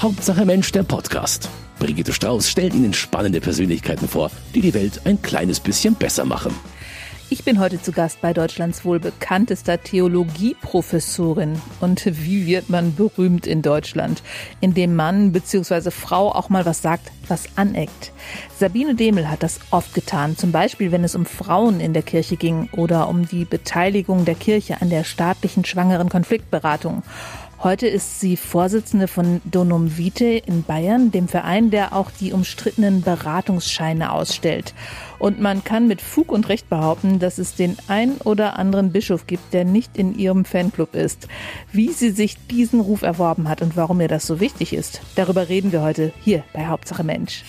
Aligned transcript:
Hauptsache 0.00 0.44
Mensch, 0.44 0.72
der 0.72 0.82
Podcast. 0.82 1.48
Brigitte 1.78 2.12
Strauß 2.12 2.50
stellt 2.50 2.74
Ihnen 2.74 2.92
spannende 2.92 3.40
Persönlichkeiten 3.40 4.06
vor, 4.06 4.30
die 4.54 4.60
die 4.60 4.74
Welt 4.74 5.00
ein 5.04 5.22
kleines 5.22 5.58
bisschen 5.58 5.94
besser 5.94 6.26
machen. 6.26 6.54
Ich 7.28 7.44
bin 7.44 7.58
heute 7.58 7.82
zu 7.82 7.90
Gast 7.90 8.20
bei 8.20 8.32
Deutschlands 8.32 8.84
wohl 8.84 9.00
bekanntester 9.00 9.82
Theologieprofessorin. 9.82 11.60
Und 11.80 12.04
wie 12.04 12.46
wird 12.46 12.68
man 12.68 12.94
berühmt 12.94 13.48
in 13.48 13.62
Deutschland? 13.62 14.22
Indem 14.60 14.94
Mann 14.94 15.32
bzw. 15.32 15.90
Frau 15.90 16.30
auch 16.30 16.50
mal 16.50 16.66
was 16.66 16.82
sagt, 16.82 17.10
was 17.26 17.48
aneckt. 17.56 18.12
Sabine 18.56 18.94
Demel 18.94 19.28
hat 19.28 19.42
das 19.42 19.58
oft 19.70 19.92
getan, 19.94 20.36
zum 20.36 20.52
Beispiel 20.52 20.92
wenn 20.92 21.02
es 21.02 21.16
um 21.16 21.26
Frauen 21.26 21.80
in 21.80 21.94
der 21.94 22.02
Kirche 22.02 22.36
ging 22.36 22.68
oder 22.72 23.08
um 23.08 23.26
die 23.26 23.44
Beteiligung 23.44 24.24
der 24.24 24.36
Kirche 24.36 24.80
an 24.80 24.90
der 24.90 25.02
staatlichen 25.02 25.64
schwangeren 25.64 26.10
Konfliktberatung. 26.10 27.02
Heute 27.62 27.86
ist 27.86 28.20
sie 28.20 28.36
Vorsitzende 28.36 29.08
von 29.08 29.40
Donum 29.44 29.96
Vitae 29.96 30.42
in 30.44 30.62
Bayern, 30.62 31.10
dem 31.10 31.26
Verein, 31.26 31.70
der 31.70 31.94
auch 31.94 32.10
die 32.10 32.32
umstrittenen 32.32 33.00
Beratungsscheine 33.00 34.12
ausstellt. 34.12 34.74
Und 35.18 35.40
man 35.40 35.64
kann 35.64 35.88
mit 35.88 36.02
Fug 36.02 36.32
und 36.32 36.50
Recht 36.50 36.68
behaupten, 36.68 37.18
dass 37.18 37.38
es 37.38 37.54
den 37.54 37.76
ein 37.88 38.18
oder 38.18 38.58
anderen 38.58 38.92
Bischof 38.92 39.26
gibt, 39.26 39.54
der 39.54 39.64
nicht 39.64 39.96
in 39.96 40.14
ihrem 40.18 40.44
Fanclub 40.44 40.94
ist. 40.94 41.28
Wie 41.72 41.92
sie 41.92 42.10
sich 42.10 42.36
diesen 42.48 42.80
Ruf 42.80 43.00
erworben 43.00 43.48
hat 43.48 43.62
und 43.62 43.74
warum 43.74 44.02
ihr 44.02 44.08
das 44.08 44.26
so 44.26 44.38
wichtig 44.38 44.74
ist, 44.74 45.00
darüber 45.14 45.48
reden 45.48 45.72
wir 45.72 45.80
heute 45.80 46.12
hier 46.20 46.44
bei 46.52 46.66
Hauptsache 46.66 47.04
Mensch. 47.04 47.42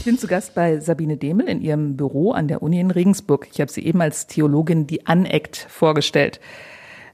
Ich 0.00 0.06
bin 0.06 0.16
zu 0.16 0.28
Gast 0.28 0.54
bei 0.54 0.80
Sabine 0.80 1.18
Demel 1.18 1.46
in 1.46 1.60
ihrem 1.60 1.98
Büro 1.98 2.32
an 2.32 2.48
der 2.48 2.62
Uni 2.62 2.80
in 2.80 2.90
Regensburg. 2.90 3.48
Ich 3.52 3.60
habe 3.60 3.70
sie 3.70 3.84
eben 3.84 4.00
als 4.00 4.26
Theologin, 4.26 4.86
die 4.86 5.06
aneckt, 5.06 5.66
vorgestellt. 5.68 6.40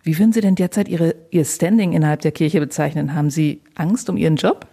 Wie 0.05 0.17
würden 0.17 0.33
Sie 0.33 0.41
denn 0.41 0.55
derzeit 0.55 0.87
Ihre, 0.87 1.17
Ihr 1.33 1.45
Standing 1.45 1.95
innerhalb 1.95 2.21
der 2.21 2.31
Kirche 2.31 2.61
bezeichnen? 2.61 3.13
Haben 3.13 3.31
Sie 3.31 3.61
Angst 3.75 4.09
um 4.09 4.17
Ihren 4.17 4.37
Job? 4.37 4.69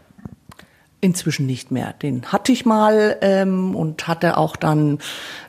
Inzwischen 1.02 1.47
nicht 1.47 1.72
mehr. 1.72 1.94
Den 2.03 2.31
hatte 2.31 2.52
ich 2.52 2.67
mal 2.67 3.17
ähm, 3.22 3.75
und 3.75 4.08
hatte 4.08 4.38
auch 4.38 4.58
dann 4.58 5.00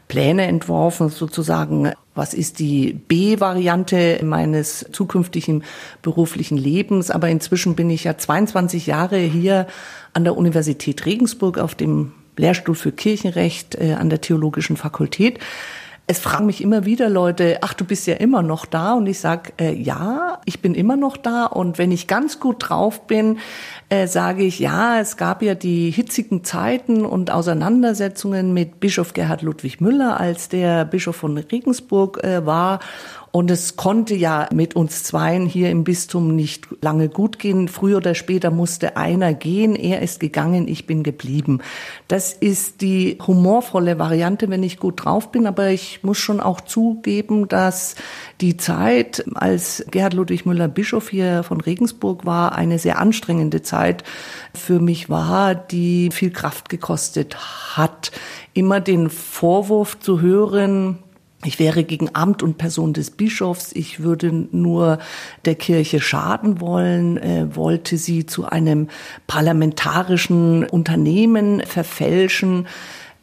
Pläne 0.09 0.47
entworfen, 0.47 1.11
sozusagen, 1.11 1.93
was 2.15 2.33
ist 2.33 2.61
die 2.61 2.95
B-Variante 2.95 4.21
meines 4.25 4.87
zukünftigen 4.91 5.65
beruflichen 6.01 6.57
Lebens. 6.57 7.11
Aber 7.11 7.29
inzwischen 7.29 7.77
bin 7.77 7.91
ich 7.91 8.05
ja 8.05 8.17
22 8.17 8.87
Jahre 8.87 9.19
hier 9.19 9.67
an 10.15 10.25
der 10.25 10.39
Universität 10.39 11.05
Regensburg 11.05 11.59
auf 11.59 11.75
dem 11.75 12.15
Lehrstuhl 12.37 12.75
für 12.75 12.93
Kirchenrecht 12.93 13.75
äh, 13.77 13.95
an 13.95 14.11
der 14.11 14.21
Theologischen 14.21 14.77
Fakultät. 14.77 15.39
Es 16.07 16.19
fragen 16.19 16.45
mich 16.45 16.61
immer 16.63 16.85
wieder 16.85 17.09
Leute, 17.09 17.61
ach, 17.63 17.73
du 17.73 17.87
bist 17.87 18.07
ja 18.07 18.17
immer 18.17 18.43
noch 18.43 18.67
da. 18.67 18.93
Und 18.93 19.07
ich 19.07 19.19
sage, 19.19 19.53
äh, 19.59 19.73
ja, 19.73 20.39
ich 20.45 20.61
bin 20.61 20.75
immer 20.75 20.97
noch 20.97 21.17
da. 21.17 21.47
Und 21.47 21.79
wenn 21.79 21.91
ich 21.93 22.07
ganz 22.07 22.41
gut 22.41 22.57
drauf 22.69 23.07
bin, 23.07 23.39
äh, 23.89 24.07
sage 24.07 24.43
ich, 24.43 24.59
ja, 24.59 25.01
es 25.01 25.17
gab 25.17 25.41
ja 25.41 25.55
die 25.55 25.91
hitzigen 25.91 26.45
Zeiten 26.45 27.07
und 27.07 27.31
Auseinandersetzungen 27.31 28.53
mit 28.53 28.81
Bischof 28.81 29.15
Gerhard 29.15 29.41
Ludwig 29.41 29.81
Müller, 29.81 30.21
als 30.21 30.51
der 30.51 30.85
Bischof 30.85 31.17
von 31.17 31.39
Regensburg 31.39 32.23
äh, 32.23 32.45
war. 32.45 32.81
Und 33.35 33.51
es 33.51 33.75
konnte 33.75 34.15
ja 34.15 34.49
mit 34.53 34.77
uns 34.77 35.03
Zweien 35.03 35.45
hier 35.45 35.69
im 35.69 35.83
Bistum 35.83 36.37
nicht 36.37 36.69
lange 36.81 37.09
gut 37.09 37.41
gehen. 37.41 37.67
Früher 37.67 37.97
oder 37.97 38.15
später 38.15 38.53
musste 38.53 38.97
einer 38.97 39.35
gehen. 39.35 39.75
Er 39.75 40.03
ist 40.03 40.21
gegangen, 40.21 40.69
ich 40.69 40.87
bin 40.87 41.03
geblieben. 41.03 41.59
Das 42.07 42.33
ist 42.33 42.81
die 42.81 43.19
humorvolle 43.27 43.99
Variante, 43.99 44.51
wenn 44.51 44.63
ich 44.63 44.79
gut 44.79 45.05
drauf 45.05 45.33
bin. 45.33 45.49
Aber 45.49 45.71
ich 45.71 46.05
muss 46.05 46.19
schon 46.19 46.39
auch 46.39 46.61
zugeben, 46.61 47.49
dass 47.49 47.97
die 48.41 48.57
Zeit, 48.57 49.25
als 49.35 49.85
Gerhard 49.91 50.15
Ludwig 50.15 50.47
Müller 50.47 50.69
Bischof 50.69 51.09
hier 51.09 51.43
von 51.43 51.61
Regensburg 51.61 52.25
war, 52.25 52.55
eine 52.55 52.79
sehr 52.79 53.01
anstrengende 53.01 53.63
Zeit 53.63 54.05
für 54.55 54.79
mich 54.79 55.11
war, 55.11 55.57
die 55.57 56.11
viel 56.13 56.31
Kraft 56.31 56.69
gekostet 56.69 57.37
hat. 57.77 58.13
Immer 58.53 58.79
den 58.79 59.11
Vorwurf 59.11 59.99
zu 59.99 60.21
hören, 60.21 61.01
ich 61.45 61.59
wäre 61.59 61.85
gegen 61.85 62.15
Amt 62.15 62.43
und 62.43 62.59
Person 62.59 62.93
des 62.93 63.11
Bischofs. 63.11 63.73
Ich 63.73 64.01
würde 64.01 64.33
nur 64.51 64.99
der 65.45 65.55
Kirche 65.55 66.01
schaden 66.01 66.61
wollen, 66.61 67.19
äh, 67.19 67.55
wollte 67.55 67.99
sie 67.99 68.27
zu 68.27 68.47
einem 68.47 68.89
parlamentarischen 69.27 70.65
Unternehmen 70.65 71.61
verfälschen, 71.61 72.67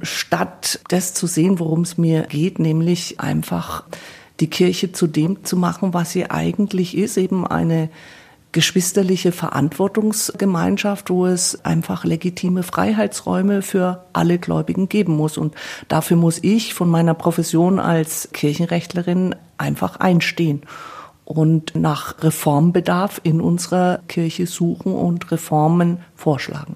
statt 0.01 0.79
das 0.89 1.13
zu 1.13 1.27
sehen, 1.27 1.59
worum 1.59 1.81
es 1.81 1.97
mir 1.97 2.23
geht, 2.23 2.59
nämlich 2.59 3.19
einfach 3.19 3.83
die 4.39 4.49
Kirche 4.49 4.91
zu 4.91 5.07
dem 5.07 5.43
zu 5.43 5.57
machen, 5.57 5.93
was 5.93 6.11
sie 6.11 6.29
eigentlich 6.29 6.97
ist, 6.97 7.17
eben 7.17 7.45
eine 7.45 7.89
geschwisterliche 8.51 9.31
Verantwortungsgemeinschaft, 9.31 11.09
wo 11.09 11.25
es 11.25 11.63
einfach 11.63 12.03
legitime 12.03 12.63
Freiheitsräume 12.63 13.61
für 13.61 14.05
alle 14.13 14.39
Gläubigen 14.39 14.89
geben 14.89 15.15
muss. 15.15 15.37
Und 15.37 15.55
dafür 15.87 16.17
muss 16.17 16.39
ich 16.41 16.73
von 16.73 16.89
meiner 16.89 17.13
Profession 17.13 17.79
als 17.79 18.29
Kirchenrechtlerin 18.33 19.35
einfach 19.57 19.97
einstehen 19.97 20.63
und 21.25 21.75
nach 21.75 22.21
Reformbedarf 22.23 23.21
in 23.23 23.39
unserer 23.41 23.99
Kirche 24.07 24.47
suchen 24.47 24.93
und 24.93 25.31
Reformen 25.31 25.99
vorschlagen. 26.15 26.75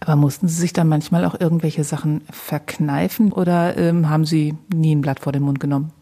Aber 0.00 0.16
mussten 0.16 0.48
Sie 0.48 0.60
sich 0.60 0.72
dann 0.72 0.88
manchmal 0.88 1.24
auch 1.24 1.38
irgendwelche 1.38 1.84
Sachen 1.84 2.22
verkneifen 2.30 3.32
oder 3.32 3.76
ähm, 3.76 4.08
haben 4.08 4.24
Sie 4.24 4.54
nie 4.74 4.94
ein 4.94 5.02
Blatt 5.02 5.20
vor 5.20 5.32
den 5.32 5.42
Mund 5.42 5.60
genommen? 5.60 5.92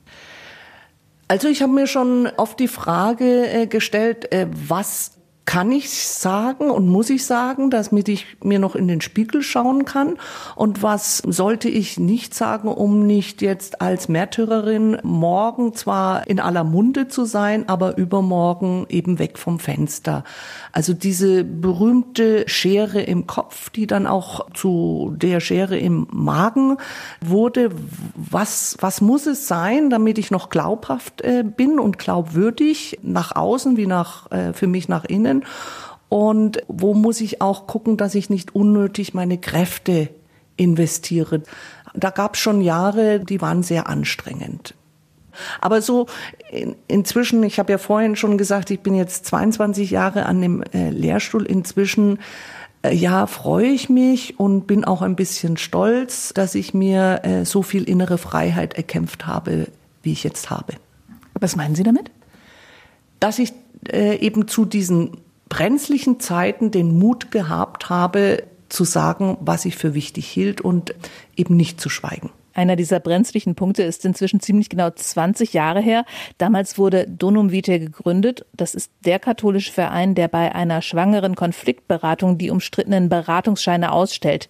Also 1.35 1.49
ich 1.49 1.63
habe 1.63 1.73
mir 1.73 1.89
schon 1.89 2.29
oft 2.37 2.61
die 2.61 2.69
Frage 2.69 3.49
äh, 3.49 3.67
gestellt, 3.67 4.33
äh, 4.33 4.47
was 4.49 5.17
kann 5.47 5.73
ich 5.73 5.91
sagen 5.91 6.71
und 6.71 6.89
muss 6.89 7.11
ich 7.11 7.27
sagen, 7.27 7.69
damit 7.69 8.09
ich 8.09 8.27
mir 8.43 8.59
noch 8.59 8.75
in 8.75 8.89
den 8.89 9.03
Spiegel 9.03 9.43
schauen 9.43 9.85
kann? 9.85 10.17
Und 10.57 10.83
was 10.83 11.19
sollte 11.19 11.69
ich 11.69 11.99
nicht 11.99 12.35
sagen, 12.35 12.69
um 12.69 13.07
nicht 13.07 13.43
jetzt 13.43 13.83
als 13.83 14.09
Märtyrerin 14.09 14.99
morgen 15.03 15.75
zwar 15.75 16.27
in 16.29 16.41
aller 16.41 16.65
Munde 16.65 17.09
zu 17.09 17.27
sein, 17.27 17.69
aber 17.69 17.99
übermorgen 17.99 18.87
eben 18.89 19.19
weg 19.19 19.39
vom 19.39 19.59
Fenster? 19.59 20.25
Also 20.73 20.95
diese 20.95 21.45
berühmte 21.45 22.49
Schere 22.49 23.03
im 23.03 23.27
Kopf, 23.27 23.69
die 23.69 23.87
dann 23.87 24.07
auch 24.07 24.51
zu 24.55 25.15
der 25.17 25.41
Schere 25.41 25.77
im 25.79 26.07
Magen 26.11 26.79
wurde. 27.21 27.71
Was, 28.17 28.77
was 28.81 29.03
muss 29.03 29.27
es 29.27 29.47
sein, 29.47 29.91
damit 29.91 30.17
ich 30.19 30.31
noch 30.31 30.49
glaubhaft 30.49 31.21
äh, 31.21 31.45
bin 31.45 31.79
und 31.79 31.99
glaubwürdig 31.99 32.99
nach 33.03 33.37
außen 33.37 33.77
wie 33.77 33.87
nach, 33.87 34.31
äh, 34.33 34.55
für 34.55 34.67
mich 34.67 34.89
nach 34.89 35.05
innen? 35.05 35.34
Können? 35.41 35.53
Und 36.09 36.63
wo 36.69 36.95
muss 36.95 37.21
ich 37.21 37.41
auch 37.41 37.67
gucken, 37.67 37.97
dass 37.97 38.15
ich 38.15 38.31
nicht 38.31 38.55
unnötig 38.55 39.15
meine 39.15 39.39
Kräfte 39.39 40.11
investiere? 40.57 41.43
Da 41.95 42.11
gab 42.11 42.35
es 42.35 42.41
schon 42.41 42.61
Jahre, 42.61 43.21
die 43.21 43.41
waren 43.41 43.63
sehr 43.63 43.89
anstrengend. 43.89 44.75
Aber 45.61 45.83
so 45.83 46.07
in, 46.51 46.77
inzwischen, 46.87 47.43
ich 47.43 47.59
habe 47.59 47.73
ja 47.73 47.79
vorhin 47.79 48.15
schon 48.15 48.39
gesagt, 48.39 48.71
ich 48.71 48.81
bin 48.81 48.95
jetzt 48.95 49.27
22 49.27 49.91
Jahre 49.91 50.27
an 50.27 50.41
dem 50.41 50.63
äh, 50.73 50.91
Lehrstuhl. 50.91 51.45
Inzwischen, 51.45 52.21
äh, 52.83 52.95
ja, 52.95 53.27
freue 53.27 53.67
ich 53.67 53.89
mich 53.89 54.39
und 54.39 54.69
bin 54.69 54.85
auch 54.85 55.03
ein 55.03 55.17
bisschen 55.17 55.57
stolz, 55.57 56.33
dass 56.33 56.55
ich 56.55 56.75
mir 56.75 57.21
äh, 57.25 57.45
so 57.45 57.63
viel 57.63 57.85
innere 57.85 58.19
Freiheit 58.19 58.75
erkämpft 58.75 59.27
habe, 59.27 59.67
wie 60.03 60.13
ich 60.13 60.23
jetzt 60.23 60.51
habe. 60.51 60.75
Was 61.41 61.57
meinen 61.57 61.75
Sie 61.75 61.83
damit? 61.83 62.13
Dass 63.19 63.41
ich 63.41 63.53
äh, 63.89 64.17
eben 64.19 64.47
zu 64.47 64.65
diesen 64.65 65.24
brenzlichen 65.49 66.21
Zeiten 66.21 66.71
den 66.71 66.99
Mut 66.99 67.31
gehabt 67.31 67.91
habe, 67.91 68.45
zu 68.69 68.85
sagen, 68.85 69.37
was 69.41 69.65
ich 69.65 69.77
für 69.77 69.95
wichtig 69.95 70.27
hielt 70.27 70.61
und 70.61 70.95
eben 71.37 71.57
nicht 71.57 71.81
zu 71.81 71.89
schweigen. 71.89 72.31
Einer 72.55 72.77
dieser 72.77 73.01
brenzlichen 73.01 73.57
Punkte 73.57 73.83
ist 73.83 74.05
inzwischen 74.05 74.41
ziemlich 74.41 74.69
genau 74.69 74.91
20 74.91 75.53
Jahre 75.53 75.81
her. 75.81 76.05
Damals 76.39 76.79
wurde 76.79 77.07
Donum 77.09 77.51
Vitae 77.51 77.81
gegründet. 77.81 78.47
Das 78.53 78.75
ist 78.75 78.93
der 79.05 79.19
katholische 79.19 79.73
Verein, 79.73 80.15
der 80.15 80.29
bei 80.29 80.55
einer 80.55 80.81
schwangeren 80.81 81.35
Konfliktberatung 81.35 82.39
die 82.39 82.51
umstrittenen 82.51 83.09
Beratungsscheine 83.09 83.93
ausstellt. 83.93 84.49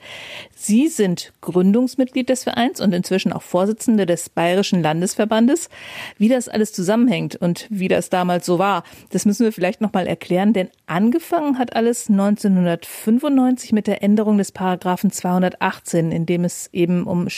Sie 0.55 0.88
sind 0.88 1.32
Gründungsmitglied 1.40 2.28
des 2.28 2.44
Vereins 2.44 2.81
und 2.81 2.94
inzwischen 2.94 3.32
auch 3.32 3.43
Vorsitzende 3.43 4.06
des 4.06 4.28
Bayerischen 4.28 4.82
Landesverbandes. 4.82 5.70
Wie 6.19 6.28
das 6.28 6.49
alles 6.49 6.73
zusammenhängt 6.73 7.37
und 7.37 7.67
wie 7.70 7.88
das 7.88 8.11
damals 8.11 8.44
so 8.44 8.58
war, 8.58 8.84
das 9.11 9.25
müssen 9.25 9.44
wir 9.44 9.52
vielleicht 9.52 9.81
noch 9.81 9.93
mal 9.93 10.06
erklären, 10.06 10.52
denn 10.52 10.69
angefangen 10.87 11.58
hat 11.58 11.75
alles 11.75 12.11
1995 12.11 13.73
mit 13.73 13.87
der 13.87 14.02
Änderung 14.02 14.38
des 14.38 14.52
Paragraphen 14.52 15.11
218, 15.11 16.12
in 16.12 16.26
dem 16.26 16.44
es 16.44 16.69
eben 16.73 17.05
um 17.05 17.31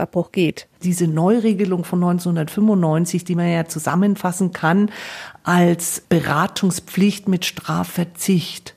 Schwangerschaftsabbruch 0.00 0.32
geht. 0.32 0.68
Diese 0.82 1.06
Neuregelung 1.06 1.84
von 1.84 2.02
1995, 2.02 3.24
die 3.24 3.34
man 3.34 3.50
ja 3.50 3.66
zusammenfassen 3.66 4.52
kann 4.52 4.90
als 5.44 6.02
Beratungspflicht 6.08 7.28
mit 7.28 7.44
Strafverzicht 7.44 8.74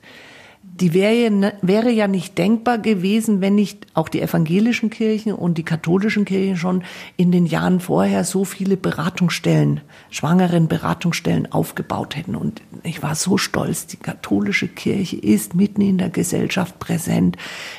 die 0.80 0.92
wäre, 0.92 1.52
wäre 1.62 1.90
ja 1.90 2.08
nicht 2.08 2.36
denkbar 2.36 2.78
gewesen, 2.78 3.40
wenn 3.40 3.54
nicht 3.54 3.86
auch 3.94 4.08
die 4.08 4.20
evangelischen 4.20 4.90
Kirchen 4.90 5.32
und 5.32 5.56
die 5.56 5.62
katholischen 5.62 6.24
Kirchen 6.24 6.56
schon 6.56 6.82
in 7.16 7.30
den 7.30 7.46
Jahren 7.46 7.78
vorher 7.78 8.24
so 8.24 8.44
viele 8.44 8.76
Beratungsstellen, 8.76 9.82
schwangeren 10.10 10.66
Beratungsstellen 10.66 11.52
aufgebaut 11.52 12.16
hätten. 12.16 12.34
Und 12.34 12.60
ich 12.82 13.04
war 13.04 13.14
so 13.14 13.38
stolz, 13.38 13.86
die 13.86 13.98
katholische 13.98 14.66
Kirche 14.66 15.16
ist 15.16 15.54
mitten 15.54 15.80
in 15.80 15.98
der 15.98 16.10
Gesellschaft 16.10 16.80
präsent, 16.80 17.36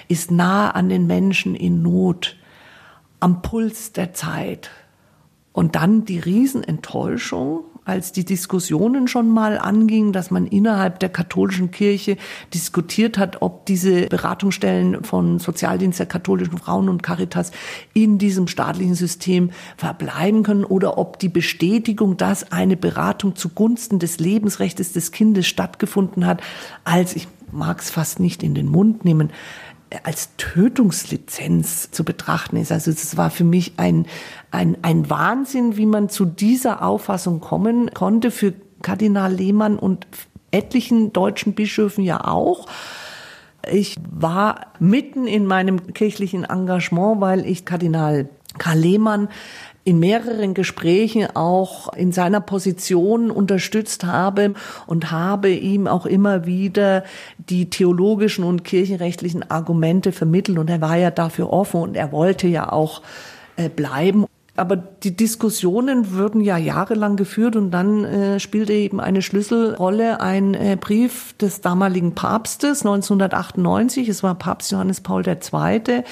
ist 0.07 0.31
nah 0.31 0.71
an 0.71 0.87
den 0.87 1.05
Menschen 1.05 1.53
in 1.53 1.81
Not, 1.81 2.37
am 3.25 3.41
Puls 3.41 3.91
der 3.91 4.13
Zeit. 4.13 4.69
Und 5.51 5.73
dann 5.73 6.05
die 6.05 6.19
Riesenenttäuschung, 6.19 7.63
als 7.83 8.11
die 8.11 8.23
Diskussionen 8.23 9.07
schon 9.07 9.29
mal 9.29 9.57
angingen, 9.57 10.13
dass 10.13 10.29
man 10.29 10.45
innerhalb 10.45 10.99
der 10.99 11.09
katholischen 11.09 11.71
Kirche 11.71 12.17
diskutiert 12.53 13.17
hat, 13.17 13.41
ob 13.41 13.65
diese 13.65 14.05
Beratungsstellen 14.05 15.03
von 15.03 15.39
Sozialdienst 15.39 15.97
der 15.97 16.05
katholischen 16.05 16.59
Frauen 16.59 16.87
und 16.87 17.01
Caritas 17.01 17.51
in 17.95 18.19
diesem 18.19 18.47
staatlichen 18.47 18.93
System 18.93 19.49
verbleiben 19.75 20.43
können 20.43 20.63
oder 20.63 20.99
ob 20.99 21.17
die 21.17 21.29
Bestätigung, 21.29 22.17
dass 22.17 22.51
eine 22.51 22.77
Beratung 22.77 23.35
zugunsten 23.35 23.97
des 23.97 24.19
Lebensrechts 24.19 24.93
des 24.93 25.11
Kindes 25.11 25.47
stattgefunden 25.47 26.27
hat, 26.27 26.43
als 26.83 27.15
ich 27.15 27.27
mag 27.51 27.79
es 27.81 27.89
fast 27.89 28.19
nicht 28.19 28.43
in 28.43 28.53
den 28.53 28.67
Mund 28.67 29.03
nehmen, 29.03 29.31
als 30.03 30.35
Tötungslizenz 30.37 31.91
zu 31.91 32.03
betrachten 32.03 32.57
ist. 32.57 32.71
Also 32.71 32.91
es 32.91 33.17
war 33.17 33.29
für 33.29 33.43
mich 33.43 33.73
ein, 33.77 34.05
ein, 34.51 34.77
ein 34.81 35.09
Wahnsinn, 35.09 35.77
wie 35.77 35.85
man 35.85 36.09
zu 36.09 36.25
dieser 36.25 36.83
Auffassung 36.83 37.39
kommen 37.39 37.91
konnte, 37.93 38.31
für 38.31 38.53
Kardinal 38.81 39.33
Lehmann 39.33 39.77
und 39.77 40.07
etlichen 40.51 41.13
deutschen 41.13 41.53
Bischöfen 41.53 42.03
ja 42.03 42.25
auch. 42.25 42.67
Ich 43.71 43.95
war 44.11 44.67
mitten 44.79 45.27
in 45.27 45.45
meinem 45.45 45.93
kirchlichen 45.93 46.43
Engagement, 46.43 47.21
weil 47.21 47.45
ich 47.45 47.65
Kardinal 47.65 48.29
Karl 48.57 48.77
Lehmann 48.77 49.27
in 49.85 49.99
mehreren 49.99 50.55
Gesprächen 50.55 51.27
auch 51.35 51.93
in 51.93 52.11
seiner 52.11 52.41
Position 52.41 53.29
unterstützt 53.29 54.03
habe 54.03 54.55
und 54.87 55.11
habe 55.11 55.51
ihm 55.51 55.87
auch 55.87 56.07
immer 56.07 56.47
wieder 56.47 57.03
die 57.37 57.69
theologischen 57.69 58.43
und 58.43 58.63
kirchenrechtlichen 58.63 59.49
Argumente 59.49 60.11
vermittelt 60.11 60.57
und 60.57 60.71
er 60.71 60.81
war 60.81 60.97
ja 60.97 61.11
dafür 61.11 61.53
offen 61.53 61.81
und 61.81 61.95
er 61.95 62.11
wollte 62.11 62.47
ja 62.47 62.71
auch 62.71 63.03
äh, 63.57 63.69
bleiben. 63.69 64.25
Aber 64.57 64.77
die 64.77 65.15
Diskussionen 65.15 66.11
würden 66.11 66.41
ja 66.41 66.57
jahrelang 66.57 67.15
geführt 67.15 67.55
und 67.55 67.71
dann 67.71 68.05
äh, 68.05 68.39
spielte 68.39 68.73
eben 68.73 68.99
eine 69.01 69.21
Schlüsselrolle 69.21 70.21
ein 70.21 70.53
äh, 70.53 70.77
Brief 70.79 71.33
des 71.37 71.61
damaligen 71.61 72.15
Papstes 72.15 72.81
1998. 72.85 74.07
Es 74.07 74.23
war 74.23 74.33
Papst 74.35 74.71
Johannes 74.71 75.01
Paul 75.01 75.27
II 75.27 76.03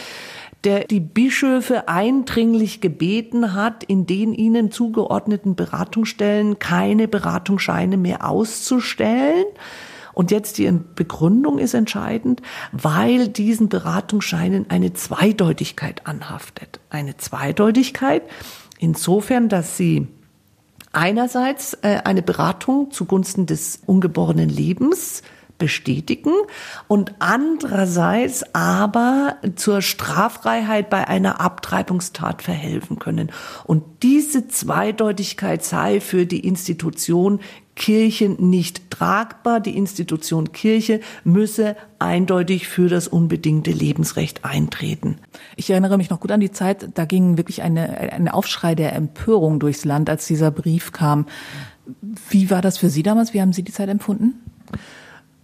der 0.64 0.86
die 0.86 1.00
Bischöfe 1.00 1.88
eindringlich 1.88 2.82
gebeten 2.82 3.54
hat, 3.54 3.84
in 3.84 4.06
den 4.06 4.34
ihnen 4.34 4.72
zugeordneten 4.72 5.56
Beratungsstellen 5.56 6.60
keine 6.60 7.08
Beratungsscheine 7.08 7.98
mehr 7.98 8.28
auszustellen. 8.28 9.46
Und 10.14 10.32
jetzt 10.32 10.60
die 10.60 10.72
Begründung 10.96 11.58
ist 11.58 11.74
entscheidend, 11.74 12.42
weil 12.72 13.28
diesen 13.28 13.68
Beratungsscheinen 13.68 14.70
eine 14.70 14.94
Zweideutigkeit 14.94 16.06
anhaftet. 16.06 16.80
Eine 16.90 17.18
Zweideutigkeit 17.18 18.22
insofern, 18.78 19.50
dass 19.50 19.76
sie 19.76 20.08
einerseits 20.92 21.74
äh, 21.82 22.02
eine 22.04 22.22
Beratung 22.22 22.92
zugunsten 22.92 23.48
des 23.48 23.82
ungeborenen 23.86 24.50
Lebens 24.50 25.24
bestätigen 25.64 26.34
und 26.90 27.14
andererseits 27.20 28.44
aber 28.54 29.38
zur 29.56 29.82
Straffreiheit 29.82 30.90
bei 30.90 31.08
einer 31.08 31.40
Abtreibungstat 31.40 32.42
verhelfen 32.42 33.00
können. 33.00 33.32
Und 33.64 33.86
diese 34.04 34.50
Zweideutigkeit 34.50 35.64
sei 35.64 36.02
für 36.02 36.26
die 36.26 36.46
Institution 36.46 37.40
Kirche 37.76 38.28
nicht 38.28 38.92
tragbar. 38.92 39.62
Die 39.62 39.78
Institution 39.78 40.52
Kirche 40.52 41.00
müsse 41.24 41.78
eindeutig 41.98 42.68
für 42.68 42.90
das 42.90 43.08
unbedingte 43.08 43.72
Lebensrecht 43.72 44.44
eintreten. 44.44 45.16
Ich 45.56 45.70
erinnere 45.70 45.96
mich 45.96 46.10
noch 46.10 46.20
gut 46.20 46.34
an 46.34 46.42
die 46.42 46.52
Zeit, 46.52 46.90
da 46.96 47.06
ging 47.06 47.38
wirklich 47.38 47.62
eine, 47.62 48.12
ein 48.12 48.28
Aufschrei 48.28 48.76
der 48.76 48.94
Empörung 48.98 49.62
durchs 49.62 49.86
Land, 49.86 50.10
als 50.10 50.28
dieser 50.28 50.52
Brief 50.52 50.92
kam. 50.92 51.26
Wie 52.30 52.50
war 52.50 52.62
das 52.62 52.78
für 52.78 52.90
Sie 52.90 53.02
damals? 53.02 53.34
Wie 53.34 53.40
haben 53.40 53.54
Sie 53.54 53.64
die 53.64 53.72
Zeit 53.72 53.88
empfunden? 53.88 54.34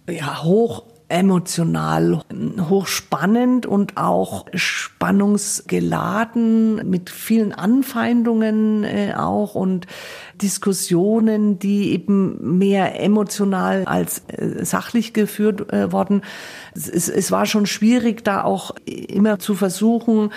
Ja, 0.08 0.42
hoch 0.42 0.84
emotional, 1.10 2.22
hochspannend 2.70 3.66
und 3.66 3.96
auch 3.96 4.46
spannungsgeladen 4.54 6.88
mit 6.88 7.10
vielen 7.10 7.52
Anfeindungen 7.52 8.84
äh, 8.84 9.14
auch 9.16 9.56
und 9.56 9.88
Diskussionen, 10.40 11.58
die 11.58 11.90
eben 11.92 12.58
mehr 12.58 13.00
emotional 13.00 13.86
als 13.86 14.22
äh, 14.28 14.64
sachlich 14.64 15.12
geführt 15.12 15.72
äh, 15.72 15.90
worden. 15.90 16.22
Es, 16.74 17.08
es 17.08 17.32
war 17.32 17.46
schon 17.46 17.66
schwierig, 17.66 18.22
da 18.24 18.44
auch 18.44 18.70
immer 18.86 19.40
zu 19.40 19.56
versuchen, 19.56 20.30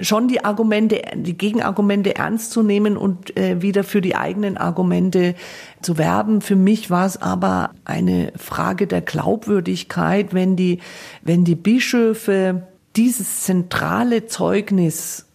schon 0.00 0.28
die 0.28 0.44
Argumente, 0.44 1.02
die 1.14 1.36
Gegenargumente 1.36 2.16
ernst 2.16 2.52
zu 2.52 2.62
nehmen 2.62 2.96
und 2.96 3.36
äh, 3.36 3.62
wieder 3.62 3.84
für 3.84 4.00
die 4.00 4.16
eigenen 4.16 4.56
Argumente 4.56 5.34
zu 5.80 5.98
werben. 5.98 6.40
Für 6.40 6.56
mich 6.56 6.90
war 6.90 7.06
es 7.06 7.20
aber 7.20 7.70
eine 7.84 8.32
Frage 8.36 8.86
der 8.86 9.00
Glaubwürdigkeit, 9.00 10.32
wenn 10.34 10.56
die, 10.56 10.80
wenn 11.22 11.44
die 11.44 11.56
Bischöfe 11.56 12.66
dieses 12.96 13.42
zentrale 13.42 14.26
Zeugnis 14.26 15.26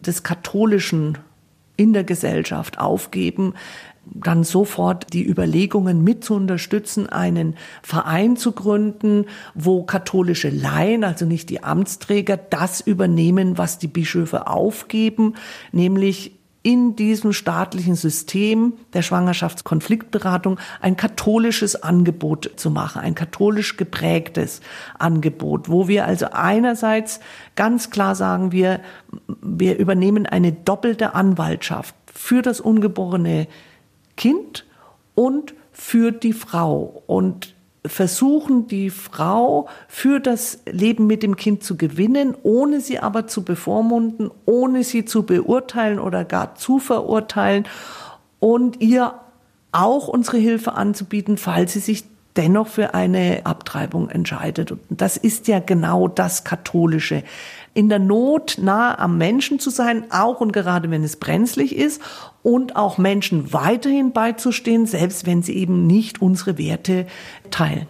des 0.00 0.22
Katholischen 0.22 1.18
in 1.76 1.92
der 1.92 2.04
Gesellschaft 2.04 2.78
aufgeben, 2.78 3.54
dann 4.14 4.44
sofort 4.44 5.12
die 5.12 5.26
Überlegungen 5.26 6.04
mit 6.04 6.24
zu 6.24 6.34
unterstützen, 6.34 7.08
einen 7.08 7.56
Verein 7.82 8.36
zu 8.36 8.52
gründen, 8.52 9.26
wo 9.54 9.82
katholische 9.82 10.48
Laien, 10.48 11.04
also 11.04 11.24
nicht 11.24 11.50
die 11.50 11.64
Amtsträger, 11.64 12.36
das 12.36 12.80
übernehmen, 12.80 13.58
was 13.58 13.78
die 13.78 13.88
Bischöfe 13.88 14.46
aufgeben, 14.46 15.34
nämlich 15.72 16.32
in 16.66 16.96
diesem 16.96 17.32
staatlichen 17.32 17.94
System 17.94 18.72
der 18.92 19.02
Schwangerschaftskonfliktberatung 19.02 20.58
ein 20.80 20.96
katholisches 20.96 21.80
Angebot 21.80 22.50
zu 22.56 22.72
machen, 22.72 23.02
ein 23.02 23.14
katholisch 23.14 23.76
geprägtes 23.76 24.60
Angebot, 24.98 25.68
wo 25.68 25.86
wir 25.86 26.06
also 26.06 26.26
einerseits 26.32 27.20
ganz 27.54 27.90
klar 27.90 28.16
sagen, 28.16 28.50
wir, 28.50 28.80
wir 29.40 29.78
übernehmen 29.78 30.26
eine 30.26 30.50
doppelte 30.50 31.14
Anwaltschaft 31.14 31.94
für 32.12 32.42
das 32.42 32.60
ungeborene 32.60 33.46
Kind 34.16 34.64
und 35.14 35.54
für 35.72 36.12
die 36.12 36.32
Frau 36.32 37.02
und 37.06 37.54
versuchen, 37.84 38.66
die 38.66 38.90
Frau 38.90 39.68
für 39.88 40.20
das 40.20 40.60
Leben 40.66 41.06
mit 41.06 41.22
dem 41.22 41.36
Kind 41.36 41.62
zu 41.62 41.76
gewinnen, 41.76 42.34
ohne 42.42 42.80
sie 42.80 42.98
aber 42.98 43.26
zu 43.26 43.44
bevormunden, 43.44 44.30
ohne 44.44 44.84
sie 44.84 45.04
zu 45.04 45.24
beurteilen 45.24 45.98
oder 45.98 46.24
gar 46.24 46.56
zu 46.56 46.78
verurteilen 46.78 47.66
und 48.40 48.80
ihr 48.80 49.14
auch 49.72 50.08
unsere 50.08 50.38
Hilfe 50.38 50.72
anzubieten, 50.72 51.36
falls 51.36 51.74
sie 51.74 51.80
sich 51.80 52.04
dennoch 52.36 52.66
für 52.66 52.94
eine 52.94 53.40
Abtreibung 53.44 54.08
entscheidet. 54.08 54.70
Und 54.70 54.80
das 54.88 55.16
ist 55.16 55.48
ja 55.48 55.58
genau 55.58 56.06
das 56.08 56.44
Katholische. 56.44 57.22
In 57.72 57.88
der 57.88 57.98
Not 57.98 58.58
nahe 58.60 58.98
am 58.98 59.18
Menschen 59.18 59.58
zu 59.58 59.70
sein, 59.70 60.04
auch 60.10 60.40
und 60.40 60.52
gerade 60.52 60.90
wenn 60.90 61.02
es 61.04 61.16
brenzlig 61.16 61.74
ist 61.74 62.00
und 62.46 62.76
auch 62.76 62.96
Menschen 62.96 63.52
weiterhin 63.52 64.12
beizustehen, 64.12 64.86
selbst 64.86 65.26
wenn 65.26 65.42
sie 65.42 65.56
eben 65.56 65.88
nicht 65.88 66.22
unsere 66.22 66.58
Werte 66.58 67.06
teilen. 67.50 67.88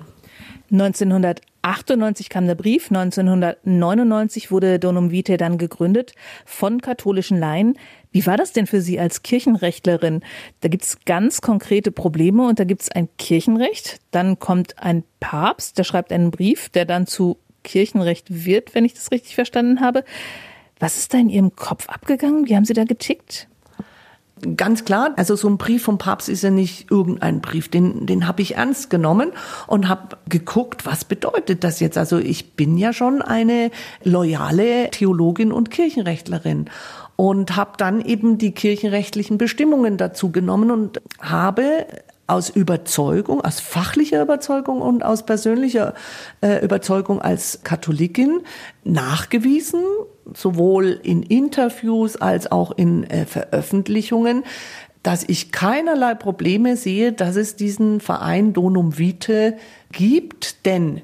1998 0.73 2.31
kam 2.31 2.47
der 2.47 2.55
Brief, 2.55 2.91
1999 2.91 4.51
wurde 4.51 4.79
Donum 4.79 5.11
Vitae 5.11 5.37
dann 5.37 5.59
gegründet 5.59 6.15
von 6.47 6.81
katholischen 6.81 7.39
Laien. 7.39 7.79
Wie 8.13 8.25
war 8.25 8.39
das 8.39 8.55
denn 8.55 8.67
für 8.67 8.81
Sie 8.81 8.99
als 8.99 9.23
Kirchenrechtlerin? 9.23 10.23
Da 10.63 10.69
gibt 10.69 10.85
es 10.85 11.01
ganz 11.05 11.43
konkrete 11.43 11.93
Probleme 11.93 12.49
und 12.49 12.59
da 12.59 12.65
gibt 12.65 12.81
es 12.81 12.91
ein 12.91 13.11
Kirchenrecht. 13.19 14.01
Dann 14.11 14.39
kommt 14.39 14.79
ein 14.79 15.05
Papst, 15.21 15.77
der 15.77 15.85
schreibt 15.85 16.13
einen 16.13 16.31
Brief, 16.31 16.71
der 16.71 16.87
dann 16.87 17.07
zu 17.07 17.37
Kirchenrecht 17.63 18.47
wird, 18.47 18.75
wenn 18.75 18.87
ich 18.87 18.95
das 18.95 19.11
richtig 19.11 19.35
verstanden 19.35 19.83
habe. 19.83 20.03
Was 20.81 20.97
ist 20.97 21.13
da 21.13 21.19
in 21.19 21.29
Ihrem 21.29 21.55
Kopf 21.55 21.91
abgegangen? 21.91 22.49
Wie 22.49 22.57
haben 22.57 22.65
Sie 22.65 22.73
da 22.73 22.85
getickt? 22.85 23.49
Ganz 24.57 24.85
klar, 24.85 25.15
also 25.17 25.35
so 25.35 25.49
ein 25.49 25.57
Brief 25.57 25.85
vom 25.85 25.97
Papst 25.97 26.29
ist 26.29 26.43
ja 26.43 26.51
nicht 26.51 26.91
irgendein 26.91 27.41
Brief, 27.41 27.71
den, 27.71 28.05
den 28.05 28.29
habe 28.29 28.43
ich 28.43 28.57
ernst 28.57 28.91
genommen 28.91 29.33
und 29.67 29.89
habe 29.89 30.19
geguckt, 30.29 30.85
was 30.85 31.07
bedeutet 31.07 31.65
das 31.65 31.81
jetzt? 31.81 31.97
Also 31.97 32.19
ich 32.19 32.53
bin 32.53 32.77
ja 32.77 32.93
schon 32.93 33.23
eine 33.23 33.71
loyale 34.05 34.91
Theologin 34.91 35.53
und 35.53 35.71
Kirchenrechtlerin 35.71 36.69
und 37.17 37.57
habe 37.57 37.73
dann 37.79 38.03
eben 38.03 38.37
die 38.37 38.53
kirchenrechtlichen 38.53 39.39
Bestimmungen 39.39 39.97
dazu 39.97 40.31
genommen 40.31 40.71
und 40.71 41.01
habe 41.19 41.87
aus 42.27 42.51
Überzeugung, 42.51 43.41
aus 43.41 43.61
fachlicher 43.61 44.21
Überzeugung 44.23 44.83
und 44.83 45.05
aus 45.05 45.25
persönlicher 45.25 45.95
äh, 46.41 46.65
Überzeugung 46.65 47.21
als 47.21 47.61
Katholikin 47.63 48.41
nachgewiesen, 48.85 49.83
sowohl 50.35 50.99
in 51.03 51.23
Interviews 51.23 52.17
als 52.17 52.51
auch 52.51 52.73
in 52.73 53.05
äh, 53.05 53.27
Veröffentlichungen, 53.27 54.45
dass 55.05 55.23
ich 55.29 55.53
keinerlei 55.53 56.15
Probleme 56.15 56.77
sehe, 56.77 57.13
dass 57.13 57.37
es 57.37 57.55
diesen 57.55 58.01
Verein 58.01 58.53
Donum 58.53 58.99
Vitae 58.99 59.57
gibt, 59.93 60.67
denn 60.67 61.01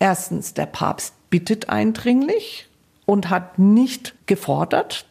erstens, 0.00 0.54
der 0.54 0.66
Papst 0.66 1.14
bittet 1.30 1.68
eindringlich 1.68 2.68
und 3.06 3.30
hat 3.30 3.60
nicht 3.60 4.14
gefordert, 4.26 5.06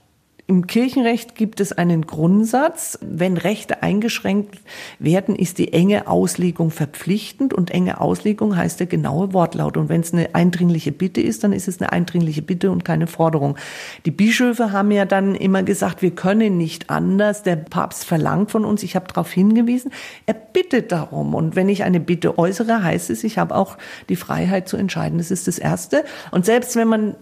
im 0.53 0.67
Kirchenrecht 0.67 1.33
gibt 1.33 1.60
es 1.60 1.72
einen 1.72 2.05
Grundsatz, 2.05 3.00
wenn 3.01 3.38
Rechte 3.38 3.81
eingeschränkt 3.81 4.60
werden, 5.00 5.36
ist 5.36 5.57
die 5.57 5.74
enge 5.74 6.05
Auslegung 6.05 6.69
verpflichtend 6.69 7.55
und 7.55 7.72
enge 7.72 8.00
Auslegung 8.00 8.55
heißt 8.55 8.79
der 8.79 8.86
genaue 8.86 9.33
Wortlaut. 9.33 9.77
Und 9.77 9.89
wenn 9.89 10.01
es 10.01 10.13
eine 10.13 10.36
eindringliche 10.36 10.91
Bitte 10.91 11.22
ist, 11.22 11.43
dann 11.43 11.53
ist 11.53 11.67
es 11.67 11.81
eine 11.81 11.91
eindringliche 11.91 12.43
Bitte 12.43 12.69
und 12.69 12.86
keine 12.86 13.07
Forderung. 13.07 13.57
Die 14.05 14.12
Bischöfe 14.12 14.72
haben 14.72 14.91
ja 14.91 15.05
dann 15.05 15.33
immer 15.33 15.63
gesagt, 15.63 16.03
wir 16.03 16.12
können 16.12 16.55
nicht 16.60 16.91
anders. 16.91 17.41
Der 17.41 17.55
Papst 17.55 18.05
verlangt 18.05 18.51
von 18.51 18.63
uns, 18.63 18.83
ich 18.83 18.95
habe 18.95 19.07
darauf 19.07 19.31
hingewiesen, 19.31 19.91
er 20.27 20.36
bittet 20.36 20.91
darum. 20.91 21.33
Und 21.33 21.55
wenn 21.55 21.67
ich 21.67 21.83
eine 21.83 22.00
Bitte 22.00 22.38
äußere, 22.38 22.83
heißt 22.83 23.10
es, 23.10 23.24
ich 23.24 23.39
habe 23.39 23.55
auch 23.55 23.75
die 24.07 24.15
Freiheit 24.15 24.69
zu 24.69 24.77
entscheiden. 24.77 25.17
Das 25.17 25.31
ist 25.31 25.48
das 25.48 25.57
Erste. 25.57 26.05
Und 26.29 26.45
selbst 26.45 26.75
wenn 26.75 26.88
man 26.88 27.15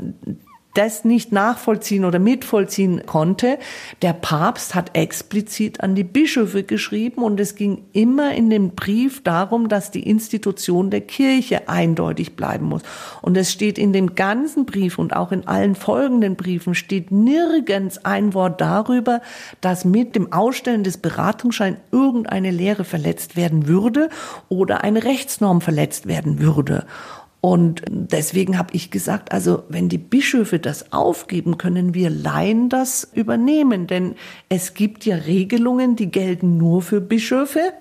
das 0.74 1.04
nicht 1.06 1.32
nachvollziehen 1.32 2.06
oder 2.06 2.20
mitvollziehen 2.20 3.06
konnte. 3.06 3.58
Der 4.01 4.13
Papst 4.13 4.75
hat 4.75 4.96
explizit 4.96 5.82
an 5.82 5.96
die 5.96 6.04
Bischöfe 6.04 6.63
geschrieben 6.63 7.24
und 7.24 7.40
es 7.40 7.56
ging 7.56 7.84
immer 7.94 8.34
in 8.34 8.50
dem 8.50 8.72
Brief 8.72 9.22
darum, 9.24 9.70
dass 9.70 9.92
die 9.92 10.08
Institution 10.08 10.90
der 10.90 11.01
Kirche 11.01 11.68
eindeutig 11.68 12.36
bleiben 12.36 12.68
muss. 12.68 12.82
Und 13.22 13.36
es 13.38 13.51
steht 13.51 13.78
in 13.78 13.94
dem 13.94 14.16
ganzen 14.16 14.66
Brief 14.66 14.98
und 14.98 15.16
auch 15.16 15.32
in 15.32 15.48
allen 15.48 15.75
folgenden 15.75 16.36
Briefen 16.36 16.75
steht 16.75 17.12
nirgends 17.12 18.06
ein 18.06 18.34
Wort 18.34 18.62
darüber, 18.62 19.22
dass 19.60 19.86
mit 19.86 20.16
dem 20.16 20.32
Ausstellen 20.32 20.84
des 20.84 20.98
Beratungsscheins 20.98 21.78
irgendeine 21.92 22.51
Lehre 22.51 22.84
verletzt 22.84 23.36
werden 23.36 23.68
würde 23.68 24.10
oder 24.50 24.84
eine 24.84 25.04
Rechtsnorm 25.04 25.62
verletzt 25.62 26.08
werden 26.08 26.40
würde. 26.40 26.86
Und 27.41 27.81
deswegen 27.89 28.60
habe 28.60 28.75
ich 28.75 28.91
gesagt, 28.91 29.31
also 29.31 29.63
wenn 29.67 29.89
die 29.89 29.98
Bischöfe 29.98 30.60
das 30.60 30.93
aufgeben, 30.93 31.57
können 31.57 31.95
wir 31.95 32.12
Laien 32.12 32.69
das 32.69 33.10
übernehmen. 33.13 33.88
Denn 33.88 34.13
es 34.48 34.75
gibt 34.75 35.05
ja 35.05 35.15
Regelungen, 35.15 35.95
die 35.95 36.12
gelten 36.12 36.57
nur 36.57 36.83
für 36.83 37.01
Bischöfe, 37.01 37.74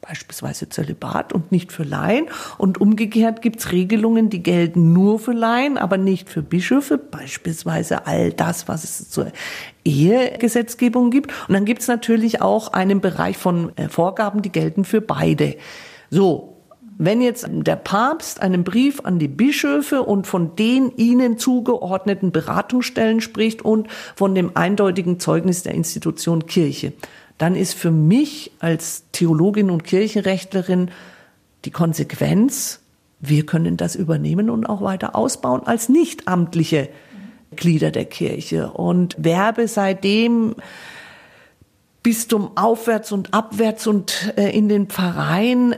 beispielsweise 0.00 0.68
Zölibat 0.68 1.32
und 1.32 1.52
nicht 1.52 1.70
für 1.70 1.84
Laien. 1.84 2.26
Und 2.58 2.80
umgekehrt 2.80 3.40
gibt 3.40 3.60
es 3.60 3.70
Regelungen, 3.70 4.30
die 4.30 4.42
gelten 4.42 4.92
nur 4.92 5.20
für 5.20 5.32
Laien, 5.32 5.78
aber 5.78 5.96
nicht 5.96 6.28
für 6.28 6.42
Bischöfe, 6.42 6.98
beispielsweise 6.98 8.08
all 8.08 8.32
das, 8.32 8.66
was 8.66 8.82
es 8.82 9.10
zur 9.10 9.30
Ehegesetzgebung 9.84 11.12
gibt. 11.12 11.32
Und 11.46 11.54
dann 11.54 11.64
gibt 11.64 11.82
es 11.82 11.88
natürlich 11.88 12.42
auch 12.42 12.72
einen 12.72 13.00
Bereich 13.00 13.36
von 13.36 13.70
äh, 13.76 13.88
Vorgaben, 13.88 14.42
die 14.42 14.50
gelten 14.50 14.84
für 14.84 15.00
beide. 15.00 15.54
So, 16.10 16.53
wenn 16.96 17.20
jetzt 17.20 17.46
der 17.50 17.76
Papst 17.76 18.40
einen 18.40 18.64
Brief 18.64 19.00
an 19.04 19.18
die 19.18 19.28
Bischöfe 19.28 20.02
und 20.02 20.26
von 20.26 20.54
den 20.56 20.92
ihnen 20.96 21.38
zugeordneten 21.38 22.30
Beratungsstellen 22.30 23.20
spricht 23.20 23.62
und 23.62 23.88
von 24.14 24.34
dem 24.34 24.52
eindeutigen 24.54 25.18
Zeugnis 25.18 25.62
der 25.62 25.74
Institution 25.74 26.46
Kirche, 26.46 26.92
dann 27.38 27.56
ist 27.56 27.74
für 27.74 27.90
mich 27.90 28.52
als 28.60 29.04
Theologin 29.12 29.70
und 29.70 29.84
Kirchenrechtlerin 29.84 30.90
die 31.64 31.70
Konsequenz, 31.70 32.80
wir 33.20 33.46
können 33.46 33.76
das 33.76 33.96
übernehmen 33.96 34.50
und 34.50 34.66
auch 34.66 34.82
weiter 34.82 35.16
ausbauen 35.16 35.62
als 35.64 35.88
nicht 35.88 36.28
amtliche 36.28 36.88
Glieder 37.56 37.90
der 37.90 38.04
Kirche. 38.04 38.70
Und 38.70 39.16
werbe 39.18 39.66
seitdem 39.66 40.54
Bistum 42.02 42.56
aufwärts 42.56 43.12
und 43.12 43.32
abwärts 43.32 43.86
und 43.86 44.34
äh, 44.36 44.50
in 44.50 44.68
den 44.68 44.88
Pfarreien 44.88 45.74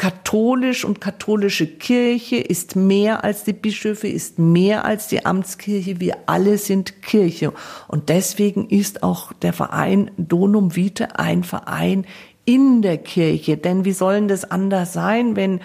katholisch 0.00 0.86
und 0.86 1.02
katholische 1.02 1.66
Kirche 1.66 2.36
ist 2.36 2.74
mehr 2.74 3.22
als 3.22 3.44
die 3.44 3.52
Bischöfe, 3.52 4.08
ist 4.08 4.38
mehr 4.38 4.86
als 4.86 5.08
die 5.08 5.26
Amtskirche. 5.26 6.00
Wir 6.00 6.16
alle 6.24 6.56
sind 6.56 7.02
Kirche. 7.02 7.52
Und 7.86 8.08
deswegen 8.08 8.66
ist 8.70 9.02
auch 9.02 9.34
der 9.34 9.52
Verein 9.52 10.10
Donum 10.16 10.74
Vitae 10.74 11.18
ein 11.18 11.44
Verein 11.44 12.06
in 12.46 12.80
der 12.80 12.96
Kirche. 12.96 13.58
Denn 13.58 13.84
wie 13.84 13.92
sollen 13.92 14.26
das 14.26 14.50
anders 14.50 14.94
sein, 14.94 15.36
wenn 15.36 15.60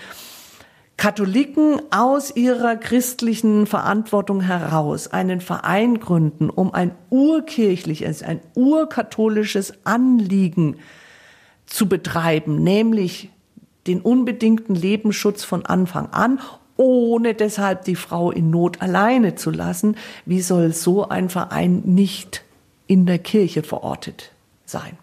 Katholiken 0.97 1.79
aus 1.91 2.35
ihrer 2.35 2.75
christlichen 2.75 3.67
Verantwortung 3.67 4.41
heraus 4.41 5.07
einen 5.07 5.39
Verein 5.39 6.01
gründen, 6.01 6.49
um 6.49 6.73
ein 6.73 6.91
urkirchliches, 7.09 8.21
ein 8.21 8.41
urkatholisches 8.53 9.85
Anliegen 9.85 10.75
zu 11.67 11.87
betreiben, 11.87 12.61
nämlich 12.61 13.29
den 13.87 14.01
unbedingten 14.01 14.75
Lebensschutz 14.75 15.43
von 15.43 15.65
Anfang 15.65 16.09
an, 16.11 16.39
ohne 16.77 17.33
deshalb 17.33 17.85
die 17.85 17.95
Frau 17.95 18.31
in 18.31 18.49
Not 18.49 18.81
alleine 18.81 19.35
zu 19.35 19.51
lassen. 19.51 19.95
Wie 20.25 20.41
soll 20.41 20.73
so 20.73 21.07
ein 21.07 21.29
Verein 21.29 21.81
nicht 21.85 22.43
in 22.87 23.05
der 23.05 23.19
Kirche 23.19 23.63
verortet 23.63 24.31
sein? 24.65 24.97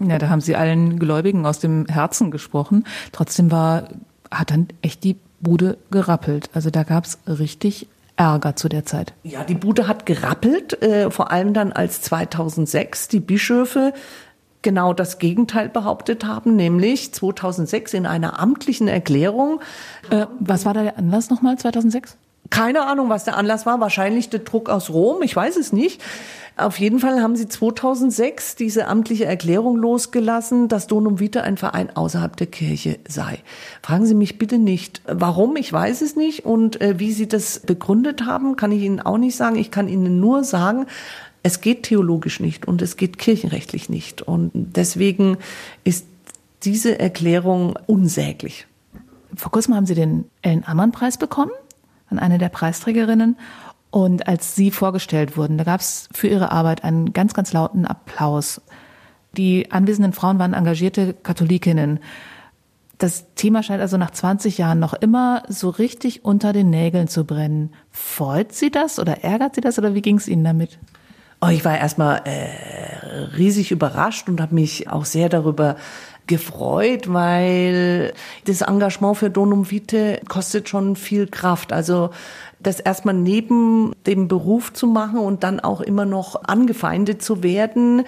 Ja, 0.00 0.18
da 0.18 0.28
haben 0.28 0.40
Sie 0.40 0.56
allen 0.56 0.98
Gläubigen 0.98 1.46
aus 1.46 1.60
dem 1.60 1.86
Herzen 1.86 2.30
gesprochen. 2.30 2.84
Trotzdem 3.12 3.50
war, 3.50 3.88
hat 4.30 4.50
dann 4.50 4.68
echt 4.82 5.04
die 5.04 5.16
Bude 5.40 5.78
gerappelt. 5.90 6.50
Also 6.52 6.70
da 6.70 6.82
gab 6.82 7.04
es 7.04 7.18
richtig 7.26 7.86
Ärger 8.16 8.54
zu 8.56 8.68
der 8.68 8.84
Zeit. 8.84 9.12
Ja, 9.22 9.44
die 9.44 9.54
Bude 9.54 9.88
hat 9.88 10.06
gerappelt, 10.06 10.80
äh, 10.82 11.10
vor 11.10 11.30
allem 11.32 11.52
dann 11.52 11.72
als 11.72 12.00
2006 12.02 13.08
die 13.08 13.20
Bischöfe 13.20 13.92
genau 14.64 14.92
das 14.92 15.20
Gegenteil 15.20 15.68
behauptet 15.68 16.24
haben, 16.24 16.56
nämlich 16.56 17.14
2006 17.14 17.94
in 17.94 18.06
einer 18.06 18.40
amtlichen 18.40 18.88
Erklärung. 18.88 19.60
Äh, 20.10 20.26
was 20.40 20.64
war 20.64 20.74
da 20.74 20.82
der 20.82 20.98
Anlass 20.98 21.30
nochmal 21.30 21.56
2006? 21.56 22.16
Keine 22.50 22.86
Ahnung, 22.86 23.08
was 23.08 23.24
der 23.24 23.36
Anlass 23.36 23.64
war. 23.64 23.80
Wahrscheinlich 23.80 24.28
der 24.28 24.40
Druck 24.40 24.68
aus 24.68 24.90
Rom. 24.90 25.22
Ich 25.22 25.34
weiß 25.34 25.56
es 25.56 25.72
nicht. 25.72 26.02
Auf 26.56 26.78
jeden 26.78 27.00
Fall 27.00 27.20
haben 27.20 27.34
sie 27.34 27.48
2006 27.48 28.54
diese 28.54 28.86
amtliche 28.86 29.24
Erklärung 29.24 29.76
losgelassen, 29.76 30.68
dass 30.68 30.86
Donum 30.86 31.18
Vitae 31.18 31.42
ein 31.42 31.56
Verein 31.56 31.96
außerhalb 31.96 32.36
der 32.36 32.46
Kirche 32.46 32.98
sei. 33.08 33.40
Fragen 33.82 34.06
Sie 34.06 34.14
mich 34.14 34.38
bitte 34.38 34.58
nicht, 34.58 35.02
warum, 35.06 35.56
ich 35.56 35.72
weiß 35.72 36.00
es 36.00 36.14
nicht. 36.14 36.44
Und 36.44 36.80
äh, 36.80 37.00
wie 37.00 37.10
Sie 37.10 37.26
das 37.26 37.58
begründet 37.58 38.24
haben, 38.24 38.54
kann 38.54 38.70
ich 38.70 38.82
Ihnen 38.82 39.00
auch 39.00 39.18
nicht 39.18 39.34
sagen. 39.34 39.56
Ich 39.56 39.72
kann 39.72 39.88
Ihnen 39.88 40.20
nur 40.20 40.44
sagen, 40.44 40.86
es 41.44 41.60
geht 41.60 41.84
theologisch 41.84 42.40
nicht 42.40 42.66
und 42.66 42.80
es 42.80 42.96
geht 42.96 43.18
kirchenrechtlich 43.18 43.90
nicht. 43.90 44.22
Und 44.22 44.50
deswegen 44.54 45.36
ist 45.84 46.06
diese 46.62 46.98
Erklärung 46.98 47.78
unsäglich. 47.86 48.66
Vor 49.36 49.52
kurzem 49.52 49.74
haben 49.74 49.84
Sie 49.84 49.94
den 49.94 50.24
Ellen 50.40 50.64
Ammann 50.66 50.90
Preis 50.90 51.18
bekommen, 51.18 51.50
an 52.08 52.18
eine 52.18 52.38
der 52.38 52.48
Preisträgerinnen. 52.48 53.36
Und 53.90 54.26
als 54.26 54.56
Sie 54.56 54.70
vorgestellt 54.70 55.36
wurden, 55.36 55.58
da 55.58 55.64
gab 55.64 55.80
es 55.80 56.08
für 56.12 56.28
Ihre 56.28 56.50
Arbeit 56.50 56.82
einen 56.82 57.12
ganz, 57.12 57.34
ganz 57.34 57.52
lauten 57.52 57.84
Applaus. 57.84 58.62
Die 59.36 59.70
anwesenden 59.70 60.14
Frauen 60.14 60.38
waren 60.38 60.54
engagierte 60.54 61.12
Katholikinnen. 61.12 62.00
Das 62.96 63.34
Thema 63.34 63.62
scheint 63.62 63.82
also 63.82 63.98
nach 63.98 64.12
20 64.12 64.56
Jahren 64.56 64.78
noch 64.78 64.94
immer 64.94 65.42
so 65.48 65.68
richtig 65.68 66.24
unter 66.24 66.54
den 66.54 66.70
Nägeln 66.70 67.06
zu 67.06 67.26
brennen. 67.26 67.74
Freut 67.90 68.52
Sie 68.52 68.70
das 68.70 68.98
oder 68.98 69.24
ärgert 69.24 69.56
Sie 69.56 69.60
das 69.60 69.78
oder 69.78 69.94
wie 69.94 70.02
ging 70.02 70.16
es 70.16 70.26
Ihnen 70.26 70.44
damit? 70.44 70.78
Oh, 71.44 71.50
ich 71.50 71.64
war 71.64 71.76
erstmal 71.76 72.22
äh, 72.24 73.36
riesig 73.36 73.70
überrascht 73.70 74.28
und 74.28 74.40
habe 74.40 74.54
mich 74.54 74.88
auch 74.88 75.04
sehr 75.04 75.28
darüber 75.28 75.76
gefreut, 76.26 77.12
weil 77.12 78.14
das 78.46 78.62
Engagement 78.62 79.18
für 79.18 79.28
Donum 79.28 79.70
Vitae 79.70 80.20
kostet 80.26 80.70
schon 80.70 80.96
viel 80.96 81.26
Kraft. 81.26 81.70
Also 81.72 82.10
das 82.60 82.80
erstmal 82.80 83.14
neben 83.14 83.92
dem 84.06 84.26
Beruf 84.26 84.72
zu 84.72 84.86
machen 84.86 85.18
und 85.18 85.44
dann 85.44 85.60
auch 85.60 85.82
immer 85.82 86.06
noch 86.06 86.44
angefeindet 86.44 87.20
zu 87.20 87.42
werden 87.42 88.04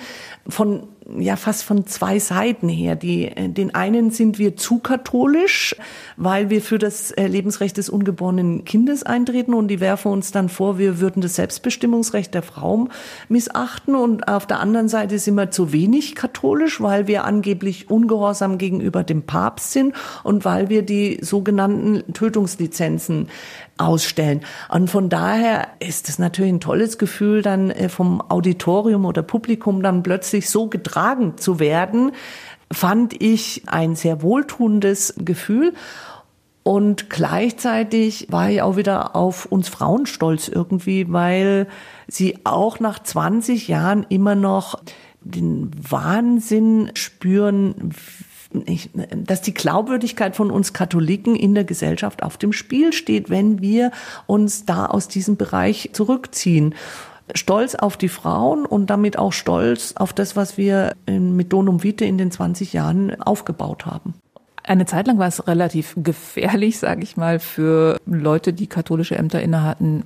von 0.49 0.85
ja 1.19 1.37
fast 1.37 1.63
von 1.63 1.87
zwei 1.87 2.19
Seiten 2.19 2.69
her. 2.69 2.97
Die, 2.97 3.31
den 3.37 3.75
einen 3.75 4.11
sind 4.11 4.39
wir 4.39 4.57
zu 4.57 4.79
katholisch, 4.79 5.77
weil 6.17 6.51
wir 6.51 6.61
für 6.61 6.79
das 6.79 7.11
äh, 7.13 7.27
Lebensrecht 7.27 7.77
des 7.77 7.89
ungeborenen 7.89 8.65
Kindes 8.65 9.03
eintreten 9.03 9.55
und 9.55 9.69
die 9.69 9.81
werfen 9.81 10.11
uns 10.11 10.33
dann 10.33 10.49
vor, 10.49 10.79
wir 10.79 11.01
würden 11.01 11.23
das 11.23 11.37
Selbstbestimmungsrecht 11.37 12.35
der 12.35 12.43
Frau 12.43 12.89
missachten 13.29 13.95
und 13.95 14.29
auf 14.29 14.47
der 14.47 14.61
anderen 14.61 14.89
Seite 14.89 15.19
sind 15.19 15.37
wir 15.37 15.51
zu 15.51 15.73
wenig 15.73 16.15
katholisch, 16.15 16.81
weil 16.81 17.07
wir 17.07 17.25
angeblich 17.25 17.89
ungehorsam 17.89 18.59
gegenüber 18.59 19.05
dem 19.05 19.23
Papst 19.23 19.73
sind 19.73 19.95
und 20.25 20.45
weil 20.45 20.69
wir 20.69 20.83
die 20.83 21.19
sogenannten 21.23 22.13
Tötungslizenzen 22.13 23.29
ausstellen. 23.79 24.41
Und 24.71 24.89
von 24.89 25.11
daher 25.11 25.69
ist 25.81 26.09
es 26.09 26.19
natürlich 26.19 26.55
ein 26.55 26.61
tolles 26.61 26.97
Gefühl, 26.99 27.43
dann 27.43 27.71
äh, 27.71 27.89
vom 27.89 28.23
Auditorium 28.29 29.05
oder 29.05 29.23
Publikum 29.23 29.83
dann 29.83 30.03
plötzlich 30.03 30.49
so 30.49 30.69
getragen 30.69 30.96
zu 31.39 31.59
werden, 31.59 32.13
fand 32.73 33.21
ich 33.21 33.63
ein 33.67 33.97
sehr 33.97 34.23
wohltuendes 34.23 35.15
Gefühl. 35.19 35.73
Und 36.63 37.11
gleichzeitig 37.11 38.27
war 38.31 38.51
ich 38.51 38.61
auch 38.61 38.77
wieder 38.77 39.15
auf 39.15 39.47
uns 39.47 39.69
Frauen 39.69 40.07
stolz 40.07 40.49
irgendwie, 40.49 41.13
weil 41.13 41.69
sie 42.09 42.39
auch 42.43 42.81
nach 42.81 42.99
20 43.01 43.69
Jahren 43.69 44.05
immer 44.09 44.35
noch 44.35 44.81
den 45.21 45.71
Wahnsinn 45.79 46.91
spüren, 46.95 47.95
dass 49.15 49.43
die 49.43 49.55
Glaubwürdigkeit 49.55 50.35
von 50.35 50.51
uns 50.51 50.73
Katholiken 50.73 51.37
in 51.37 51.55
der 51.55 51.65
Gesellschaft 51.65 52.23
auf 52.23 52.37
dem 52.37 52.53
Spiel 52.53 52.93
steht, 52.93 53.31
wenn 53.31 53.61
wir 53.61 53.91
uns 54.27 54.65
da 54.65 54.87
aus 54.87 55.09
diesem 55.09 55.37
Bereich 55.37 55.91
zurückziehen. 55.93 56.75
Stolz 57.35 57.75
auf 57.75 57.97
die 57.97 58.09
Frauen 58.09 58.67
und 58.67 58.89
damit 58.89 59.19
auch 59.19 59.33
stolz 59.33 59.95
auf 59.97 60.13
das, 60.13 60.37
was 60.37 60.57
wir 60.57 60.95
mit 61.09 61.53
Donum 61.53 61.83
Vitae 61.83 62.07
in 62.07 62.19
den 62.19 62.31
20 62.31 62.73
Jahren 62.73 63.21
aufgebaut 63.21 63.87
haben. 63.87 64.15
Eine 64.63 64.87
Zeit 64.87 65.07
lang 65.07 65.19
war 65.19 65.29
es 65.29 65.47
relativ 65.47 65.95
gefährlich, 65.97 66.79
sage 66.81 67.03
ich 67.03 67.17
mal, 67.17 67.39
für 67.39 67.99
Leute, 68.07 68.53
die 68.53 68.67
katholische 68.67 69.17
Ämter 69.17 69.41
innehatten, 69.41 70.05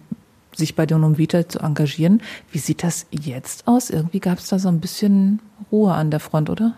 sich 0.55 0.75
bei 0.75 0.87
Donum 0.87 1.19
Vita 1.19 1.49
zu 1.49 1.61
engagieren. 1.61 2.23
Wie 2.51 2.59
sieht 2.59 2.83
das 2.83 3.07
jetzt 3.11 3.67
aus? 3.69 3.91
Irgendwie 3.91 4.21
gab 4.21 4.39
es 4.39 4.49
da 4.49 4.59
so 4.59 4.69
ein 4.69 4.81
bisschen 4.81 5.41
Ruhe 5.71 5.93
an 5.93 6.11
der 6.11 6.21
Front, 6.21 6.51
oder? 6.51 6.75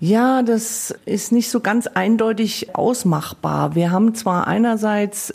Ja, 0.00 0.42
das 0.42 0.94
ist 1.04 1.32
nicht 1.32 1.50
so 1.50 1.60
ganz 1.60 1.86
eindeutig 1.86 2.74
ausmachbar. 2.74 3.74
Wir 3.74 3.90
haben 3.90 4.14
zwar 4.14 4.46
einerseits 4.46 5.34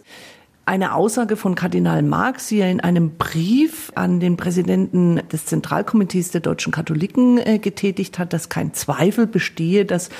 eine 0.70 0.94
Aussage 0.94 1.36
von 1.36 1.56
Kardinal 1.56 2.04
Marx, 2.04 2.50
die 2.50 2.60
er 2.60 2.70
in 2.70 2.80
einem 2.80 3.18
Brief 3.18 3.92
an 3.96 4.20
den 4.20 4.38
Präsidenten 4.38 5.20
des 5.32 5.48
Zentralkomitees 5.48 6.30
der 6.30 6.42
deutschen 6.42 6.72
Katholiken 6.72 7.40
äh, 7.40 7.58
getätigt 7.58 8.20
hat, 8.20 8.34
dass 8.34 8.50
kein 8.50 8.76
Zweifel 8.76 9.26
bestehe, 9.26 9.84
dass 9.84 10.12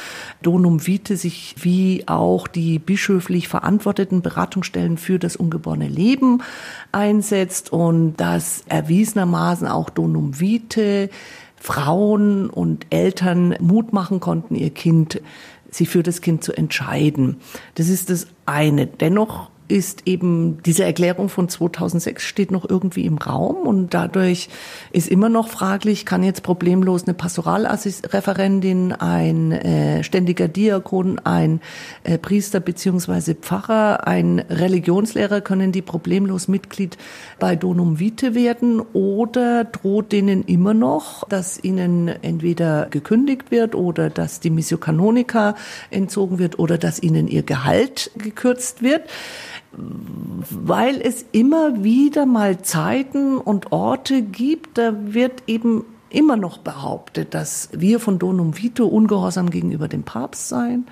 Donum 0.42 0.88
Vitae 0.88 1.18
sich 1.18 1.54
wie 1.60 2.04
auch 2.08 2.48
die 2.48 2.80
bischöflich 2.80 3.48
verantworteten 3.48 4.24
Beratungsstellen 4.24 4.98
für 4.98 5.20
das 5.20 5.36
ungeborene 5.36 5.88
Leben 5.88 6.42
einsetzt 6.92 7.72
und 7.72 8.16
dass 8.18 8.64
erwiesenermaßen 8.68 9.68
auch 9.68 9.92
Donum 9.92 10.40
Vitae 10.40 11.10
Frauen 11.58 12.50
und 12.50 12.88
Eltern 12.90 13.54
Mut 13.60 13.94
machen 13.94 14.20
konnten, 14.20 14.56
ihr 14.56 14.72
Kind, 14.72 15.22
sich 15.70 15.90
für 15.90 16.02
das 16.02 16.22
Kind 16.22 16.44
zu 16.44 16.54
entscheiden. 16.54 17.38
Das 17.76 17.88
ist 17.88 18.10
das 18.10 18.26
eine. 18.48 18.88
Dennoch 18.88 19.52
ist 19.70 20.08
eben 20.08 20.62
diese 20.66 20.84
Erklärung 20.84 21.30
von 21.30 21.48
2006 21.48 22.24
steht 22.24 22.52
noch 22.52 22.68
irgendwie 22.68 23.06
im 23.06 23.20
Raum 23.20 23.68
und 23.68 23.94
dadurch 23.94 24.50
ist 24.92 25.08
immer 25.08 25.30
noch 25.30 25.48
fraglich, 25.48 26.06
kann 26.08 26.24
jetzt 26.24 26.42
problemlos 26.42 27.04
eine 27.04 27.14
Pastoralreferentin, 27.14 28.94
ein 28.94 29.52
äh, 29.52 30.04
ständiger 30.04 30.48
Diakon, 30.48 31.20
ein 31.20 31.62
äh, 32.04 32.18
Priester 32.18 32.60
beziehungsweise 32.60 33.36
Pfarrer, 33.36 34.08
ein 34.08 34.40
Religionslehrer, 34.40 35.42
können 35.42 35.72
die 35.72 35.84
problemlos 35.84 36.48
Mitglied 36.48 36.98
bei 37.38 37.56
Donum 37.56 38.00
Vitae 38.00 38.34
werden 38.34 38.82
oder 38.94 39.66
droht 39.66 40.12
denen 40.12 40.44
immer 40.46 40.74
noch, 40.74 41.28
dass 41.30 41.64
ihnen 41.64 42.08
entweder 42.08 42.88
gekündigt 42.90 43.52
wird 43.52 43.76
oder 43.76 44.10
dass 44.10 44.40
die 44.40 44.50
Missio 44.50 44.80
Canonica 44.80 45.54
entzogen 45.92 46.40
wird 46.40 46.58
oder 46.58 46.80
dass 46.80 47.02
ihnen 47.04 47.28
ihr 47.28 47.44
Gehalt 47.44 48.10
gekürzt 48.18 48.82
wird 48.82 49.04
weil 49.72 51.00
es 51.02 51.26
immer 51.32 51.84
wieder 51.84 52.26
mal 52.26 52.62
Zeiten 52.62 53.38
und 53.38 53.72
Orte 53.72 54.22
gibt, 54.22 54.78
da 54.78 54.94
wird 55.14 55.44
eben 55.48 55.86
immer 56.10 56.38
noch 56.38 56.58
behauptet, 56.58 57.34
dass 57.34 57.70
wir 57.72 58.00
von 58.00 58.18
Donum 58.18 58.58
Vito 58.58 58.86
ungehorsam 58.88 59.50
gegenüber 59.50 59.88
dem 59.88 60.04
Papst 60.04 60.50
seien. 60.50 60.88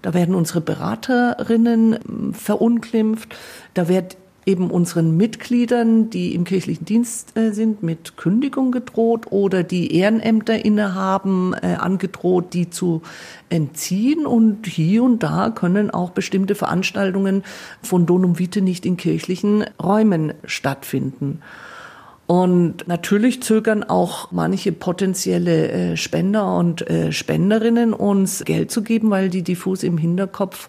Da 0.00 0.14
werden 0.14 0.34
unsere 0.34 0.60
Beraterinnen 0.60 2.32
verunglimpft. 2.32 3.36
Da 3.74 3.88
wird 3.88 4.16
eben 4.44 4.70
unseren 4.70 5.16
Mitgliedern, 5.16 6.10
die 6.10 6.34
im 6.34 6.44
kirchlichen 6.44 6.84
Dienst 6.84 7.36
äh, 7.36 7.52
sind, 7.52 7.82
mit 7.82 8.16
Kündigung 8.16 8.72
gedroht 8.72 9.26
oder 9.30 9.62
die 9.62 9.94
Ehrenämter 9.96 10.64
innehaben, 10.64 11.54
äh, 11.54 11.76
angedroht, 11.78 12.52
die 12.52 12.68
zu 12.68 13.02
entziehen. 13.50 14.26
Und 14.26 14.66
hier 14.66 15.04
und 15.04 15.22
da 15.22 15.50
können 15.50 15.90
auch 15.90 16.10
bestimmte 16.10 16.54
Veranstaltungen 16.54 17.44
von 17.82 18.06
Donum 18.06 18.38
Vitae 18.38 18.62
nicht 18.62 18.84
in 18.84 18.96
kirchlichen 18.96 19.64
Räumen 19.80 20.34
stattfinden. 20.44 21.40
Und 22.26 22.88
natürlich 22.88 23.42
zögern 23.42 23.84
auch 23.84 24.32
manche 24.32 24.72
potenzielle 24.72 25.68
äh, 25.68 25.96
Spender 25.96 26.56
und 26.56 26.88
äh, 26.88 27.12
Spenderinnen, 27.12 27.92
uns 27.92 28.44
Geld 28.44 28.70
zu 28.70 28.82
geben, 28.82 29.10
weil 29.10 29.28
die 29.28 29.42
diffus 29.42 29.82
im 29.82 29.98
Hinterkopf 29.98 30.68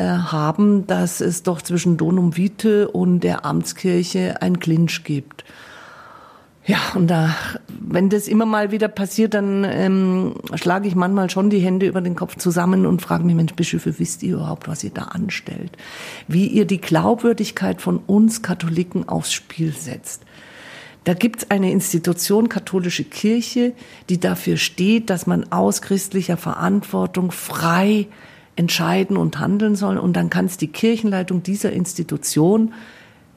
haben, 0.00 0.86
dass 0.86 1.20
es 1.20 1.42
doch 1.42 1.62
zwischen 1.62 1.96
Donum 1.96 2.36
Vitae 2.36 2.86
und 2.86 3.20
der 3.20 3.44
Amtskirche 3.44 4.40
ein 4.40 4.58
Clinch 4.58 5.04
gibt. 5.04 5.44
Ja, 6.64 6.78
und 6.94 7.08
da, 7.08 7.34
wenn 7.68 8.08
das 8.08 8.28
immer 8.28 8.46
mal 8.46 8.70
wieder 8.70 8.86
passiert, 8.86 9.34
dann 9.34 9.64
ähm, 9.68 10.34
schlage 10.54 10.86
ich 10.86 10.94
manchmal 10.94 11.28
schon 11.28 11.50
die 11.50 11.58
Hände 11.58 11.86
über 11.86 12.00
den 12.00 12.14
Kopf 12.14 12.36
zusammen 12.36 12.86
und 12.86 13.02
frage 13.02 13.24
mich, 13.24 13.34
Mensch, 13.34 13.54
Bischöfe, 13.54 13.98
wisst 13.98 14.22
ihr 14.22 14.34
überhaupt, 14.34 14.68
was 14.68 14.84
ihr 14.84 14.90
da 14.90 15.02
anstellt? 15.02 15.72
Wie 16.28 16.46
ihr 16.46 16.64
die 16.64 16.80
Glaubwürdigkeit 16.80 17.82
von 17.82 17.98
uns 17.98 18.42
Katholiken 18.42 19.08
aufs 19.08 19.32
Spiel 19.32 19.72
setzt. 19.72 20.22
Da 21.02 21.14
gibt's 21.14 21.50
eine 21.50 21.72
Institution, 21.72 22.48
katholische 22.48 23.02
Kirche, 23.02 23.72
die 24.08 24.20
dafür 24.20 24.56
steht, 24.56 25.10
dass 25.10 25.26
man 25.26 25.50
aus 25.50 25.82
christlicher 25.82 26.36
Verantwortung 26.36 27.32
frei 27.32 28.06
entscheiden 28.56 29.16
und 29.16 29.38
handeln 29.38 29.76
soll. 29.76 29.98
Und 29.98 30.14
dann 30.14 30.30
kann 30.30 30.46
es 30.46 30.56
die 30.56 30.68
Kirchenleitung 30.68 31.42
dieser 31.42 31.72
Institution 31.72 32.74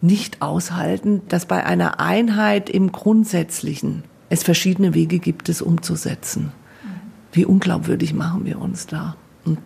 nicht 0.02 0.42
aushalten, 0.42 1.22
dass 1.30 1.46
bei 1.46 1.66
einer 1.66 2.00
Einheit 2.00 2.70
im 2.70 2.92
Grundsätzlichen 2.92 4.04
es 4.30 4.44
verschiedene 4.44 4.94
Wege 4.94 5.20
gibt, 5.20 5.50
es 5.50 5.62
umzusetzen. 5.62 6.52
Wie 7.32 7.46
unglaubwürdig 7.46 8.14
machen 8.14 8.46
wir 8.46 8.60
uns 8.60 8.88
da? 8.88 9.16
Und 9.46 9.60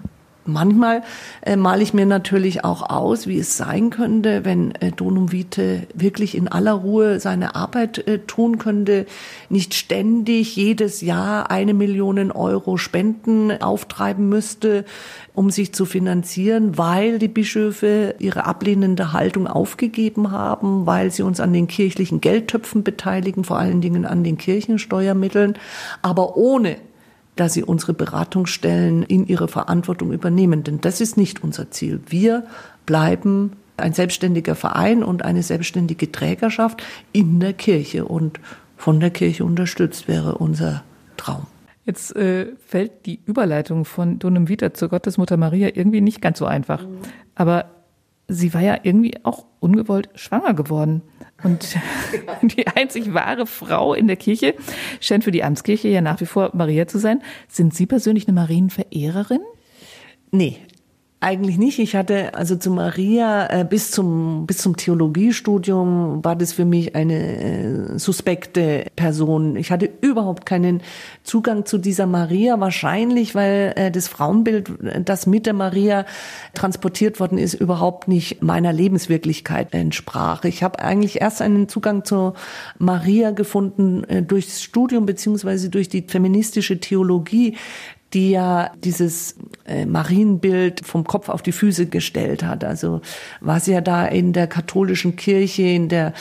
Manchmal 0.52 1.04
äh, 1.42 1.56
male 1.56 1.84
ich 1.84 1.94
mir 1.94 2.06
natürlich 2.06 2.64
auch 2.64 2.90
aus, 2.90 3.28
wie 3.28 3.40
es 3.40 3.58
sein 3.58 3.90
könnte, 3.90 4.46
wenn 4.46 4.72
äh, 4.76 4.92
Donum 4.92 5.32
Vitae 5.32 5.88
wirklich 5.94 6.36
in 6.36 6.48
aller 6.48 6.74
Ruhe 6.74 7.20
seine 7.20 7.56
Arbeit 7.56 8.08
äh, 8.08 8.20
tun 8.20 8.58
könnte, 8.58 9.06
nicht 9.50 9.74
ständig 9.74 10.56
jedes 10.56 11.02
Jahr 11.02 11.52
eine 11.52 11.74
Million 11.74 12.32
Euro 12.32 12.78
Spenden 12.78 13.62
auftreiben 13.62 14.30
müsste, 14.30 14.86
um 15.34 15.52
sich 15.52 15.74
zu 15.74 15.86
finanzieren, 15.86 16.78
weil 16.78 17.20
die 17.20 17.28
Bischöfe 17.28 18.16
ihre 18.20 18.46
ablehnende 18.46 19.14
Haltung 19.14 19.48
aufgegeben 19.48 20.32
haben, 20.32 20.86
weil 20.86 21.12
sie 21.12 21.24
uns 21.24 21.40
an 21.40 21.54
den 21.54 21.68
kirchlichen 21.68 22.20
Geldtöpfen 22.20 22.84
beteiligen, 22.84 23.44
vor 23.44 23.58
allen 23.58 23.82
Dingen 23.82 24.06
an 24.06 24.24
den 24.24 24.38
Kirchensteuermitteln, 24.38 25.58
aber 26.02 26.36
ohne 26.36 26.78
dass 27.40 27.54
sie 27.54 27.64
unsere 27.64 27.94
Beratungsstellen 27.94 29.04
in 29.04 29.28
ihre 29.28 29.48
Verantwortung 29.48 30.12
übernehmen. 30.12 30.64
Denn 30.64 30.82
das 30.82 31.02
ist 31.02 31.18
nicht 31.18 31.44
unser 31.44 31.72
Ziel. 31.72 32.02
Wir 32.08 32.46
bleiben 32.86 33.54
ein 33.78 33.94
selbstständiger 33.94 34.56
Verein 34.56 35.04
und 35.04 35.24
eine 35.24 35.42
selbstständige 35.42 36.12
Trägerschaft 36.12 36.84
in 37.14 37.40
der 37.40 37.54
Kirche 37.54 38.06
und 38.06 38.40
von 38.76 39.00
der 39.00 39.10
Kirche 39.10 39.46
unterstützt 39.46 40.08
wäre 40.08 40.38
unser 40.38 40.84
Traum. 41.18 41.48
Jetzt 41.86 42.16
äh, 42.16 42.48
fällt 42.66 43.06
die 43.06 43.20
Überleitung 43.26 43.86
von 43.86 44.20
Donum 44.20 44.48
Vita 44.48 44.74
zur 44.74 44.90
Gottesmutter 44.90 45.38
Maria 45.38 45.70
irgendwie 45.74 46.02
nicht 46.02 46.22
ganz 46.22 46.40
so 46.40 46.46
einfach. 46.46 46.86
Aber 47.36 47.66
sie 48.28 48.54
war 48.54 48.62
ja 48.62 48.78
irgendwie 48.84 49.16
auch 49.24 49.46
ungewollt 49.60 50.10
schwanger 50.16 50.54
geworden. 50.54 51.02
Und 51.44 51.78
die 52.42 52.68
einzig 52.68 53.14
wahre 53.14 53.46
Frau 53.46 53.94
in 53.94 54.08
der 54.08 54.16
Kirche 54.16 54.56
scheint 55.00 55.24
für 55.24 55.32
die 55.32 55.44
Amtskirche 55.44 55.88
ja 55.88 56.02
nach 56.02 56.20
wie 56.22 56.26
vor 56.26 56.52
Maria 56.54 56.88
zu 56.88 57.00
sein. 57.00 57.22
Sind 57.48 57.74
Sie 57.74 57.86
persönlich 57.86 58.28
eine 58.28 58.36
Marienverehrerin? 58.36 59.42
Nee, 60.32 60.58
eigentlich 61.22 61.58
nicht. 61.58 61.80
Ich 61.80 61.98
hatte 61.98 62.34
also 62.34 62.56
zu 62.56 62.72
Maria 62.72 63.48
äh, 63.52 63.66
bis 63.66 63.92
zum 63.92 64.48
bis 64.48 64.60
zum 64.60 64.78
Theologiestudium 64.78 66.24
war 66.24 66.38
das 66.38 66.54
für 66.54 66.64
mich 66.64 66.96
eine 66.96 67.96
äh, 67.96 68.00
suspekte 68.00 68.86
Person. 68.96 69.58
Ich 69.58 69.70
hatte 69.70 69.90
überhaupt 70.00 70.46
keinen 70.46 70.82
Zugang 71.24 71.66
zu 71.66 71.78
dieser 71.78 72.06
Maria, 72.06 72.62
wahrscheinlich 72.62 73.36
weil 73.36 73.74
äh, 73.76 73.92
das 73.92 74.08
Frauenbild, 74.08 74.72
das 75.04 75.28
mit 75.28 75.46
der 75.46 75.54
Maria 75.54 76.06
transportiert 76.54 77.20
worden 77.20 77.38
ist, 77.38 77.54
überhaupt 77.54 78.08
nicht 78.08 78.42
meiner 78.42 78.72
Lebenswirklichkeit 78.72 79.74
entsprach. 79.74 80.46
Ich 80.46 80.64
habe 80.64 80.80
eigentlich 80.80 81.20
erst 81.20 81.42
einen 81.42 81.68
Zugang 81.68 82.06
zu 82.06 82.34
Maria 82.78 83.32
gefunden 83.32 84.06
äh, 84.06 84.24
durchs 84.24 84.64
Studium 84.64 85.06
beziehungsweise 85.06 85.70
durch 85.70 85.90
die 85.90 86.06
feministische 86.08 86.80
Theologie, 86.80 87.58
die 88.14 88.32
ja 88.32 88.72
dieses 88.84 89.36
äh, 89.66 89.86
Marienbild 89.86 90.86
vom 90.86 91.04
Kopf 91.04 91.30
auf 91.30 91.42
die 91.42 91.52
Füße 91.52 91.88
gestellt 91.88 92.44
hat. 92.44 92.64
Also 92.64 93.02
was 93.40 93.68
ja 93.68 93.82
da 93.82 94.06
in 94.06 94.34
der 94.34 94.48
katholischen 94.48 95.16
Kirche, 95.16 95.64
in 95.64 95.90
der 95.90 96.14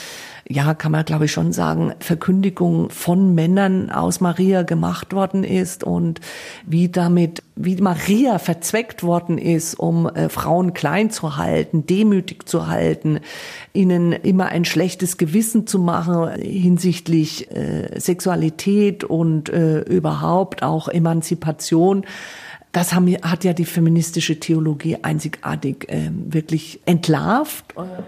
ja, 0.51 0.73
kann 0.73 0.91
man 0.91 1.05
glaube 1.05 1.25
ich 1.25 1.31
schon 1.31 1.53
sagen, 1.53 1.93
Verkündigung 1.99 2.89
von 2.89 3.35
Männern 3.35 3.91
aus 3.91 4.19
Maria 4.19 4.63
gemacht 4.63 5.13
worden 5.13 5.43
ist 5.43 5.83
und 5.83 6.21
wie 6.65 6.89
damit, 6.89 7.43
wie 7.55 7.75
Maria 7.75 8.39
verzweckt 8.39 9.03
worden 9.03 9.37
ist, 9.37 9.75
um 9.75 10.07
äh, 10.07 10.27
Frauen 10.27 10.73
klein 10.73 11.11
zu 11.11 11.37
halten, 11.37 11.85
demütig 11.85 12.49
zu 12.49 12.67
halten, 12.67 13.19
ihnen 13.73 14.11
immer 14.11 14.47
ein 14.47 14.65
schlechtes 14.65 15.17
Gewissen 15.17 15.67
zu 15.67 15.77
machen 15.77 16.31
hinsichtlich 16.41 17.51
äh, 17.51 17.99
Sexualität 17.99 19.03
und 19.03 19.49
äh, 19.49 19.81
überhaupt 19.81 20.63
auch 20.63 20.87
Emanzipation 20.87 22.05
das 22.71 22.93
haben, 22.93 23.07
hat 23.23 23.43
ja 23.43 23.53
die 23.53 23.65
feministische 23.65 24.39
Theologie 24.39 24.97
einzigartig 25.01 25.89
äh, 25.89 26.11
wirklich 26.11 26.79
entlarvt. 26.85 27.65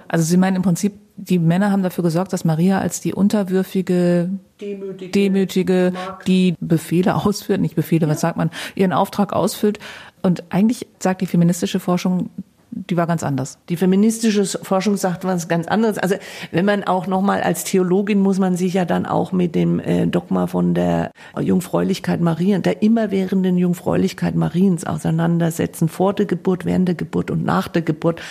Also 0.07 0.23
Sie 0.23 0.37
meinen 0.37 0.57
im 0.57 0.61
Prinzip, 0.61 0.93
die 1.21 1.37
Männer 1.37 1.71
haben 1.71 1.83
dafür 1.83 2.03
gesorgt, 2.03 2.33
dass 2.33 2.45
Maria 2.45 2.79
als 2.79 2.99
die 2.99 3.13
unterwürfige, 3.13 4.31
demütige, 4.59 5.11
demütige 5.11 5.93
die 6.25 6.55
Befehle 6.59 7.15
ausführt, 7.15 7.61
nicht 7.61 7.75
Befehle, 7.75 8.07
ja. 8.07 8.11
was 8.11 8.21
sagt 8.21 8.37
man, 8.37 8.49
ihren 8.73 8.91
Auftrag 8.91 9.31
ausfüllt. 9.31 9.77
Und 10.23 10.43
eigentlich 10.49 10.87
sagt 10.99 11.21
die 11.21 11.27
feministische 11.27 11.79
Forschung, 11.79 12.31
die 12.71 12.97
war 12.97 13.05
ganz 13.05 13.21
anders. 13.21 13.59
Die 13.69 13.77
feministische 13.77 14.45
Forschung 14.45 14.97
sagt 14.97 15.23
was 15.23 15.47
ganz 15.47 15.67
anderes. 15.67 15.99
Also 15.99 16.15
wenn 16.51 16.65
man 16.65 16.85
auch 16.85 17.05
nochmal 17.05 17.41
als 17.43 17.65
Theologin 17.65 18.19
muss 18.19 18.39
man 18.39 18.55
sich 18.55 18.73
ja 18.73 18.85
dann 18.85 19.05
auch 19.05 19.31
mit 19.31 19.53
dem 19.53 19.79
äh, 19.79 20.07
Dogma 20.07 20.47
von 20.47 20.73
der 20.73 21.11
Jungfräulichkeit 21.39 22.19
Mariens, 22.21 22.63
der 22.63 22.81
immerwährenden 22.81 23.57
Jungfräulichkeit 23.57 24.35
Mariens 24.35 24.85
auseinandersetzen, 24.85 25.87
vor 25.87 26.13
der 26.13 26.25
Geburt, 26.25 26.65
während 26.65 26.87
der 26.87 26.95
Geburt 26.95 27.29
und 27.29 27.45
nach 27.45 27.67
der 27.67 27.83
Geburt. 27.83 28.21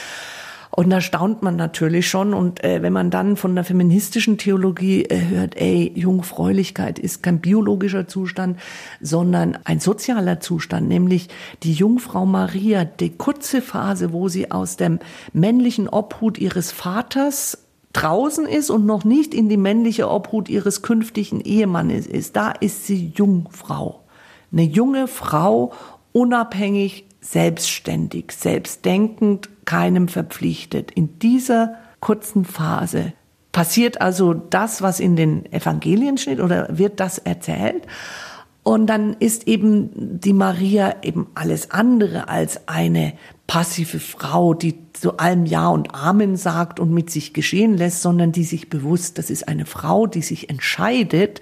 Und 0.70 0.90
da 0.90 1.00
staunt 1.00 1.42
man 1.42 1.56
natürlich 1.56 2.08
schon. 2.08 2.32
Und 2.32 2.62
äh, 2.62 2.82
wenn 2.82 2.92
man 2.92 3.10
dann 3.10 3.36
von 3.36 3.54
der 3.54 3.64
feministischen 3.64 4.38
Theologie 4.38 5.04
äh, 5.04 5.28
hört, 5.28 5.56
ey, 5.56 5.92
Jungfräulichkeit 5.94 6.98
ist 6.98 7.22
kein 7.22 7.40
biologischer 7.40 8.06
Zustand, 8.06 8.58
sondern 9.00 9.58
ein 9.64 9.80
sozialer 9.80 10.40
Zustand, 10.40 10.88
nämlich 10.88 11.28
die 11.64 11.72
Jungfrau 11.72 12.24
Maria, 12.24 12.84
die 12.84 13.10
kurze 13.10 13.62
Phase, 13.62 14.12
wo 14.12 14.28
sie 14.28 14.50
aus 14.50 14.76
dem 14.76 15.00
männlichen 15.32 15.88
Obhut 15.88 16.38
ihres 16.38 16.70
Vaters 16.70 17.58
draußen 17.92 18.46
ist 18.46 18.70
und 18.70 18.86
noch 18.86 19.04
nicht 19.04 19.34
in 19.34 19.48
die 19.48 19.56
männliche 19.56 20.08
Obhut 20.08 20.48
ihres 20.48 20.82
künftigen 20.82 21.40
Ehemannes 21.40 22.06
ist, 22.06 22.36
da 22.36 22.52
ist 22.52 22.86
sie 22.86 23.12
Jungfrau. 23.16 24.04
Eine 24.52 24.62
junge 24.62 25.08
Frau, 25.08 25.72
unabhängig, 26.12 27.06
selbstständig, 27.20 28.32
selbstdenkend, 28.32 29.48
keinem 29.70 30.08
verpflichtet. 30.08 30.90
In 30.90 31.20
dieser 31.20 31.76
kurzen 32.00 32.44
Phase 32.44 33.12
passiert 33.52 34.00
also 34.00 34.34
das, 34.34 34.82
was 34.82 34.98
in 34.98 35.14
den 35.14 35.46
Evangelien 35.52 36.18
steht 36.18 36.40
oder 36.40 36.76
wird 36.76 36.98
das 36.98 37.18
erzählt. 37.18 37.86
Und 38.64 38.88
dann 38.88 39.14
ist 39.20 39.46
eben 39.46 39.90
die 39.94 40.32
Maria 40.32 40.96
eben 41.02 41.28
alles 41.36 41.70
andere 41.70 42.28
als 42.28 42.66
eine 42.66 43.12
passive 43.46 44.00
Frau, 44.00 44.54
die 44.54 44.74
zu 44.92 45.18
allem 45.18 45.46
Ja 45.46 45.68
und 45.68 45.94
Amen 45.94 46.36
sagt 46.36 46.80
und 46.80 46.92
mit 46.92 47.08
sich 47.08 47.32
geschehen 47.32 47.76
lässt, 47.76 48.02
sondern 48.02 48.32
die 48.32 48.44
sich 48.44 48.70
bewusst, 48.70 49.18
das 49.18 49.30
ist 49.30 49.46
eine 49.46 49.66
Frau, 49.66 50.08
die 50.08 50.22
sich 50.22 50.50
entscheidet, 50.50 51.40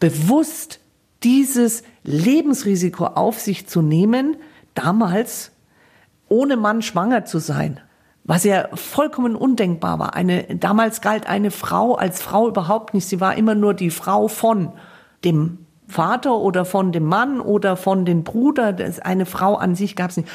bewusst 0.00 0.80
dieses 1.22 1.82
Lebensrisiko 2.02 3.06
auf 3.06 3.40
sich 3.40 3.66
zu 3.66 3.80
nehmen, 3.80 4.36
damals 4.74 5.53
ohne 6.28 6.56
Mann 6.56 6.82
schwanger 6.82 7.24
zu 7.24 7.38
sein, 7.38 7.80
was 8.24 8.44
ja 8.44 8.68
vollkommen 8.74 9.36
undenkbar 9.36 9.98
war. 9.98 10.14
Eine, 10.14 10.44
damals 10.56 11.00
galt 11.00 11.28
eine 11.28 11.50
Frau 11.50 11.94
als 11.94 12.22
Frau 12.22 12.48
überhaupt 12.48 12.94
nicht. 12.94 13.06
Sie 13.06 13.20
war 13.20 13.36
immer 13.36 13.54
nur 13.54 13.74
die 13.74 13.90
Frau 13.90 14.28
von 14.28 14.72
dem 15.24 15.66
Vater 15.86 16.36
oder 16.36 16.64
von 16.64 16.92
dem 16.92 17.04
Mann 17.04 17.40
oder 17.40 17.76
von 17.76 18.04
den 18.04 18.24
Bruder. 18.24 18.72
Das, 18.72 19.00
eine 19.00 19.26
Frau 19.26 19.56
an 19.56 19.74
sich 19.74 19.96
gab 19.96 20.10
es 20.10 20.16
nicht. 20.16 20.28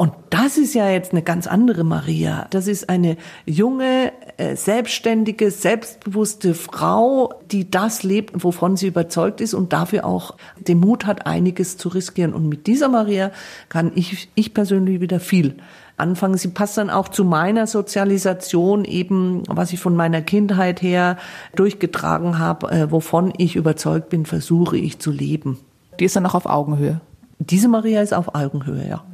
Und 0.00 0.14
das 0.30 0.56
ist 0.56 0.72
ja 0.72 0.88
jetzt 0.88 1.12
eine 1.12 1.20
ganz 1.20 1.46
andere 1.46 1.84
Maria. 1.84 2.46
Das 2.48 2.68
ist 2.68 2.88
eine 2.88 3.18
junge, 3.44 4.12
äh, 4.38 4.56
selbstständige, 4.56 5.50
selbstbewusste 5.50 6.54
Frau, 6.54 7.34
die 7.50 7.70
das 7.70 8.02
lebt, 8.02 8.42
wovon 8.42 8.78
sie 8.78 8.86
überzeugt 8.86 9.42
ist 9.42 9.52
und 9.52 9.74
dafür 9.74 10.06
auch 10.06 10.38
den 10.56 10.80
Mut 10.80 11.04
hat, 11.04 11.26
einiges 11.26 11.76
zu 11.76 11.90
riskieren. 11.90 12.32
Und 12.32 12.48
mit 12.48 12.66
dieser 12.66 12.88
Maria 12.88 13.30
kann 13.68 13.92
ich, 13.94 14.30
ich 14.34 14.54
persönlich 14.54 15.02
wieder 15.02 15.20
viel 15.20 15.56
anfangen. 15.98 16.38
Sie 16.38 16.48
passt 16.48 16.78
dann 16.78 16.88
auch 16.88 17.08
zu 17.08 17.22
meiner 17.22 17.66
Sozialisation 17.66 18.86
eben, 18.86 19.42
was 19.48 19.74
ich 19.74 19.80
von 19.80 19.94
meiner 19.96 20.22
Kindheit 20.22 20.80
her 20.80 21.18
durchgetragen 21.56 22.38
habe, 22.38 22.70
äh, 22.70 22.90
wovon 22.90 23.34
ich 23.36 23.54
überzeugt 23.54 24.08
bin, 24.08 24.24
versuche 24.24 24.78
ich 24.78 24.98
zu 24.98 25.10
leben. 25.10 25.58
Die 25.98 26.06
ist 26.06 26.16
dann 26.16 26.24
auch 26.24 26.34
auf 26.34 26.46
Augenhöhe. 26.46 27.02
Diese 27.38 27.68
Maria 27.68 28.00
ist 28.00 28.14
auf 28.14 28.34
Augenhöhe, 28.34 28.88
ja. 28.88 29.04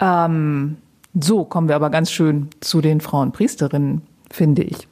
Ähm, 0.00 0.76
so 1.18 1.44
kommen 1.44 1.68
wir 1.68 1.76
aber 1.76 1.90
ganz 1.90 2.10
schön 2.10 2.48
zu 2.60 2.80
den 2.80 3.00
Frauenpriesterinnen, 3.00 4.02
finde 4.30 4.62
ich. 4.62 4.88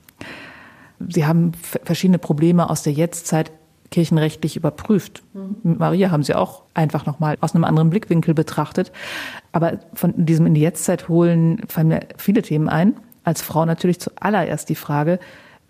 Sie 1.09 1.27
haben 1.27 1.53
verschiedene 1.85 2.19
Probleme 2.19 2.69
aus 2.69 2.83
der 2.83 2.93
Jetztzeit 2.93 3.53
kirchenrechtlich 3.91 4.57
überprüft. 4.57 5.23
Mhm. 5.33 5.57
Mit 5.63 5.79
Maria 5.79 6.11
haben 6.11 6.23
sie 6.23 6.35
auch 6.35 6.63
einfach 6.75 7.07
nochmal 7.07 7.37
aus 7.41 7.55
einem 7.55 7.65
anderen 7.65 7.91
Blickwinkel 7.91 8.35
betrachtet. 8.35 8.93
Aber 9.53 9.79
von 9.95 10.13
diesem 10.17 10.47
in 10.47 10.55
die 10.55 10.61
Jetztzeit 10.61 11.09
holen 11.09 11.63
fallen 11.69 11.89
mir 11.89 12.01
viele 12.17 12.43
Themen 12.43 12.69
ein. 12.69 12.95
Als 13.25 13.43
Frau 13.43 13.65
natürlich 13.65 14.01
zuallererst 14.01 14.69
die 14.69 14.75
Frage, 14.75 15.19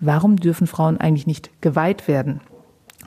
warum 0.00 0.36
dürfen 0.36 0.66
Frauen 0.66 0.98
eigentlich 0.98 1.26
nicht 1.26 1.50
geweiht 1.60 2.08
werden? 2.08 2.40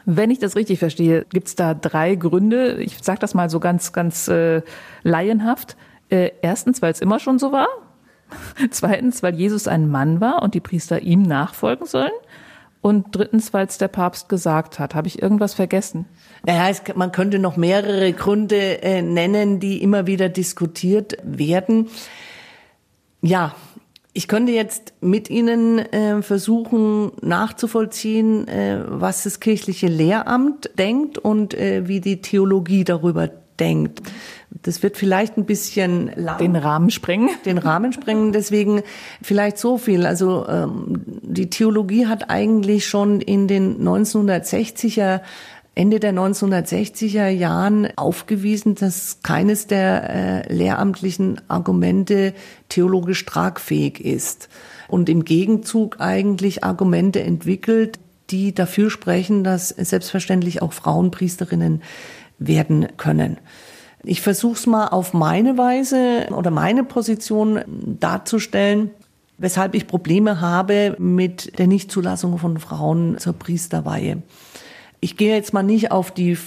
Wenn 0.05 0.31
ich 0.31 0.39
das 0.39 0.55
richtig 0.55 0.79
verstehe, 0.79 1.25
gibt 1.29 1.47
es 1.47 1.55
da 1.55 1.73
drei 1.73 2.15
Gründe. 2.15 2.81
Ich 2.81 2.97
sage 3.01 3.19
das 3.19 3.33
mal 3.33 3.49
so 3.49 3.59
ganz, 3.59 3.93
ganz 3.93 4.27
äh, 4.27 4.61
laienhaft. 5.03 5.77
Äh, 6.11 6.31
erstens, 6.41 6.81
weil 6.81 6.91
es 6.91 7.01
immer 7.01 7.19
schon 7.19 7.39
so 7.39 7.51
war. 7.51 7.67
Zweitens, 8.69 9.23
weil 9.23 9.35
Jesus 9.35 9.67
ein 9.67 9.89
Mann 9.89 10.21
war 10.21 10.41
und 10.43 10.53
die 10.53 10.59
Priester 10.59 11.01
ihm 11.01 11.23
nachfolgen 11.23 11.87
sollen. 11.87 12.11
Und 12.81 13.15
drittens, 13.15 13.53
weil 13.53 13.67
es 13.67 13.77
der 13.77 13.87
Papst 13.87 14.27
gesagt 14.27 14.79
hat. 14.79 14.95
Habe 14.95 15.07
ich 15.07 15.21
irgendwas 15.21 15.53
vergessen? 15.53 16.05
Naja, 16.45 16.69
es, 16.69 16.81
man 16.95 17.11
könnte 17.11 17.37
noch 17.37 17.55
mehrere 17.55 18.11
Gründe 18.11 18.81
äh, 18.81 19.01
nennen, 19.01 19.59
die 19.59 19.81
immer 19.81 20.07
wieder 20.07 20.29
diskutiert 20.29 21.17
werden. 21.23 21.89
Ja, 23.21 23.55
ich 24.13 24.27
könnte 24.27 24.51
jetzt 24.51 24.93
mit 24.99 25.29
Ihnen 25.29 25.79
äh, 25.79 26.21
versuchen 26.21 27.11
nachzuvollziehen, 27.21 28.47
äh, 28.47 28.83
was 28.87 29.23
das 29.23 29.39
kirchliche 29.39 29.87
Lehramt 29.87 30.71
denkt 30.77 31.17
und 31.17 31.53
äh, 31.53 31.87
wie 31.87 32.01
die 32.01 32.21
Theologie 32.21 32.83
darüber 32.83 33.29
denkt. 33.61 34.01
Das 34.63 34.83
wird 34.83 34.97
vielleicht 34.97 35.37
ein 35.37 35.45
bisschen 35.45 36.11
lang. 36.15 36.37
Den 36.39 36.57
Rahmen 36.57 36.89
sprengen. 36.89 37.29
Den 37.45 37.57
Rahmen 37.57 37.93
sprengen. 37.93 38.33
Deswegen 38.33 38.81
vielleicht 39.21 39.57
so 39.57 39.77
viel. 39.77 40.05
Also 40.05 40.45
ähm, 40.47 41.03
die 41.21 41.49
Theologie 41.49 42.07
hat 42.07 42.29
eigentlich 42.29 42.87
schon 42.87 43.21
in 43.21 43.47
den 43.47 43.81
1960er 43.81 45.21
Ende 45.73 46.01
der 46.01 46.13
1960er 46.13 47.29
Jahren 47.29 47.87
aufgewiesen, 47.95 48.75
dass 48.75 49.19
keines 49.23 49.67
der 49.67 50.09
äh, 50.09 50.53
lehramtlichen 50.53 51.39
Argumente 51.47 52.33
theologisch 52.67 53.25
tragfähig 53.25 54.03
ist 54.03 54.49
und 54.89 55.07
im 55.07 55.23
Gegenzug 55.23 56.01
eigentlich 56.01 56.65
Argumente 56.65 57.21
entwickelt, 57.21 57.99
die 58.31 58.53
dafür 58.53 58.89
sprechen, 58.89 59.45
dass 59.45 59.69
selbstverständlich 59.69 60.61
auch 60.61 60.73
Frauen 60.73 61.09
Priesterinnen 61.09 61.81
werden 62.41 62.87
können. 62.97 63.37
Ich 64.03 64.21
versuche 64.21 64.55
es 64.55 64.67
mal 64.67 64.87
auf 64.87 65.13
meine 65.13 65.57
Weise 65.57 66.27
oder 66.35 66.49
meine 66.49 66.83
Position 66.83 67.61
darzustellen, 67.67 68.89
weshalb 69.37 69.75
ich 69.75 69.87
Probleme 69.87 70.41
habe 70.41 70.95
mit 70.97 71.57
der 71.59 71.67
Nichtzulassung 71.67 72.37
von 72.39 72.57
Frauen 72.57 73.17
zur 73.19 73.33
Priesterweihe. 73.33 74.23
Ich 74.99 75.17
gehe 75.17 75.35
jetzt 75.35 75.53
mal 75.53 75.63
nicht 75.63 75.91
auf 75.91 76.11
die 76.11 76.37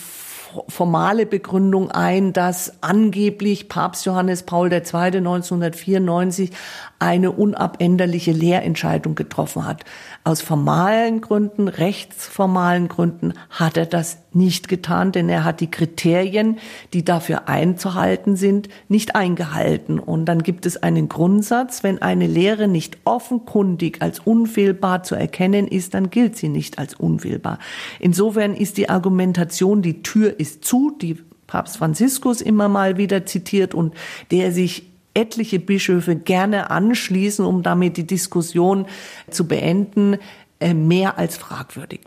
formale 0.68 1.26
Begründung 1.26 1.90
ein, 1.90 2.32
dass 2.32 2.82
angeblich 2.82 3.68
Papst 3.68 4.06
Johannes 4.06 4.44
Paul 4.44 4.72
II. 4.72 4.78
1994 4.78 6.50
eine 6.98 7.32
unabänderliche 7.32 8.32
Lehrentscheidung 8.32 9.14
getroffen 9.14 9.66
hat. 9.66 9.84
Aus 10.26 10.40
formalen 10.40 11.20
Gründen, 11.20 11.68
rechtsformalen 11.68 12.88
Gründen 12.88 13.34
hat 13.50 13.76
er 13.76 13.84
das 13.84 14.16
nicht 14.32 14.68
getan, 14.68 15.12
denn 15.12 15.28
er 15.28 15.44
hat 15.44 15.60
die 15.60 15.70
Kriterien, 15.70 16.56
die 16.94 17.04
dafür 17.04 17.46
einzuhalten 17.46 18.34
sind, 18.34 18.70
nicht 18.88 19.16
eingehalten. 19.16 19.98
Und 19.98 20.24
dann 20.24 20.42
gibt 20.42 20.64
es 20.64 20.82
einen 20.82 21.10
Grundsatz, 21.10 21.82
wenn 21.82 22.00
eine 22.00 22.26
Lehre 22.26 22.68
nicht 22.68 22.96
offenkundig 23.04 24.00
als 24.00 24.18
unfehlbar 24.18 25.02
zu 25.02 25.14
erkennen 25.14 25.68
ist, 25.68 25.92
dann 25.92 26.08
gilt 26.08 26.38
sie 26.38 26.48
nicht 26.48 26.78
als 26.78 26.94
unfehlbar. 26.94 27.58
Insofern 28.00 28.54
ist 28.54 28.78
die 28.78 28.88
Argumentation, 28.88 29.82
die 29.82 30.02
Tür 30.02 30.40
ist 30.40 30.64
zu, 30.64 30.96
die 31.02 31.18
Papst 31.46 31.76
Franziskus 31.76 32.40
immer 32.40 32.70
mal 32.70 32.96
wieder 32.96 33.26
zitiert 33.26 33.74
und 33.74 33.92
der 34.30 34.52
sich 34.52 34.93
etliche 35.14 35.58
Bischöfe 35.58 36.16
gerne 36.16 36.70
anschließen, 36.70 37.44
um 37.44 37.62
damit 37.62 37.96
die 37.96 38.06
Diskussion 38.06 38.86
zu 39.30 39.46
beenden, 39.46 40.18
äh, 40.60 40.74
mehr 40.74 41.18
als 41.18 41.36
fragwürdig. 41.36 42.00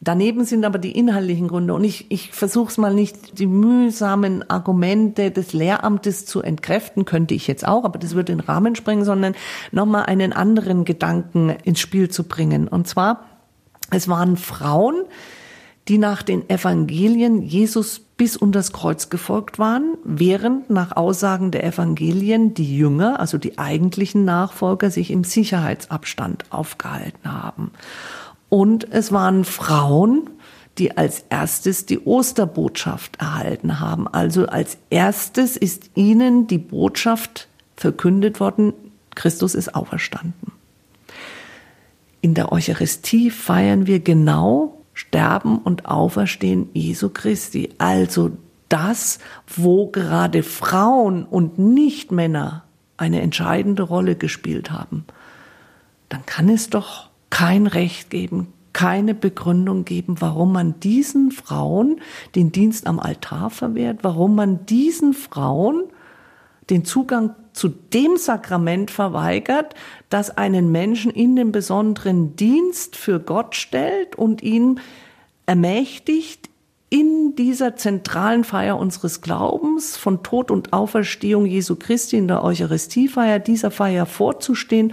Daneben 0.00 0.44
sind 0.44 0.64
aber 0.64 0.78
die 0.78 0.96
inhaltlichen 0.96 1.48
Gründe 1.48 1.72
und 1.74 1.82
ich, 1.82 2.10
ich 2.10 2.30
versuche 2.32 2.70
es 2.70 2.78
mal 2.78 2.94
nicht, 2.94 3.38
die 3.38 3.46
mühsamen 3.46 4.48
Argumente 4.48 5.30
des 5.30 5.52
Lehramtes 5.52 6.26
zu 6.26 6.42
entkräften, 6.42 7.06
könnte 7.06 7.34
ich 7.34 7.46
jetzt 7.46 7.66
auch, 7.66 7.84
aber 7.84 7.98
das 7.98 8.14
würde 8.14 8.32
den 8.32 8.40
Rahmen 8.40 8.76
sprengen, 8.76 9.04
sondern 9.04 9.34
nochmal 9.72 10.04
einen 10.04 10.32
anderen 10.32 10.84
Gedanken 10.84 11.50
ins 11.64 11.80
Spiel 11.80 12.10
zu 12.10 12.24
bringen. 12.24 12.68
Und 12.68 12.86
zwar, 12.86 13.24
es 13.90 14.06
waren 14.06 14.36
Frauen, 14.36 15.04
die 15.88 15.98
nach 15.98 16.22
den 16.22 16.48
Evangelien 16.50 17.42
Jesus 17.42 18.00
bis 18.16 18.36
unter 18.36 18.58
das 18.58 18.72
Kreuz 18.72 19.08
gefolgt 19.08 19.58
waren, 19.58 19.98
während 20.04 20.70
nach 20.70 20.96
Aussagen 20.96 21.50
der 21.50 21.64
Evangelien 21.64 22.54
die 22.54 22.76
Jünger, 22.76 23.20
also 23.20 23.38
die 23.38 23.58
eigentlichen 23.58 24.24
Nachfolger, 24.24 24.90
sich 24.90 25.10
im 25.10 25.22
Sicherheitsabstand 25.22 26.44
aufgehalten 26.50 27.32
haben. 27.32 27.70
Und 28.48 28.90
es 28.90 29.12
waren 29.12 29.44
Frauen, 29.44 30.30
die 30.78 30.96
als 30.96 31.24
erstes 31.30 31.86
die 31.86 32.00
Osterbotschaft 32.00 33.16
erhalten 33.20 33.80
haben. 33.80 34.08
Also 34.08 34.46
als 34.46 34.78
erstes 34.90 35.56
ist 35.56 35.90
ihnen 35.94 36.46
die 36.46 36.58
Botschaft 36.58 37.48
verkündet 37.76 38.40
worden, 38.40 38.72
Christus 39.14 39.54
ist 39.54 39.74
auferstanden. 39.74 40.52
In 42.20 42.34
der 42.34 42.52
Eucharistie 42.52 43.30
feiern 43.30 43.86
wir 43.86 44.00
genau 44.00 44.75
Sterben 44.96 45.58
und 45.58 45.84
Auferstehen 45.84 46.70
Jesu 46.72 47.10
Christi. 47.10 47.68
Also 47.76 48.30
das, 48.70 49.18
wo 49.46 49.88
gerade 49.88 50.42
Frauen 50.42 51.24
und 51.24 51.58
nicht 51.58 52.10
Männer 52.12 52.64
eine 52.96 53.20
entscheidende 53.20 53.82
Rolle 53.82 54.16
gespielt 54.16 54.70
haben, 54.70 55.04
dann 56.08 56.24
kann 56.24 56.48
es 56.48 56.70
doch 56.70 57.10
kein 57.28 57.66
Recht 57.66 58.08
geben, 58.08 58.54
keine 58.72 59.14
Begründung 59.14 59.84
geben, 59.84 60.16
warum 60.20 60.52
man 60.52 60.80
diesen 60.80 61.30
Frauen 61.30 62.00
den 62.34 62.50
Dienst 62.50 62.86
am 62.86 62.98
Altar 62.98 63.50
verwehrt, 63.50 63.98
warum 64.00 64.34
man 64.34 64.64
diesen 64.64 65.12
Frauen 65.12 65.84
den 66.70 66.86
Zugang 66.86 67.34
zu 67.56 67.68
dem 67.68 68.18
Sakrament 68.18 68.90
verweigert, 68.90 69.74
das 70.10 70.36
einen 70.36 70.70
Menschen 70.70 71.10
in 71.10 71.34
den 71.36 71.52
besonderen 71.52 72.36
Dienst 72.36 72.96
für 72.96 73.18
Gott 73.18 73.56
stellt 73.56 74.14
und 74.14 74.42
ihn 74.42 74.78
ermächtigt, 75.46 76.50
in 76.88 77.34
dieser 77.34 77.74
zentralen 77.74 78.44
Feier 78.44 78.78
unseres 78.78 79.20
Glaubens 79.20 79.96
von 79.96 80.22
Tod 80.22 80.52
und 80.52 80.72
Auferstehung 80.72 81.44
Jesu 81.44 81.74
Christi 81.74 82.16
in 82.16 82.28
der 82.28 82.44
Eucharistiefeier, 82.44 83.40
dieser 83.40 83.72
Feier 83.72 84.06
vorzustehen 84.06 84.92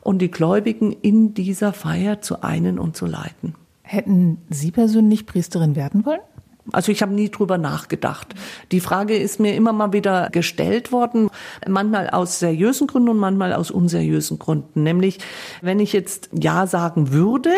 und 0.00 0.20
die 0.20 0.30
Gläubigen 0.30 0.92
in 0.92 1.34
dieser 1.34 1.72
Feier 1.74 2.22
zu 2.22 2.42
einen 2.42 2.78
und 2.78 2.96
zu 2.96 3.04
leiten. 3.06 3.54
Hätten 3.82 4.38
Sie 4.48 4.70
persönlich 4.70 5.26
Priesterin 5.26 5.76
werden 5.76 6.06
wollen? 6.06 6.20
Also 6.72 6.92
ich 6.92 7.02
habe 7.02 7.12
nie 7.12 7.30
drüber 7.30 7.58
nachgedacht. 7.58 8.34
Die 8.72 8.80
Frage 8.80 9.16
ist 9.16 9.38
mir 9.38 9.54
immer 9.54 9.72
mal 9.72 9.92
wieder 9.92 10.30
gestellt 10.30 10.92
worden, 10.92 11.28
manchmal 11.68 12.08
aus 12.10 12.38
seriösen 12.38 12.86
Gründen 12.86 13.10
und 13.10 13.18
manchmal 13.18 13.52
aus 13.52 13.70
unseriösen 13.70 14.38
Gründen. 14.38 14.82
Nämlich, 14.82 15.18
wenn 15.60 15.78
ich 15.78 15.92
jetzt 15.92 16.30
Ja 16.32 16.66
sagen 16.66 17.12
würde, 17.12 17.50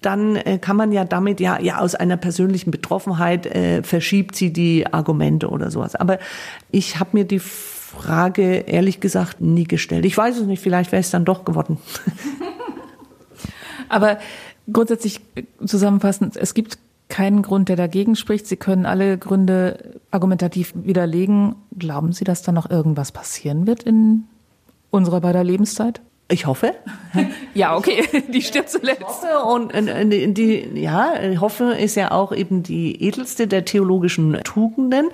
dann 0.00 0.36
äh, 0.36 0.58
kann 0.58 0.76
man 0.76 0.92
ja 0.92 1.04
damit 1.04 1.40
ja 1.40 1.60
ja 1.60 1.78
aus 1.78 1.94
einer 1.94 2.16
persönlichen 2.16 2.70
Betroffenheit 2.70 3.46
äh, 3.46 3.82
verschiebt 3.82 4.36
sie 4.36 4.52
die 4.52 4.92
Argumente 4.92 5.48
oder 5.48 5.70
sowas. 5.70 5.94
Aber 5.94 6.18
ich 6.70 7.00
habe 7.00 7.10
mir 7.12 7.24
die 7.24 7.40
Frage 7.40 8.56
ehrlich 8.56 9.00
gesagt 9.00 9.40
nie 9.40 9.64
gestellt. 9.64 10.04
Ich 10.04 10.16
weiß 10.16 10.38
es 10.38 10.46
nicht, 10.46 10.62
vielleicht 10.62 10.92
wäre 10.92 11.00
es 11.00 11.10
dann 11.10 11.24
doch 11.24 11.44
geworden. 11.44 11.78
Aber 13.88 14.18
grundsätzlich 14.70 15.20
zusammenfassend, 15.64 16.36
es 16.36 16.54
gibt 16.54 16.78
keinen 17.14 17.42
Grund, 17.42 17.68
der 17.68 17.76
dagegen 17.76 18.16
spricht. 18.16 18.48
Sie 18.48 18.56
können 18.56 18.86
alle 18.86 19.16
Gründe 19.18 20.00
argumentativ 20.10 20.72
widerlegen. 20.74 21.54
Glauben 21.78 22.12
Sie, 22.12 22.24
dass 22.24 22.42
da 22.42 22.50
noch 22.50 22.68
irgendwas 22.68 23.12
passieren 23.12 23.68
wird 23.68 23.84
in 23.84 24.24
unserer 24.90 25.20
beider 25.20 25.44
Lebenszeit? 25.44 26.00
Ich 26.28 26.46
hoffe. 26.46 26.74
ja, 27.54 27.76
okay, 27.76 28.02
die 28.32 28.42
stirbt 28.42 28.68
zuletzt. 28.68 29.00
Ich 29.00 29.06
hoffe 29.06 29.44
und 29.44 29.70
die, 30.36 30.70
ja, 30.74 31.22
ich 31.22 31.40
hoffe 31.40 31.74
ist 31.74 31.94
ja 31.94 32.10
auch 32.10 32.32
eben 32.32 32.64
die 32.64 33.00
edelste 33.00 33.46
der 33.46 33.64
theologischen 33.64 34.40
Tugenden. 34.42 35.10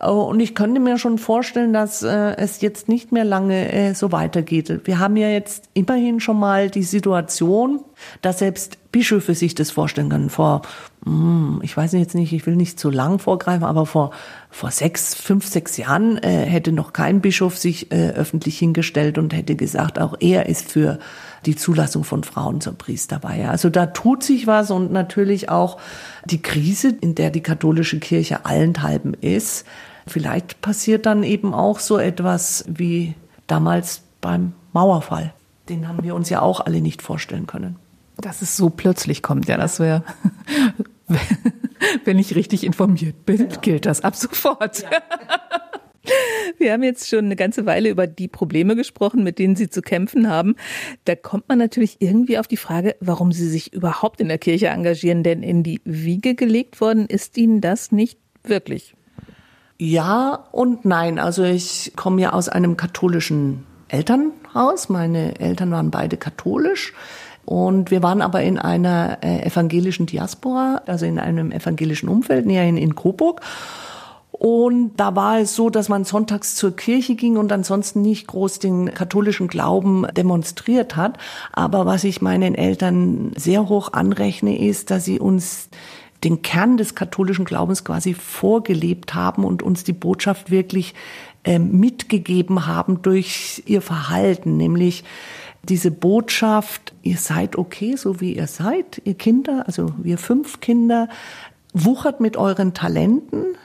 Und 0.00 0.40
ich 0.40 0.54
könnte 0.54 0.80
mir 0.80 0.96
schon 0.96 1.18
vorstellen, 1.18 1.74
dass 1.74 2.02
äh, 2.02 2.36
es 2.36 2.62
jetzt 2.62 2.88
nicht 2.88 3.12
mehr 3.12 3.24
lange 3.24 3.70
äh, 3.70 3.94
so 3.94 4.12
weitergeht. 4.12 4.80
Wir 4.84 4.98
haben 4.98 5.18
ja 5.18 5.28
jetzt 5.28 5.68
immerhin 5.74 6.20
schon 6.20 6.38
mal 6.38 6.70
die 6.70 6.82
Situation, 6.84 7.80
dass 8.22 8.38
selbst 8.38 8.78
Bischöfe 8.92 9.34
sich 9.34 9.54
das 9.54 9.70
vorstellen 9.70 10.08
können. 10.08 10.30
Vor, 10.30 10.62
hm, 11.04 11.60
ich 11.62 11.76
weiß 11.76 11.92
jetzt 11.92 12.14
nicht, 12.14 12.32
ich 12.32 12.46
will 12.46 12.56
nicht 12.56 12.78
zu 12.78 12.90
lang 12.90 13.18
vorgreifen, 13.18 13.64
aber 13.64 13.86
vor, 13.86 14.12
vor 14.50 14.70
sechs, 14.70 15.14
fünf, 15.14 15.46
sechs 15.46 15.76
Jahren 15.76 16.18
äh, 16.18 16.44
hätte 16.46 16.72
noch 16.72 16.92
kein 16.92 17.20
Bischof 17.20 17.58
sich 17.58 17.90
äh, 17.92 18.10
öffentlich 18.10 18.58
hingestellt 18.58 19.18
und 19.18 19.34
hätte 19.34 19.56
gesagt, 19.56 19.98
auch 19.98 20.16
er 20.20 20.46
ist 20.46 20.70
für 20.70 20.98
die 21.46 21.56
Zulassung 21.56 22.04
von 22.04 22.24
Frauen 22.24 22.60
zur 22.60 22.74
Priesterweihe. 22.74 23.50
Also 23.50 23.68
da 23.68 23.86
tut 23.86 24.22
sich 24.22 24.46
was 24.46 24.70
und 24.70 24.92
natürlich 24.92 25.48
auch 25.48 25.78
die 26.24 26.40
Krise, 26.40 26.88
in 27.00 27.14
der 27.14 27.30
die 27.30 27.42
katholische 27.42 27.98
Kirche 27.98 28.44
allenthalben 28.46 29.14
ist. 29.14 29.66
Vielleicht 30.06 30.60
passiert 30.60 31.06
dann 31.06 31.22
eben 31.22 31.54
auch 31.54 31.78
so 31.80 31.98
etwas 31.98 32.64
wie 32.68 33.14
damals 33.46 34.02
beim 34.20 34.52
Mauerfall. 34.72 35.32
Den 35.68 35.88
haben 35.88 36.02
wir 36.02 36.14
uns 36.14 36.28
ja 36.28 36.42
auch 36.42 36.60
alle 36.60 36.80
nicht 36.80 37.00
vorstellen 37.02 37.46
können. 37.46 37.76
Dass 38.16 38.42
es 38.42 38.56
so 38.56 38.70
plötzlich 38.70 39.22
kommt, 39.22 39.48
ja, 39.48 39.56
das 39.56 39.80
wäre, 39.80 40.04
wenn 42.04 42.18
ich 42.18 42.34
richtig 42.34 42.64
informiert 42.64 43.26
bin, 43.26 43.38
genau. 43.38 43.60
gilt 43.60 43.86
das 43.86 44.02
ab 44.02 44.16
sofort. 44.16 44.82
Ja. 44.82 44.90
Wir 46.58 46.72
haben 46.72 46.82
jetzt 46.82 47.08
schon 47.08 47.24
eine 47.24 47.36
ganze 47.36 47.66
Weile 47.66 47.88
über 47.88 48.06
die 48.06 48.28
Probleme 48.28 48.76
gesprochen, 48.76 49.24
mit 49.24 49.38
denen 49.38 49.56
Sie 49.56 49.70
zu 49.70 49.82
kämpfen 49.82 50.28
haben. 50.28 50.54
Da 51.04 51.16
kommt 51.16 51.48
man 51.48 51.58
natürlich 51.58 51.96
irgendwie 52.00 52.38
auf 52.38 52.46
die 52.46 52.56
Frage, 52.56 52.96
warum 53.00 53.32
Sie 53.32 53.48
sich 53.48 53.72
überhaupt 53.72 54.20
in 54.20 54.28
der 54.28 54.38
Kirche 54.38 54.68
engagieren, 54.68 55.22
denn 55.22 55.42
in 55.42 55.62
die 55.62 55.80
Wiege 55.84 56.34
gelegt 56.34 56.80
worden 56.80 57.06
ist 57.06 57.36
Ihnen 57.38 57.60
das 57.60 57.90
nicht 57.90 58.18
wirklich. 58.42 58.94
Ja 59.78 60.46
und 60.52 60.84
nein. 60.84 61.18
Also 61.18 61.42
ich 61.42 61.92
komme 61.96 62.22
ja 62.22 62.32
aus 62.32 62.48
einem 62.48 62.76
katholischen 62.76 63.66
Elternhaus. 63.88 64.88
Meine 64.88 65.40
Eltern 65.40 65.70
waren 65.70 65.90
beide 65.90 66.16
katholisch. 66.16 66.92
Und 67.44 67.90
wir 67.90 68.02
waren 68.02 68.22
aber 68.22 68.42
in 68.42 68.58
einer 68.58 69.18
äh, 69.22 69.46
evangelischen 69.46 70.06
Diaspora, 70.06 70.82
also 70.86 71.06
in 71.06 71.18
einem 71.18 71.52
evangelischen 71.52 72.08
Umfeld, 72.08 72.46
näher 72.46 72.66
in, 72.68 72.76
in 72.76 72.94
Coburg. 72.94 73.40
Und 74.32 74.96
da 74.96 75.14
war 75.14 75.38
es 75.38 75.54
so, 75.54 75.70
dass 75.70 75.88
man 75.88 76.04
sonntags 76.04 76.56
zur 76.56 76.74
Kirche 76.74 77.14
ging 77.14 77.36
und 77.36 77.52
ansonsten 77.52 78.02
nicht 78.02 78.26
groß 78.26 78.58
den 78.58 78.92
katholischen 78.92 79.46
Glauben 79.46 80.06
demonstriert 80.16 80.96
hat. 80.96 81.18
Aber 81.52 81.86
was 81.86 82.02
ich 82.04 82.20
meinen 82.20 82.54
Eltern 82.54 83.32
sehr 83.36 83.68
hoch 83.68 83.92
anrechne, 83.92 84.58
ist, 84.58 84.90
dass 84.90 85.04
sie 85.04 85.20
uns 85.20 85.68
den 86.24 86.42
Kern 86.42 86.76
des 86.76 86.94
katholischen 86.94 87.44
Glaubens 87.44 87.84
quasi 87.84 88.14
vorgelebt 88.14 89.14
haben 89.14 89.44
und 89.44 89.62
uns 89.62 89.84
die 89.84 89.92
Botschaft 89.92 90.50
wirklich 90.50 90.94
äh, 91.44 91.58
mitgegeben 91.58 92.66
haben 92.66 93.02
durch 93.02 93.62
ihr 93.66 93.82
Verhalten, 93.82 94.56
nämlich 94.56 95.04
diese 95.68 95.90
Botschaft, 95.90 96.94
ihr 97.02 97.16
seid 97.16 97.56
okay, 97.56 97.96
so 97.96 98.20
wie 98.20 98.34
ihr 98.34 98.46
seid, 98.46 99.00
ihr 99.04 99.14
Kinder, 99.14 99.64
also 99.66 99.90
wir 99.96 100.18
fünf 100.18 100.60
Kinder, 100.60 101.08
wuchert 101.72 102.20
mit 102.20 102.36
euren 102.36 102.74
Talenten, 102.74 103.56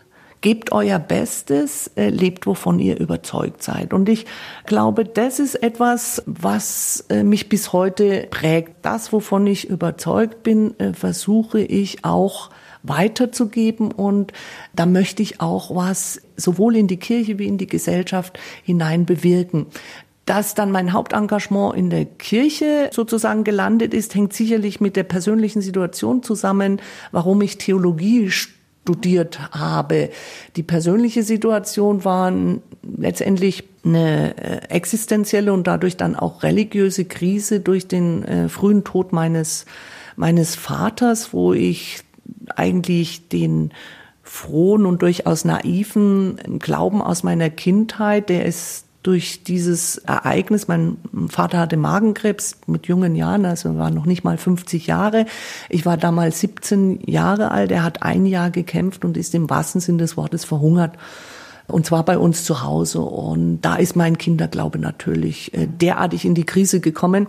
gebt 0.41 0.71
euer 0.71 0.99
Bestes, 0.99 1.91
äh, 1.95 2.09
lebt, 2.09 2.47
wovon 2.47 2.79
ihr 2.79 2.99
überzeugt 2.99 3.61
seid. 3.61 3.93
Und 3.93 4.07
ich 4.07 4.25
glaube, 4.65 5.03
das 5.03 5.39
ist 5.39 5.55
etwas, 5.55 6.23
was 6.25 7.05
äh, 7.09 7.23
mich 7.23 7.49
bis 7.49 7.73
heute 7.73 8.27
prägt. 8.29 8.73
Das, 8.83 9.11
wovon 9.11 9.47
ich 9.47 9.69
überzeugt 9.69 10.43
bin, 10.43 10.79
äh, 10.79 10.93
versuche 10.93 11.61
ich 11.61 12.05
auch 12.05 12.49
weiterzugeben 12.81 13.91
und 13.91 14.31
da 14.73 14.85
möchte 14.85 15.21
ich 15.21 15.41
auch 15.41 15.75
was 15.75 16.21
sowohl 16.37 16.77
in 16.77 16.87
die 16.87 16.97
Kirche 16.97 17.37
wie 17.37 17.47
in 17.47 17.57
die 17.57 17.67
Gesellschaft 17.67 18.39
hinein 18.63 19.05
bewirken. 19.05 19.67
Dass 20.29 20.53
dann 20.53 20.69
mein 20.69 20.93
Hauptengagement 20.93 21.75
in 21.75 21.89
der 21.89 22.05
Kirche 22.05 22.91
sozusagen 22.93 23.43
gelandet 23.43 23.95
ist, 23.95 24.13
hängt 24.13 24.31
sicherlich 24.31 24.79
mit 24.79 24.95
der 24.95 25.01
persönlichen 25.01 25.59
Situation 25.59 26.21
zusammen, 26.21 26.79
warum 27.11 27.41
ich 27.41 27.57
Theologie 27.57 28.29
studiert 28.29 29.39
habe. 29.53 30.11
Die 30.55 30.61
persönliche 30.61 31.23
Situation 31.23 32.05
war 32.05 32.31
letztendlich 32.83 33.63
eine 33.83 34.37
äh, 34.37 34.67
existenzielle 34.69 35.51
und 35.51 35.65
dadurch 35.65 35.97
dann 35.97 36.15
auch 36.15 36.43
religiöse 36.43 37.05
Krise 37.05 37.59
durch 37.59 37.87
den 37.87 38.23
äh, 38.23 38.49
frühen 38.49 38.83
Tod 38.83 39.11
meines, 39.13 39.65
meines 40.15 40.53
Vaters, 40.53 41.33
wo 41.33 41.53
ich 41.53 42.01
eigentlich 42.55 43.29
den 43.29 43.71
frohen 44.21 44.85
und 44.85 45.01
durchaus 45.01 45.43
naiven 45.43 46.59
Glauben 46.59 47.01
aus 47.01 47.23
meiner 47.23 47.49
Kindheit, 47.49 48.29
der 48.29 48.45
ist 48.45 48.85
durch 49.09 49.43
dieses 49.43 49.97
Ereignis, 49.97 50.67
mein 50.67 50.97
Vater 51.29 51.57
hatte 51.57 51.77
Magenkrebs 51.77 52.57
mit 52.67 52.85
jungen 52.85 53.15
Jahren, 53.15 53.43
also 53.43 53.75
war 53.75 53.89
noch 53.89 54.05
nicht 54.05 54.23
mal 54.23 54.37
50 54.37 54.85
Jahre. 54.85 55.25
Ich 55.67 55.83
war 55.83 55.97
damals 55.97 56.41
17 56.41 56.99
Jahre 57.07 57.49
alt. 57.49 57.71
Er 57.71 57.81
hat 57.81 58.03
ein 58.03 58.27
Jahr 58.27 58.51
gekämpft 58.51 59.03
und 59.03 59.17
ist 59.17 59.33
im 59.33 59.49
wahrsten 59.49 59.81
Sinn 59.81 59.97
des 59.97 60.15
Wortes 60.15 60.45
verhungert. 60.45 60.95
Und 61.65 61.87
zwar 61.87 62.05
bei 62.05 62.19
uns 62.19 62.43
zu 62.43 62.61
Hause. 62.61 63.01
Und 63.01 63.61
da 63.61 63.77
ist 63.77 63.95
mein 63.95 64.19
Kinderglaube 64.19 64.77
natürlich 64.77 65.55
äh, 65.55 65.65
derartig 65.65 66.23
in 66.23 66.35
die 66.35 66.45
Krise 66.45 66.79
gekommen, 66.79 67.25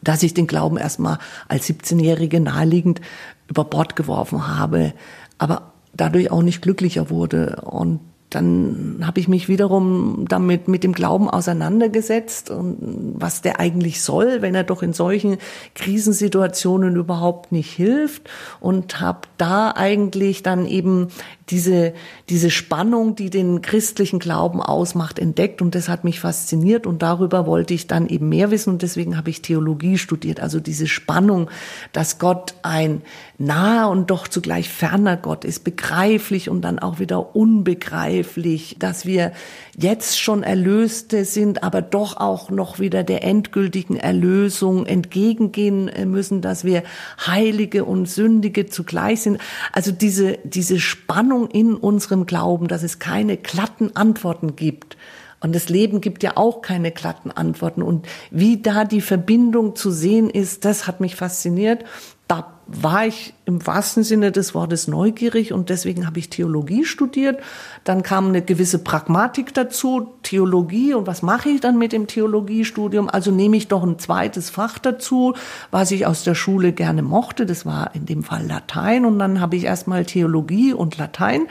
dass 0.00 0.22
ich 0.22 0.32
den 0.32 0.46
Glauben 0.46 0.76
erstmal 0.76 1.18
als 1.48 1.68
17-Jährige 1.68 2.38
naheliegend 2.38 3.00
über 3.48 3.64
Bord 3.64 3.96
geworfen 3.96 4.46
habe, 4.46 4.92
aber 5.38 5.72
dadurch 5.92 6.30
auch 6.30 6.42
nicht 6.42 6.62
glücklicher 6.62 7.10
wurde. 7.10 7.62
Und 7.64 7.98
dann 8.34 9.02
habe 9.04 9.20
ich 9.20 9.28
mich 9.28 9.48
wiederum 9.48 10.24
damit 10.28 10.66
mit 10.66 10.82
dem 10.82 10.92
Glauben 10.92 11.30
auseinandergesetzt 11.30 12.50
und 12.50 12.78
was 13.14 13.42
der 13.42 13.60
eigentlich 13.60 14.02
soll, 14.02 14.42
wenn 14.42 14.54
er 14.54 14.64
doch 14.64 14.82
in 14.82 14.92
solchen 14.92 15.38
Krisensituationen 15.74 16.96
überhaupt 16.96 17.52
nicht 17.52 17.70
hilft. 17.70 18.28
Und 18.60 19.00
habe 19.00 19.20
da 19.38 19.70
eigentlich 19.70 20.42
dann 20.42 20.66
eben 20.66 21.08
diese, 21.50 21.92
diese 22.30 22.50
Spannung, 22.50 23.16
die 23.16 23.28
den 23.28 23.60
christlichen 23.60 24.18
Glauben 24.18 24.62
ausmacht, 24.62 25.18
entdeckt. 25.18 25.60
Und 25.60 25.74
das 25.74 25.88
hat 25.88 26.02
mich 26.02 26.20
fasziniert. 26.20 26.86
Und 26.86 27.02
darüber 27.02 27.46
wollte 27.46 27.74
ich 27.74 27.86
dann 27.86 28.08
eben 28.08 28.30
mehr 28.30 28.50
wissen. 28.50 28.70
Und 28.70 28.82
deswegen 28.82 29.16
habe 29.16 29.28
ich 29.28 29.42
Theologie 29.42 29.98
studiert, 29.98 30.40
also 30.40 30.58
diese 30.58 30.86
Spannung, 30.86 31.50
dass 31.92 32.18
Gott 32.18 32.54
ein 32.62 33.02
naher 33.36 33.88
und 33.88 34.10
doch 34.10 34.28
zugleich 34.28 34.70
ferner 34.70 35.16
Gott 35.16 35.44
ist, 35.44 35.64
begreiflich 35.64 36.48
und 36.48 36.62
dann 36.62 36.78
auch 36.78 36.98
wieder 36.98 37.34
unbegreiflich, 37.34 38.76
dass 38.78 39.04
wir 39.04 39.32
jetzt 39.76 40.20
schon 40.20 40.42
Erlöste 40.42 41.24
sind, 41.24 41.62
aber 41.62 41.82
doch 41.82 42.16
auch 42.16 42.50
noch 42.50 42.78
wieder 42.78 43.02
der 43.02 43.24
endgültigen 43.24 43.96
Erlösung 43.96 44.86
entgegengehen 44.86 45.90
müssen, 46.10 46.40
dass 46.40 46.64
wir 46.64 46.84
Heilige 47.26 47.84
und 47.84 48.06
Sündige 48.06 48.66
zugleich 48.66 49.22
sind. 49.22 49.38
Also 49.72 49.90
diese, 49.90 50.38
diese 50.44 50.78
Spannung 50.78 51.33
in 51.42 51.74
unserem 51.74 52.26
Glauben, 52.26 52.68
dass 52.68 52.82
es 52.82 52.98
keine 52.98 53.36
glatten 53.36 53.94
Antworten 53.94 54.56
gibt. 54.56 54.96
Und 55.40 55.54
das 55.54 55.68
Leben 55.68 56.00
gibt 56.00 56.22
ja 56.22 56.36
auch 56.36 56.62
keine 56.62 56.90
glatten 56.90 57.30
Antworten. 57.30 57.82
Und 57.82 58.06
wie 58.30 58.62
da 58.62 58.84
die 58.84 59.02
Verbindung 59.02 59.76
zu 59.76 59.90
sehen 59.90 60.30
ist, 60.30 60.64
das 60.64 60.86
hat 60.86 61.00
mich 61.00 61.16
fasziniert. 61.16 61.84
Da 62.28 62.53
war 62.66 63.06
ich 63.06 63.34
im 63.46 63.66
wahrsten 63.66 64.04
Sinne 64.04 64.32
des 64.32 64.54
Wortes 64.54 64.88
neugierig 64.88 65.52
und 65.52 65.68
deswegen 65.68 66.06
habe 66.06 66.18
ich 66.18 66.30
Theologie 66.30 66.84
studiert. 66.84 67.40
Dann 67.84 68.02
kam 68.02 68.28
eine 68.28 68.40
gewisse 68.40 68.78
Pragmatik 68.78 69.52
dazu, 69.52 70.14
Theologie 70.22 70.94
und 70.94 71.06
was 71.06 71.20
mache 71.20 71.50
ich 71.50 71.60
dann 71.60 71.76
mit 71.76 71.92
dem 71.92 72.06
Theologiestudium? 72.06 73.10
Also 73.10 73.30
nehme 73.30 73.58
ich 73.58 73.68
doch 73.68 73.82
ein 73.82 73.98
zweites 73.98 74.48
Fach 74.48 74.78
dazu, 74.78 75.34
was 75.70 75.90
ich 75.90 76.06
aus 76.06 76.24
der 76.24 76.34
Schule 76.34 76.72
gerne 76.72 77.02
mochte. 77.02 77.44
Das 77.44 77.66
war 77.66 77.94
in 77.94 78.06
dem 78.06 78.22
Fall 78.22 78.46
Latein 78.46 79.04
und 79.04 79.18
dann 79.18 79.40
habe 79.40 79.56
ich 79.56 79.64
erstmal 79.64 80.06
Theologie 80.06 80.72
und 80.72 80.96
Latein 80.96 81.46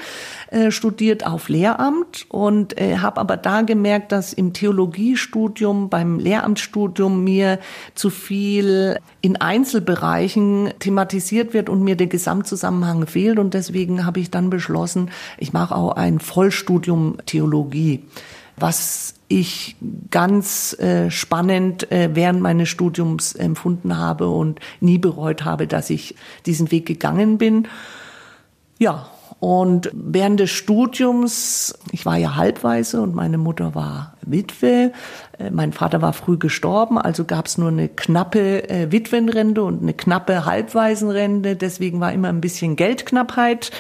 äh, 0.50 0.72
studiert 0.72 1.28
auf 1.28 1.48
Lehramt 1.48 2.26
und 2.30 2.80
äh, 2.82 2.98
habe 2.98 3.22
aber 3.22 3.38
da 3.38 3.62
gemerkt, 3.62 4.12
dass 4.12 4.34
im 4.34 4.54
Theologiestudium, 4.54 5.90
beim 5.90 6.18
Lehramtsstudium 6.18 7.24
mir 7.24 7.60
zu 7.94 8.10
viel 8.10 8.98
in 9.22 9.40
Einzelbereichen 9.40 10.74
thematisiert 10.80 11.03
wird 11.54 11.70
und 11.70 11.84
mir 11.84 11.96
der 11.96 12.08
Gesamtzusammenhang 12.08 13.08
fehlt. 13.08 13.40
Und 13.40 13.54
deswegen 13.54 14.06
habe 14.06 14.20
ich 14.20 14.32
dann 14.32 14.50
beschlossen, 14.50 15.10
ich 15.38 15.54
mache 15.54 15.76
auch 15.76 15.94
ein 15.94 16.20
Vollstudium 16.20 17.18
Theologie, 17.26 18.04
was 18.56 19.16
ich 19.28 19.76
ganz 20.12 20.78
äh, 20.80 21.10
spannend 21.10 21.92
äh, 21.92 22.12
während 22.14 22.42
meines 22.42 22.70
Studiums 22.70 23.34
empfunden 23.34 23.98
habe 23.98 24.30
und 24.30 24.60
nie 24.80 25.00
bereut 25.00 25.44
habe, 25.44 25.66
dass 25.68 25.90
ich 25.90 26.16
diesen 26.46 26.72
Weg 26.72 26.86
gegangen 26.86 27.38
bin. 27.38 27.68
Ja, 28.78 29.08
und 29.40 29.90
während 29.94 30.40
des 30.40 30.52
Studiums, 30.52 31.78
ich 31.92 32.06
war 32.06 32.18
ja 32.18 32.36
halbweise 32.36 33.02
und 33.02 33.14
meine 33.14 33.38
Mutter 33.38 33.76
war 33.76 34.16
Witwe, 34.22 34.94
mein 35.52 35.74
Vater 35.74 36.02
war 36.02 36.14
früh 36.14 36.38
gestorben, 36.38 36.98
also 36.98 37.26
gab 37.26 37.48
es 37.48 37.58
nur 37.58 37.70
eine 37.70 37.90
knappe 37.90 38.70
äh, 38.70 38.92
Witwenrente 38.92 39.64
und 39.64 39.82
eine 39.82 39.94
knappe 39.94 40.46
Halbwaisenrente. 40.46 41.56
Deswegen 41.56 42.00
war 42.00 42.14
immer 42.14 42.30
ein 42.30 42.42
bisschen 42.42 42.76
Geldknappheit 42.76 43.72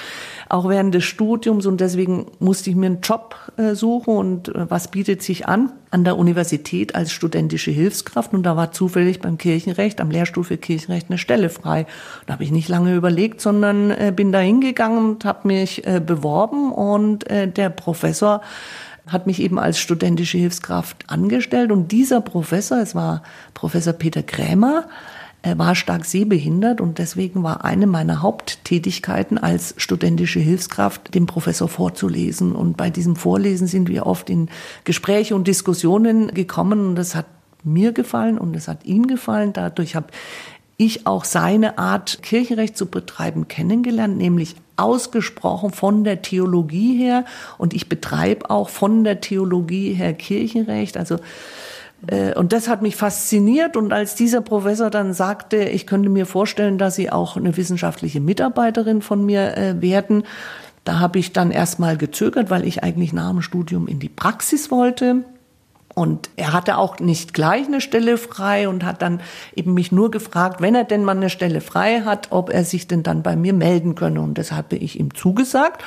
auch 0.53 0.69
während 0.69 0.93
des 0.93 1.03
Studiums. 1.03 1.65
Und 1.65 1.81
deswegen 1.81 2.27
musste 2.39 2.69
ich 2.69 2.75
mir 2.75 2.85
einen 2.85 3.01
Job 3.01 3.35
äh, 3.57 3.73
suchen. 3.73 4.15
Und 4.15 4.49
äh, 4.49 4.69
was 4.69 4.89
bietet 4.89 5.23
sich 5.23 5.47
an? 5.47 5.71
An 5.89 6.03
der 6.03 6.17
Universität 6.17 6.93
als 6.93 7.11
studentische 7.11 7.71
Hilfskraft. 7.71 8.33
Und 8.33 8.43
da 8.43 8.55
war 8.55 8.71
zufällig 8.71 9.19
beim 9.19 9.39
Kirchenrecht 9.39 9.99
am 9.99 10.11
Lehrstuhl 10.11 10.43
für 10.43 10.57
Kirchenrecht 10.57 11.09
eine 11.09 11.17
Stelle 11.17 11.49
frei. 11.49 11.87
Da 12.27 12.33
habe 12.33 12.43
ich 12.43 12.51
nicht 12.51 12.69
lange 12.69 12.95
überlegt, 12.95 13.41
sondern 13.41 13.89
äh, 13.89 14.13
bin 14.15 14.31
da 14.31 14.39
hingegangen 14.39 14.97
und 14.99 15.25
habe 15.25 15.47
mich 15.47 15.87
äh, 15.87 15.99
beworben. 15.99 16.71
Und 16.71 17.29
äh, 17.29 17.47
der 17.47 17.69
Professor 17.69 18.41
hat 19.07 19.27
mich 19.27 19.41
eben 19.41 19.59
als 19.59 19.79
studentische 19.79 20.37
Hilfskraft 20.37 21.05
angestellt 21.07 21.71
und 21.71 21.91
dieser 21.91 22.21
Professor, 22.21 22.79
es 22.79 22.95
war 22.95 23.23
Professor 23.53 23.93
Peter 23.93 24.23
Krämer, 24.23 24.87
er 25.45 25.57
war 25.57 25.75
stark 25.75 26.05
sehbehindert 26.05 26.79
und 26.79 26.99
deswegen 26.99 27.43
war 27.43 27.65
eine 27.65 27.85
meiner 27.85 28.21
Haupttätigkeiten 28.21 29.37
als 29.37 29.73
studentische 29.75 30.39
Hilfskraft, 30.39 31.13
dem 31.13 31.25
Professor 31.25 31.67
vorzulesen. 31.67 32.53
Und 32.53 32.77
bei 32.77 32.89
diesem 32.89 33.17
Vorlesen 33.17 33.67
sind 33.67 33.89
wir 33.89 34.05
oft 34.05 34.29
in 34.29 34.47
Gespräche 34.85 35.35
und 35.35 35.45
Diskussionen 35.45 36.29
gekommen 36.29 36.87
und 36.87 36.95
das 36.95 37.13
hat 37.13 37.25
mir 37.65 37.91
gefallen 37.91 38.37
und 38.37 38.55
es 38.55 38.69
hat 38.69 38.85
ihm 38.85 39.05
gefallen. 39.07 39.51
Dadurch 39.51 39.97
habe 39.97 40.07
ich 40.77 41.05
auch 41.05 41.23
seine 41.25 41.77
Art, 41.77 42.23
Kirchenrecht 42.23 42.77
zu 42.77 42.87
betreiben, 42.87 43.47
kennengelernt, 43.47 44.17
nämlich 44.17 44.55
ausgesprochen 44.75 45.71
von 45.71 46.03
der 46.03 46.21
Theologie 46.21 46.97
her. 46.97 47.25
Und 47.57 47.73
ich 47.73 47.89
betreibe 47.89 48.49
auch 48.49 48.69
von 48.69 49.03
der 49.03 49.21
Theologie 49.21 49.93
her 49.93 50.13
Kirchenrecht. 50.13 50.97
Also 50.97 51.19
äh, 52.07 52.33
und 52.35 52.53
das 52.53 52.67
hat 52.67 52.81
mich 52.81 52.95
fasziniert. 52.95 53.77
Und 53.77 53.93
als 53.93 54.15
dieser 54.15 54.41
Professor 54.41 54.89
dann 54.89 55.13
sagte, 55.13 55.57
ich 55.57 55.87
könnte 55.87 56.09
mir 56.09 56.25
vorstellen, 56.25 56.77
dass 56.77 56.95
Sie 56.95 57.11
auch 57.11 57.37
eine 57.37 57.55
wissenschaftliche 57.55 58.19
Mitarbeiterin 58.19 59.01
von 59.01 59.25
mir 59.25 59.57
äh, 59.57 59.81
werden, 59.81 60.23
da 60.83 60.99
habe 60.99 61.19
ich 61.19 61.31
dann 61.31 61.51
erstmal 61.51 61.97
gezögert, 61.97 62.49
weil 62.49 62.65
ich 62.65 62.83
eigentlich 62.83 63.13
nach 63.13 63.29
dem 63.29 63.41
Studium 63.41 63.87
in 63.87 63.99
die 63.99 64.09
Praxis 64.09 64.69
wollte. 64.69 65.23
Und 65.95 66.31
er 66.37 66.53
hatte 66.53 66.77
auch 66.79 66.99
nicht 66.99 67.35
gleich 67.35 67.67
eine 67.67 67.79
Stelle 67.79 68.17
frei 68.17 68.67
und 68.67 68.83
hat 68.83 69.03
dann 69.03 69.21
eben 69.55 69.75
mich 69.75 69.91
nur 69.91 70.09
gefragt, 70.09 70.59
wenn 70.59 70.73
er 70.73 70.85
denn 70.85 71.03
mal 71.03 71.15
eine 71.15 71.29
Stelle 71.29 71.61
frei 71.61 72.01
hat, 72.01 72.27
ob 72.31 72.49
er 72.49 72.65
sich 72.65 72.87
denn 72.87 73.03
dann 73.03 73.21
bei 73.21 73.35
mir 73.35 73.53
melden 73.53 73.93
könne. 73.93 74.21
Und 74.21 74.39
das 74.39 74.51
habe 74.51 74.75
ich 74.75 74.99
ihm 74.99 75.13
zugesagt. 75.13 75.83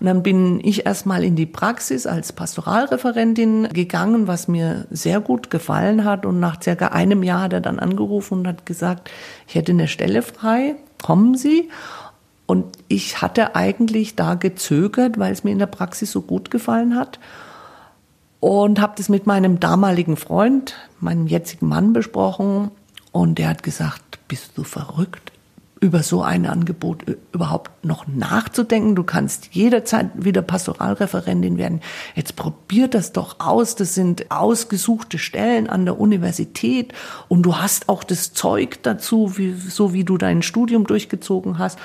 Und 0.00 0.06
dann 0.06 0.22
bin 0.22 0.60
ich 0.64 0.86
erstmal 0.86 1.22
in 1.22 1.36
die 1.36 1.44
Praxis 1.44 2.06
als 2.06 2.32
Pastoralreferentin 2.32 3.68
gegangen, 3.68 4.26
was 4.26 4.48
mir 4.48 4.86
sehr 4.90 5.20
gut 5.20 5.50
gefallen 5.50 6.04
hat. 6.06 6.24
Und 6.24 6.40
nach 6.40 6.62
circa 6.62 6.88
einem 6.88 7.22
Jahr 7.22 7.42
hat 7.42 7.52
er 7.52 7.60
dann 7.60 7.78
angerufen 7.78 8.38
und 8.38 8.48
hat 8.48 8.64
gesagt, 8.64 9.10
ich 9.46 9.56
hätte 9.56 9.72
eine 9.72 9.88
Stelle 9.88 10.22
frei, 10.22 10.76
kommen 11.02 11.36
Sie. 11.36 11.68
Und 12.46 12.64
ich 12.88 13.20
hatte 13.20 13.54
eigentlich 13.54 14.16
da 14.16 14.34
gezögert, 14.36 15.18
weil 15.18 15.32
es 15.32 15.44
mir 15.44 15.50
in 15.50 15.58
der 15.58 15.66
Praxis 15.66 16.10
so 16.10 16.22
gut 16.22 16.50
gefallen 16.50 16.96
hat 16.96 17.18
und 18.40 18.80
habe 18.80 18.94
das 18.96 19.08
mit 19.08 19.26
meinem 19.26 19.60
damaligen 19.60 20.16
Freund, 20.16 20.74
meinem 20.98 21.26
jetzigen 21.26 21.68
Mann 21.68 21.92
besprochen 21.92 22.70
und 23.12 23.38
der 23.38 23.48
hat 23.48 23.62
gesagt, 23.62 24.18
bist 24.28 24.52
du 24.56 24.64
verrückt? 24.64 25.32
über 25.80 26.02
so 26.02 26.22
ein 26.22 26.44
Angebot 26.44 27.04
überhaupt 27.32 27.84
noch 27.84 28.06
nachzudenken. 28.06 28.94
Du 28.94 29.02
kannst 29.02 29.48
jederzeit 29.52 30.10
wieder 30.14 30.42
Pastoralreferentin 30.42 31.56
werden. 31.56 31.80
Jetzt 32.14 32.36
probier 32.36 32.86
das 32.86 33.12
doch 33.12 33.40
aus. 33.40 33.76
Das 33.76 33.94
sind 33.94 34.30
ausgesuchte 34.30 35.18
Stellen 35.18 35.68
an 35.68 35.86
der 35.86 35.98
Universität 35.98 36.92
und 37.28 37.42
du 37.42 37.56
hast 37.56 37.88
auch 37.88 38.04
das 38.04 38.34
Zeug 38.34 38.82
dazu, 38.82 39.38
wie, 39.38 39.54
so 39.54 39.94
wie 39.94 40.04
du 40.04 40.18
dein 40.18 40.42
Studium 40.42 40.86
durchgezogen 40.86 41.58
hast. 41.58 41.78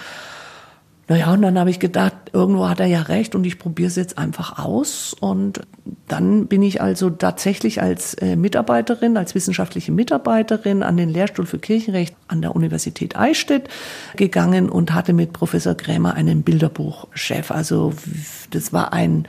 Naja, 1.07 1.31
und 1.33 1.43
dann 1.43 1.59
habe 1.59 1.69
ich 1.69 1.79
gedacht, 1.79 2.15
irgendwo 2.33 2.67
hat 2.67 2.79
er 2.79 2.87
ja 2.87 3.03
recht 3.03 3.35
und 3.35 3.45
ich 3.45 3.59
probiere 3.59 3.87
es 3.87 3.95
jetzt 3.95 4.17
einfach 4.17 4.57
aus. 4.57 5.15
Und 5.19 5.61
dann 6.07 6.47
bin 6.47 6.63
ich 6.63 6.81
also 6.81 7.11
tatsächlich 7.11 7.79
als 7.79 8.15
äh, 8.15 8.35
Mitarbeiterin, 8.35 9.15
als 9.15 9.35
wissenschaftliche 9.35 9.91
Mitarbeiterin 9.91 10.81
an 10.81 10.97
den 10.97 11.09
Lehrstuhl 11.09 11.45
für 11.45 11.59
Kirchenrecht 11.59 12.15
an 12.27 12.41
der 12.41 12.55
Universität 12.55 13.15
Eichstätt 13.15 13.69
gegangen 14.15 14.67
und 14.67 14.95
hatte 14.95 15.13
mit 15.13 15.31
Professor 15.31 15.75
Krämer 15.75 16.15
einen 16.15 16.41
Bilderbuchchef. 16.41 17.51
Also 17.51 17.93
das 18.49 18.73
war 18.73 18.91
ein 18.91 19.27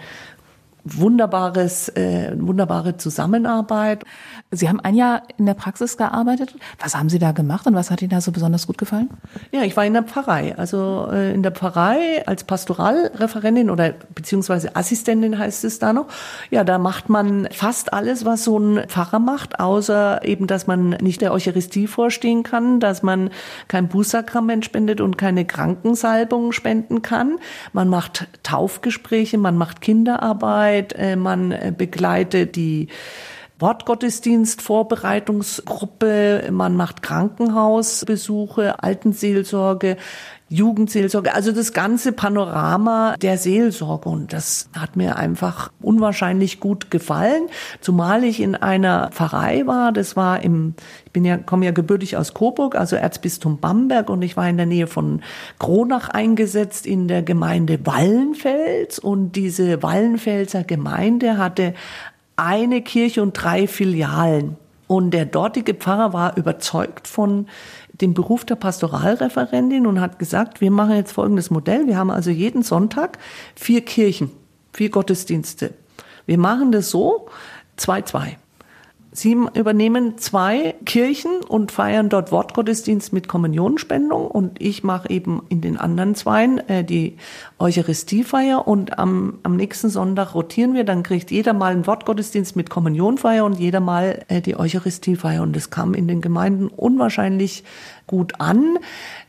wunderbares, 0.86 1.88
äh, 1.90 2.32
wunderbare 2.36 2.96
Zusammenarbeit. 2.96 4.04
Sie 4.52 4.68
haben 4.68 4.78
ein 4.80 4.94
Jahr 4.94 5.22
in 5.36 5.46
der 5.46 5.54
Praxis 5.54 5.96
gearbeitet. 5.96 6.54
Was 6.80 6.94
haben 6.96 7.08
Sie 7.08 7.18
da 7.18 7.32
gemacht 7.32 7.66
und 7.66 7.74
was 7.74 7.90
hat 7.90 8.00
Ihnen 8.02 8.10
da 8.10 8.20
so 8.20 8.30
besonders 8.30 8.66
gut 8.66 8.78
gefallen? 8.78 9.10
Ja, 9.50 9.62
ich 9.62 9.76
war 9.76 9.84
in 9.84 9.92
der 9.92 10.04
Pfarrei. 10.04 10.56
Also 10.56 11.08
äh, 11.10 11.34
in 11.34 11.42
der 11.42 11.50
Pfarrei 11.50 12.24
als 12.26 12.44
Pastoralreferentin 12.44 13.70
oder 13.70 13.94
beziehungsweise 14.14 14.76
Assistentin 14.76 15.38
heißt 15.38 15.64
es 15.64 15.80
da 15.80 15.92
noch. 15.92 16.06
Ja, 16.50 16.62
da 16.62 16.78
macht 16.78 17.08
man 17.08 17.48
fast 17.50 17.92
alles, 17.92 18.24
was 18.24 18.44
so 18.44 18.58
ein 18.58 18.88
Pfarrer 18.88 19.18
macht, 19.18 19.58
außer 19.58 20.24
eben, 20.24 20.46
dass 20.46 20.68
man 20.68 20.90
nicht 20.90 21.20
der 21.20 21.32
Eucharistie 21.32 21.88
vorstehen 21.88 22.44
kann, 22.44 22.78
dass 22.78 23.02
man 23.02 23.30
kein 23.66 23.88
Bußsakrament 23.88 24.64
spendet 24.64 25.00
und 25.00 25.18
keine 25.18 25.44
Krankensalbung 25.44 26.52
spenden 26.52 27.02
kann. 27.02 27.38
Man 27.72 27.88
macht 27.88 28.28
Taufgespräche, 28.44 29.38
man 29.38 29.56
macht 29.56 29.80
Kinderarbeit, 29.80 30.75
äh, 30.82 31.16
man 31.16 31.52
äh, 31.52 31.72
begleitet 31.76 32.56
die 32.56 32.88
Wortgottesdienst-Vorbereitungsgruppe, 33.58 36.48
man 36.50 36.76
macht 36.76 37.02
Krankenhausbesuche, 37.02 38.82
Altenseelsorge, 38.82 39.96
Jugendseelsorge, 40.48 41.34
also 41.34 41.50
das 41.50 41.72
ganze 41.72 42.12
Panorama 42.12 43.16
der 43.20 43.36
Seelsorge. 43.36 44.08
Und 44.08 44.32
das 44.32 44.68
hat 44.76 44.94
mir 44.94 45.16
einfach 45.16 45.72
unwahrscheinlich 45.82 46.60
gut 46.60 46.90
gefallen, 46.90 47.48
zumal 47.80 48.22
ich 48.22 48.40
in 48.40 48.54
einer 48.54 49.10
Pfarrei 49.12 49.66
war. 49.66 49.90
Das 49.92 50.14
war 50.14 50.42
im, 50.42 50.74
ich 51.04 51.12
bin 51.12 51.24
ja, 51.24 51.36
komme 51.36 51.66
ja 51.66 51.72
gebürtig 51.72 52.16
aus 52.16 52.32
Coburg, 52.32 52.76
also 52.76 52.94
Erzbistum 52.94 53.58
Bamberg, 53.58 54.08
und 54.08 54.22
ich 54.22 54.36
war 54.36 54.48
in 54.48 54.56
der 54.56 54.66
Nähe 54.66 54.86
von 54.86 55.22
Kronach 55.58 56.10
eingesetzt 56.10 56.86
in 56.86 57.08
der 57.08 57.22
Gemeinde 57.22 57.84
Wallenfels. 57.84 59.00
Und 59.00 59.32
diese 59.32 59.82
Wallenfelser 59.82 60.62
Gemeinde 60.62 61.38
hatte 61.38 61.74
eine 62.36 62.82
Kirche 62.82 63.20
und 63.20 63.32
drei 63.32 63.66
Filialen. 63.66 64.56
Und 64.88 65.10
der 65.10 65.24
dortige 65.24 65.74
Pfarrer 65.74 66.12
war 66.12 66.36
überzeugt 66.36 67.08
von 67.08 67.48
dem 68.00 68.14
Beruf 68.14 68.44
der 68.44 68.56
Pastoralreferentin 68.56 69.86
und 69.86 70.00
hat 70.00 70.18
gesagt, 70.18 70.60
wir 70.60 70.70
machen 70.70 70.96
jetzt 70.96 71.12
folgendes 71.12 71.50
Modell. 71.50 71.86
Wir 71.86 71.96
haben 71.96 72.10
also 72.10 72.30
jeden 72.30 72.62
Sonntag 72.62 73.18
vier 73.54 73.84
Kirchen, 73.84 74.30
vier 74.72 74.90
Gottesdienste. 74.90 75.74
Wir 76.26 76.38
machen 76.38 76.72
das 76.72 76.90
so, 76.90 77.28
zwei, 77.76 78.02
zwei. 78.02 78.38
Sie 79.16 79.32
übernehmen 79.54 80.18
zwei 80.18 80.74
Kirchen 80.84 81.36
und 81.48 81.72
feiern 81.72 82.10
dort 82.10 82.32
Wortgottesdienst 82.32 83.14
mit 83.14 83.28
Kommunionspendung 83.28 84.26
und 84.26 84.60
ich 84.60 84.84
mache 84.84 85.08
eben 85.08 85.42
in 85.48 85.62
den 85.62 85.78
anderen 85.78 86.14
zweien 86.14 86.58
äh, 86.68 86.84
die 86.84 87.16
Eucharistiefeier 87.58 88.68
und 88.68 88.98
am, 88.98 89.38
am 89.42 89.56
nächsten 89.56 89.88
Sonntag 89.88 90.34
rotieren 90.34 90.74
wir, 90.74 90.84
dann 90.84 91.02
kriegt 91.02 91.30
jeder 91.30 91.54
mal 91.54 91.72
einen 91.72 91.86
Wortgottesdienst 91.86 92.56
mit 92.56 92.68
Kommunionfeier 92.68 93.46
und 93.46 93.58
jeder 93.58 93.80
mal 93.80 94.22
äh, 94.28 94.42
die 94.42 94.54
Eucharistiefeier. 94.54 95.40
Und 95.40 95.56
das 95.56 95.70
kam 95.70 95.94
in 95.94 96.08
den 96.08 96.20
Gemeinden 96.20 96.66
unwahrscheinlich 96.66 97.64
gut 98.06 98.40
an. 98.40 98.78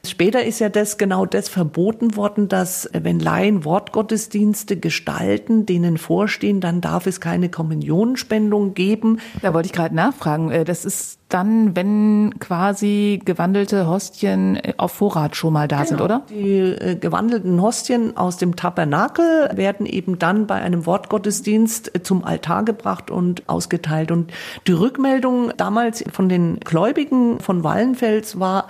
Später 0.06 0.44
ist 0.44 0.60
ja 0.60 0.70
das 0.70 0.98
genau 0.98 1.26
das 1.26 1.50
verboten 1.50 2.16
worden, 2.16 2.48
dass 2.48 2.86
äh, 2.86 3.02
wenn 3.04 3.20
Laien 3.20 3.66
Wortgottesdienste 3.66 4.78
gestalten, 4.78 5.66
denen 5.66 5.98
vorstehen, 5.98 6.62
dann 6.62 6.82
darf 6.82 7.08
es 7.08 7.20
keine 7.20 7.50
Kommunionspendung 7.50 8.74
geben. 8.74 9.20
Da 9.42 9.54
wollte 9.54 9.68
ich 9.68 9.74
gerade 9.74 9.96
nachfragen. 9.96 10.52
Äh, 10.52 10.64
das 10.64 10.86
ist 10.86 11.17
dann, 11.30 11.76
wenn 11.76 12.36
quasi 12.40 13.22
gewandelte 13.24 13.88
Hostien 13.88 14.56
äh, 14.56 14.74
auf 14.78 14.94
Vorrat 14.94 15.36
schon 15.36 15.54
mal 15.54 15.68
da 15.68 15.78
genau. 15.78 15.88
sind, 15.88 16.02
oder? 16.02 16.22
Die 16.30 16.60
äh, 16.60 16.96
gewandelten 16.96 17.62
Hostien 17.62 18.16
aus 18.16 18.38
dem 18.38 18.56
Tabernakel 18.56 19.50
werden 19.54 19.86
eben 19.86 20.20
dann 20.20 20.48
bei 20.48 20.56
einem 20.56 20.86
Wortgottesdienst 20.86 21.92
zum 22.04 22.24
Altar 22.24 22.64
gebracht 22.64 23.12
und 23.12 23.44
ausgeteilt. 23.48 24.12
Und 24.12 24.32
die 24.68 24.72
Rückmeldung 24.72 25.52
damals 25.58 26.04
von 26.12 26.30
den 26.30 26.60
Gläubigen 26.62 27.40
von 27.40 27.64
Wallenfels 27.64 28.40
war, 28.40 28.68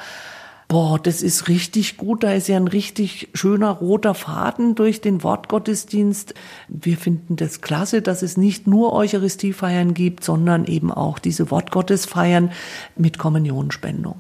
boah, 0.68 1.00
das 1.00 1.22
ist 1.22 1.48
richtig 1.48 1.98
gut, 1.98 2.24
da 2.24 2.34
ist 2.34 2.48
ja 2.48 2.58
ein 2.58 2.68
richtig 2.68 3.30
schöner 3.34 3.72
roter 3.72 4.14
Faden 4.14 4.76
durch 4.76 5.00
den 5.00 5.24
Wortgottesdienst. 5.24 6.34
Wir 6.68 6.98
finden 6.98 7.38
das 7.38 7.62
klasse, 7.62 8.02
dass 8.02 8.22
es 8.22 8.38
nicht 8.38 8.68
nur 8.68 8.94
Eucharistiefeiern 8.94 9.94
gibt, 9.94 10.24
sondern 10.24 10.66
eben 10.66 10.92
auch 10.92 11.20
diese 11.20 11.52
Wortgottesfeiern 11.52 12.52
mit 12.98 13.18
Kommunionspendung. 13.18 14.16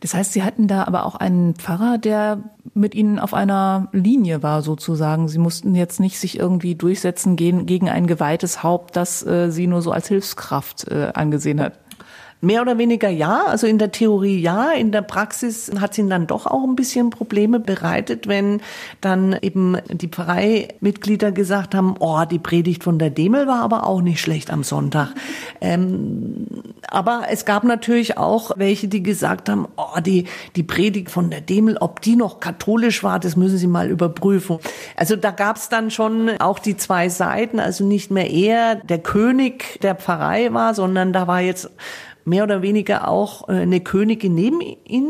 Das 0.00 0.14
heißt, 0.14 0.34
Sie 0.34 0.42
hatten 0.42 0.68
da 0.68 0.84
aber 0.84 1.06
auch 1.06 1.14
einen 1.14 1.54
Pfarrer, 1.54 1.96
der 1.96 2.40
mit 2.74 2.94
Ihnen 2.94 3.18
auf 3.18 3.32
einer 3.32 3.88
Linie 3.92 4.42
war, 4.42 4.60
sozusagen. 4.60 5.28
Sie 5.28 5.38
mussten 5.38 5.74
jetzt 5.74 6.00
nicht 6.00 6.18
sich 6.18 6.38
irgendwie 6.38 6.74
durchsetzen 6.74 7.36
gehen 7.36 7.64
gegen 7.64 7.88
ein 7.88 8.06
geweihtes 8.06 8.62
Haupt, 8.62 8.94
das 8.94 9.26
äh, 9.26 9.50
Sie 9.50 9.66
nur 9.66 9.80
so 9.80 9.92
als 9.92 10.08
Hilfskraft 10.08 10.88
äh, 10.88 11.12
angesehen 11.14 11.60
hat. 11.60 11.78
Mehr 12.42 12.60
oder 12.60 12.76
weniger 12.76 13.08
ja, 13.08 13.46
also 13.46 13.66
in 13.66 13.78
der 13.78 13.92
Theorie 13.92 14.38
ja, 14.38 14.70
in 14.72 14.92
der 14.92 15.00
Praxis 15.00 15.72
hat 15.80 15.92
es 15.92 15.98
ihnen 15.98 16.10
dann 16.10 16.26
doch 16.26 16.46
auch 16.46 16.64
ein 16.64 16.76
bisschen 16.76 17.08
Probleme 17.08 17.60
bereitet, 17.60 18.28
wenn 18.28 18.60
dann 19.00 19.34
eben 19.40 19.78
die 19.88 20.08
Pfarreimitglieder 20.08 21.32
gesagt 21.32 21.74
haben, 21.74 21.94
oh, 21.98 22.24
die 22.30 22.38
Predigt 22.38 22.84
von 22.84 22.98
der 22.98 23.08
Demel 23.08 23.46
war 23.46 23.62
aber 23.62 23.86
auch 23.86 24.02
nicht 24.02 24.20
schlecht 24.20 24.50
am 24.50 24.64
Sonntag. 24.64 25.14
Ähm, 25.62 26.46
aber 26.88 27.22
es 27.30 27.46
gab 27.46 27.64
natürlich 27.64 28.18
auch 28.18 28.50
welche, 28.56 28.88
die 28.88 29.02
gesagt 29.02 29.48
haben, 29.48 29.66
oh, 29.76 29.98
die, 30.00 30.26
die 30.56 30.62
Predigt 30.62 31.10
von 31.10 31.30
der 31.30 31.40
Demel, 31.40 31.78
ob 31.78 32.02
die 32.02 32.16
noch 32.16 32.40
katholisch 32.40 33.02
war, 33.02 33.18
das 33.18 33.36
müssen 33.36 33.56
Sie 33.56 33.66
mal 33.66 33.88
überprüfen. 33.88 34.58
Also 34.94 35.16
da 35.16 35.30
gab 35.30 35.56
es 35.56 35.70
dann 35.70 35.90
schon 35.90 36.30
auch 36.38 36.58
die 36.58 36.76
zwei 36.76 37.08
Seiten, 37.08 37.60
also 37.60 37.84
nicht 37.84 38.10
mehr 38.10 38.30
er 38.30 38.74
der 38.74 38.98
König 38.98 39.80
der 39.80 39.94
Pfarrei 39.94 40.52
war, 40.52 40.74
sondern 40.74 41.14
da 41.14 41.26
war 41.26 41.40
jetzt 41.40 41.70
mehr 42.26 42.44
oder 42.44 42.60
weniger 42.60 43.08
auch 43.08 43.48
äh, 43.48 43.52
eine 43.52 43.80
Königin 43.80 44.34
neben 44.34 44.60
ihm, 44.60 45.08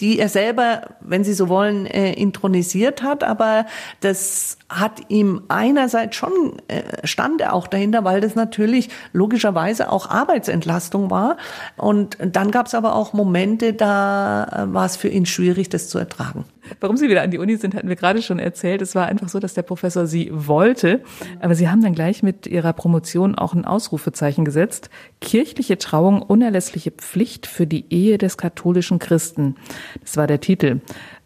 die 0.00 0.18
er 0.18 0.28
selber, 0.28 0.94
wenn 1.00 1.24
Sie 1.24 1.32
so 1.32 1.48
wollen, 1.48 1.86
äh, 1.86 2.12
intronisiert 2.12 3.02
hat. 3.02 3.24
Aber 3.24 3.66
das 4.00 4.58
hat 4.68 5.00
ihm 5.08 5.42
einerseits 5.48 6.16
schon, 6.16 6.60
äh, 6.68 7.06
stand 7.06 7.40
er 7.40 7.52
auch 7.52 7.66
dahinter, 7.66 8.04
weil 8.04 8.20
das 8.20 8.34
natürlich 8.34 8.88
logischerweise 9.12 9.90
auch 9.90 10.08
Arbeitsentlastung 10.08 11.10
war. 11.10 11.36
Und 11.76 12.18
dann 12.20 12.50
gab 12.50 12.66
es 12.66 12.74
aber 12.74 12.94
auch 12.94 13.12
Momente, 13.12 13.72
da 13.72 14.66
war 14.70 14.86
es 14.86 14.96
für 14.96 15.08
ihn 15.08 15.26
schwierig, 15.26 15.68
das 15.68 15.88
zu 15.88 15.98
ertragen. 15.98 16.44
Warum 16.80 16.96
Sie 16.96 17.08
wieder 17.08 17.22
an 17.22 17.30
die 17.30 17.38
Uni 17.38 17.56
sind, 17.56 17.74
hatten 17.74 17.88
wir 17.88 17.96
gerade 17.96 18.22
schon 18.22 18.38
erzählt. 18.38 18.82
Es 18.82 18.94
war 18.94 19.06
einfach 19.06 19.28
so, 19.28 19.38
dass 19.38 19.54
der 19.54 19.62
Professor 19.62 20.06
Sie 20.06 20.30
wollte. 20.32 21.02
Aber 21.40 21.54
Sie 21.54 21.68
haben 21.68 21.82
dann 21.82 21.94
gleich 21.94 22.22
mit 22.22 22.46
Ihrer 22.46 22.72
Promotion 22.72 23.34
auch 23.34 23.54
ein 23.54 23.64
Ausrufezeichen 23.64 24.44
gesetzt. 24.44 24.90
Kirchliche 25.20 25.78
Trauung, 25.78 26.22
unerlässliche 26.22 26.90
Pflicht 26.90 27.46
für 27.46 27.66
die 27.66 27.86
Ehe 27.90 28.18
des 28.18 28.36
katholischen 28.36 28.98
Christen. 28.98 29.56
Das 30.00 30.16
war 30.16 30.26
der 30.26 30.40
Titel. 30.40 30.80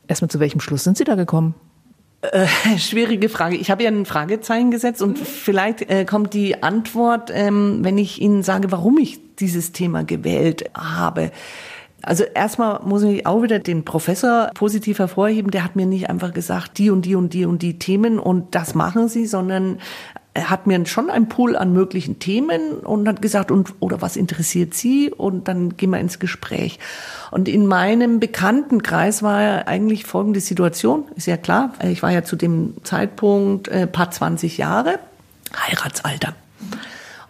Erstmal 0.09 0.31
zu 0.31 0.41
welchem 0.41 0.61
Schluss 0.61 0.85
sind 0.85 0.97
Sie 0.97 1.05
da 1.05 1.15
gekommen? 1.15 1.55
Äh, 2.23 2.47
schwierige 2.79 3.29
Frage. 3.29 3.57
Ich 3.57 3.71
habe 3.71 3.83
ja 3.83 3.91
ein 3.91 4.07
Fragezeichen 4.07 4.71
gesetzt 4.71 5.03
und 5.03 5.19
vielleicht 5.19 5.91
äh, 5.91 6.05
kommt 6.05 6.35
die 6.35 6.63
Antwort, 6.63 7.33
ähm, 7.35 7.81
wenn 7.83 7.99
ich 7.99 8.21
Ihnen 8.21 8.45
sage, 8.45 8.71
warum 8.71 8.97
ich 8.99 9.19
dieses 9.37 9.73
Thema 9.73 10.05
gewählt 10.05 10.71
habe. 10.73 11.33
Also 12.03 12.25
erstmal 12.25 12.81
muss 12.85 13.03
ich 13.03 13.27
auch 13.27 13.43
wieder 13.43 13.59
den 13.59 13.85
Professor 13.85 14.51
positiv 14.55 14.99
hervorheben. 14.99 15.51
Der 15.51 15.65
hat 15.65 15.77
mir 15.77 15.87
nicht 15.87 16.11
einfach 16.11 16.33
gesagt, 16.33 16.79
die 16.79 16.91
und 16.91 17.03
die 17.03 17.15
und 17.15 17.33
die 17.33 17.47
und 17.47 17.63
die 17.63 17.79
Themen 17.79 18.19
und 18.19 18.55
das 18.55 18.75
machen 18.75 19.09
Sie, 19.09 19.27
sondern 19.27 19.79
er 20.35 20.49
hat 20.49 20.67
mir 20.67 20.85
schon 20.87 21.11
einen 21.11 21.29
Pool 21.29 21.57
an 21.57 21.73
möglichen 21.73 22.19
Themen 22.19 22.79
und 22.79 23.07
hat 23.07 23.21
gesagt, 23.21 23.51
und, 23.51 23.75
oder 23.81 24.01
was 24.01 24.17
interessiert 24.17 24.73
Sie? 24.73 25.11
Und 25.11 25.47
dann 25.47 25.77
gehen 25.77 25.91
wir 25.91 26.01
ins 26.01 26.19
Gespräch. 26.19 26.79
Und 27.31 27.49
in 27.49 27.67
meinem 27.67 28.19
Bekanntenkreis 28.19 29.23
war 29.23 29.69
eigentlich 29.69 30.07
folgende 30.07 30.41
Situation. 30.41 31.05
Ist 31.17 31.27
ja 31.27 31.37
klar, 31.37 31.75
ich 31.85 32.03
war 32.03 32.11
ja 32.11 32.25
zu 32.25 32.37
dem 32.37 32.75
Zeitpunkt 32.83 33.69
äh, 33.69 33.87
paar 33.87 34.11
20 34.11 34.57
Jahre, 34.57 34.99
Heiratsalter. 35.55 36.35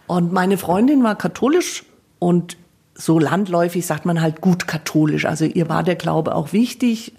Und 0.07 0.31
meine 0.31 0.57
Freundin 0.57 1.03
war 1.03 1.17
katholisch 1.17 1.83
und 2.19 2.55
so 3.03 3.19
landläufig 3.19 3.85
sagt 3.85 4.05
man 4.05 4.21
halt 4.21 4.39
gut 4.39 4.65
katholisch. 4.65 5.25
Also 5.25 5.43
ihr 5.43 5.67
war 5.67 5.83
der 5.83 5.95
Glaube 5.95 6.33
auch 6.35 6.53
wichtig. 6.53 7.13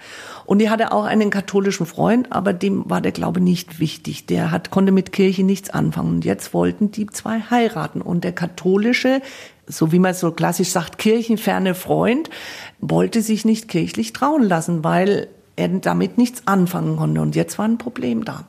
Und 0.47 0.61
die 0.61 0.71
hatte 0.71 0.93
auch 0.93 1.05
einen 1.05 1.29
katholischen 1.29 1.85
Freund, 1.85 2.33
aber 2.33 2.55
dem 2.55 2.89
war 2.89 3.03
der 3.03 3.13
Glaube 3.13 3.43
nicht 3.43 3.81
wichtig. 3.81 4.25
Der 4.25 4.51
hat, 4.51 4.71
konnte 4.71 4.93
mit 4.93 5.13
Kirche 5.13 5.45
nichts 5.45 5.69
anfangen. 5.69 6.17
Und 6.17 6.25
jetzt 6.25 6.55
wollten 6.55 6.91
die 6.91 7.07
zwei 7.09 7.41
heiraten. 7.51 8.01
Und 8.01 8.25
der 8.25 8.33
katholische, 8.33 9.21
so 9.67 9.93
wie 9.93 9.99
man 9.99 10.15
so 10.15 10.33
klassisch 10.33 10.71
sagt, 10.71 10.97
kirchenferne 10.97 11.75
Freund, 11.75 12.31
wollte 12.81 13.21
sich 13.21 13.45
nicht 13.45 13.69
kirchlich 13.69 14.15
trauen 14.15 14.43
lassen, 14.43 14.85
weil 14.85 15.29
er 15.57 15.69
damit 15.69 16.17
nichts 16.17 16.47
anfangen 16.47 16.97
konnte. 16.97 17.21
Und 17.21 17.37
jetzt 17.37 17.59
war 17.59 17.67
ein 17.67 17.77
Problem 17.77 18.25
da. 18.25 18.45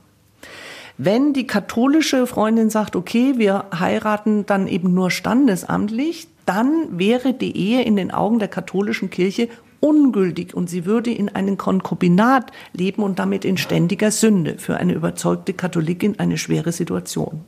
Wenn 0.98 1.34
die 1.34 1.48
katholische 1.48 2.28
Freundin 2.28 2.70
sagt, 2.70 2.96
okay, 2.96 3.34
wir 3.36 3.66
heiraten 3.78 4.46
dann 4.46 4.68
eben 4.68 4.94
nur 4.94 5.12
standesamtlich, 5.12 6.30
dann 6.46 7.00
wäre 7.00 7.34
die 7.34 7.56
Ehe 7.58 7.84
in 7.84 7.96
den 7.96 8.12
Augen 8.12 8.40
der 8.40 8.48
katholischen 8.48 9.10
Kirche 9.10 9.50
ungültig 9.80 10.54
und 10.54 10.70
sie 10.70 10.86
würde 10.86 11.12
in 11.12 11.30
einem 11.30 11.58
Konkubinat 11.58 12.52
leben 12.74 13.04
und 13.04 13.20
damit 13.20 13.46
in 13.46 13.58
ständiger 13.58 14.12
Sünde. 14.12 14.58
Für 14.58 14.78
eine 14.78 14.94
überzeugte 14.94 15.54
Katholikin 15.54 16.20
eine 16.20 16.38
schwere 16.38 16.72
Situation. 16.72 17.42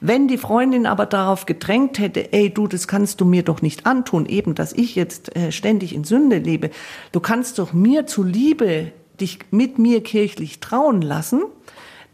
Wenn 0.00 0.28
die 0.28 0.38
Freundin 0.38 0.86
aber 0.86 1.06
darauf 1.06 1.46
gedrängt 1.46 1.98
hätte, 1.98 2.32
ey 2.32 2.50
du, 2.52 2.66
das 2.66 2.86
kannst 2.86 3.20
du 3.20 3.24
mir 3.24 3.42
doch 3.42 3.62
nicht 3.62 3.86
antun, 3.86 4.26
eben, 4.26 4.54
dass 4.54 4.72
ich 4.72 4.94
jetzt 4.94 5.34
äh, 5.34 5.52
ständig 5.52 5.94
in 5.94 6.04
Sünde 6.04 6.38
lebe, 6.38 6.70
du 7.12 7.20
kannst 7.20 7.58
doch 7.58 7.72
mir 7.72 8.06
zuliebe 8.06 8.92
dich 9.20 9.38
mit 9.50 9.78
mir 9.78 10.02
kirchlich 10.02 10.60
trauen 10.60 11.00
lassen, 11.00 11.42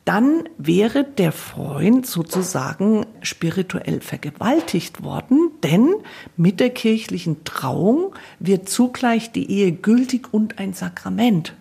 dann 0.05 0.49
wäre 0.59 1.05
der 1.05 1.31
Freund 1.31 2.07
sozusagen 2.07 3.07
spirituell 3.23 4.01
vergewaltigt 4.01 5.05
worden, 5.05 5.51
denn 5.63 5.95
mit 6.37 6.59
der 6.59 6.71
kirchlichen 6.71 7.45
Trauung 7.45 8.15
wird 8.41 8.69
zugleich 8.69 9.31
die 9.31 9.49
Ehe 9.49 9.71
gültig 9.71 10.33
und 10.33 10.59
ein 10.59 10.73
Sakrament. 10.73 11.55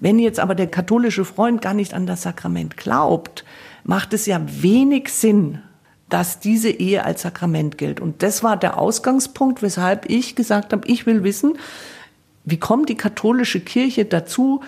Wenn 0.00 0.18
jetzt 0.18 0.40
aber 0.40 0.54
der 0.54 0.68
katholische 0.68 1.24
Freund 1.24 1.60
gar 1.60 1.74
nicht 1.74 1.92
an 1.92 2.06
das 2.06 2.22
Sakrament 2.22 2.76
glaubt, 2.76 3.44
macht 3.84 4.14
es 4.14 4.26
ja 4.26 4.40
wenig 4.46 5.10
Sinn, 5.10 5.60
dass 6.08 6.40
diese 6.40 6.70
Ehe 6.70 7.04
als 7.04 7.22
Sakrament 7.22 7.78
gilt. 7.78 8.00
Und 8.00 8.22
das 8.22 8.42
war 8.42 8.56
der 8.56 8.78
Ausgangspunkt, 8.78 9.62
weshalb 9.62 10.08
ich 10.08 10.34
gesagt 10.34 10.72
habe, 10.72 10.86
ich 10.88 11.04
will 11.06 11.24
wissen, 11.24 11.58
wie 12.44 12.58
kommt 12.58 12.88
die 12.88 12.96
katholische 12.96 13.60
Kirche 13.60 14.04
dazu, 14.04 14.62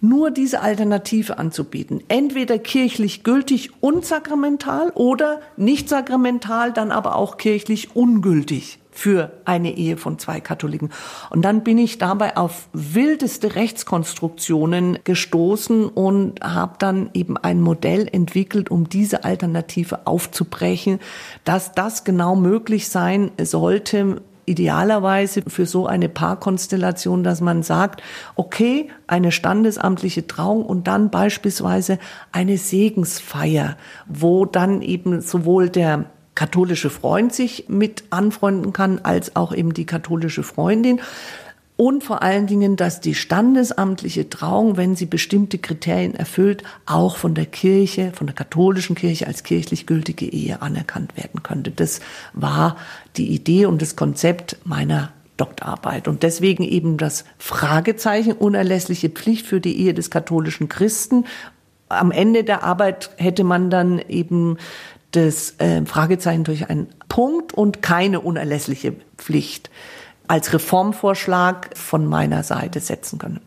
nur 0.00 0.30
diese 0.30 0.60
Alternative 0.60 1.38
anzubieten. 1.38 2.02
Entweder 2.08 2.58
kirchlich 2.58 3.22
gültig 3.22 3.70
und 3.80 4.04
sakramental 4.04 4.90
oder 4.94 5.40
nicht 5.56 5.88
sakramental, 5.88 6.72
dann 6.72 6.90
aber 6.90 7.16
auch 7.16 7.36
kirchlich 7.36 7.94
ungültig 7.94 8.78
für 8.90 9.32
eine 9.44 9.76
Ehe 9.76 9.96
von 9.96 10.18
zwei 10.18 10.40
Katholiken. 10.40 10.90
Und 11.30 11.42
dann 11.42 11.62
bin 11.62 11.78
ich 11.78 11.98
dabei 11.98 12.36
auf 12.36 12.68
wildeste 12.72 13.54
Rechtskonstruktionen 13.54 14.98
gestoßen 15.04 15.88
und 15.88 16.40
habe 16.42 16.74
dann 16.78 17.10
eben 17.14 17.36
ein 17.36 17.60
Modell 17.60 18.08
entwickelt, 18.10 18.70
um 18.70 18.88
diese 18.88 19.24
Alternative 19.24 20.06
aufzubrechen, 20.06 20.98
dass 21.44 21.72
das 21.72 22.04
genau 22.04 22.36
möglich 22.36 22.88
sein 22.88 23.30
sollte, 23.40 24.22
idealerweise 24.50 25.42
für 25.46 25.64
so 25.64 25.86
eine 25.86 26.08
Paarkonstellation, 26.08 27.22
dass 27.22 27.40
man 27.40 27.62
sagt, 27.62 28.02
okay, 28.34 28.90
eine 29.06 29.32
standesamtliche 29.32 30.26
Trauung 30.26 30.64
und 30.64 30.86
dann 30.86 31.10
beispielsweise 31.10 31.98
eine 32.32 32.58
Segensfeier, 32.58 33.76
wo 34.06 34.44
dann 34.44 34.82
eben 34.82 35.20
sowohl 35.20 35.68
der 35.68 36.06
katholische 36.34 36.90
Freund 36.90 37.32
sich 37.32 37.66
mit 37.68 38.04
anfreunden 38.10 38.72
kann, 38.72 39.00
als 39.02 39.36
auch 39.36 39.54
eben 39.54 39.74
die 39.74 39.86
katholische 39.86 40.42
Freundin. 40.42 41.00
Und 41.80 42.04
vor 42.04 42.20
allen 42.22 42.46
Dingen, 42.46 42.76
dass 42.76 43.00
die 43.00 43.14
standesamtliche 43.14 44.28
Trauung, 44.28 44.76
wenn 44.76 44.96
sie 44.96 45.06
bestimmte 45.06 45.56
Kriterien 45.56 46.14
erfüllt, 46.14 46.62
auch 46.84 47.16
von 47.16 47.34
der 47.34 47.46
Kirche, 47.46 48.12
von 48.12 48.26
der 48.26 48.36
katholischen 48.36 48.94
Kirche 48.94 49.26
als 49.26 49.44
kirchlich 49.44 49.86
gültige 49.86 50.26
Ehe 50.26 50.60
anerkannt 50.60 51.16
werden 51.16 51.42
könnte. 51.42 51.70
Das 51.70 52.00
war 52.34 52.76
die 53.16 53.28
Idee 53.28 53.64
und 53.64 53.80
das 53.80 53.96
Konzept 53.96 54.58
meiner 54.64 55.10
Doktorarbeit. 55.38 56.06
Und 56.06 56.22
deswegen 56.22 56.64
eben 56.64 56.98
das 56.98 57.24
Fragezeichen 57.38 58.32
unerlässliche 58.32 59.08
Pflicht 59.08 59.46
für 59.46 59.62
die 59.62 59.80
Ehe 59.80 59.94
des 59.94 60.10
katholischen 60.10 60.68
Christen. 60.68 61.24
Am 61.88 62.12
Ende 62.12 62.44
der 62.44 62.62
Arbeit 62.62 63.08
hätte 63.16 63.42
man 63.42 63.70
dann 63.70 64.00
eben 64.00 64.58
das 65.12 65.54
äh, 65.56 65.82
Fragezeichen 65.86 66.44
durch 66.44 66.68
einen 66.68 66.88
Punkt 67.08 67.54
und 67.54 67.80
keine 67.80 68.20
unerlässliche 68.20 68.96
Pflicht 69.16 69.70
als 70.30 70.52
Reformvorschlag 70.52 71.76
von 71.76 72.06
meiner 72.06 72.44
Seite 72.44 72.78
setzen 72.78 73.18
können. 73.18 73.40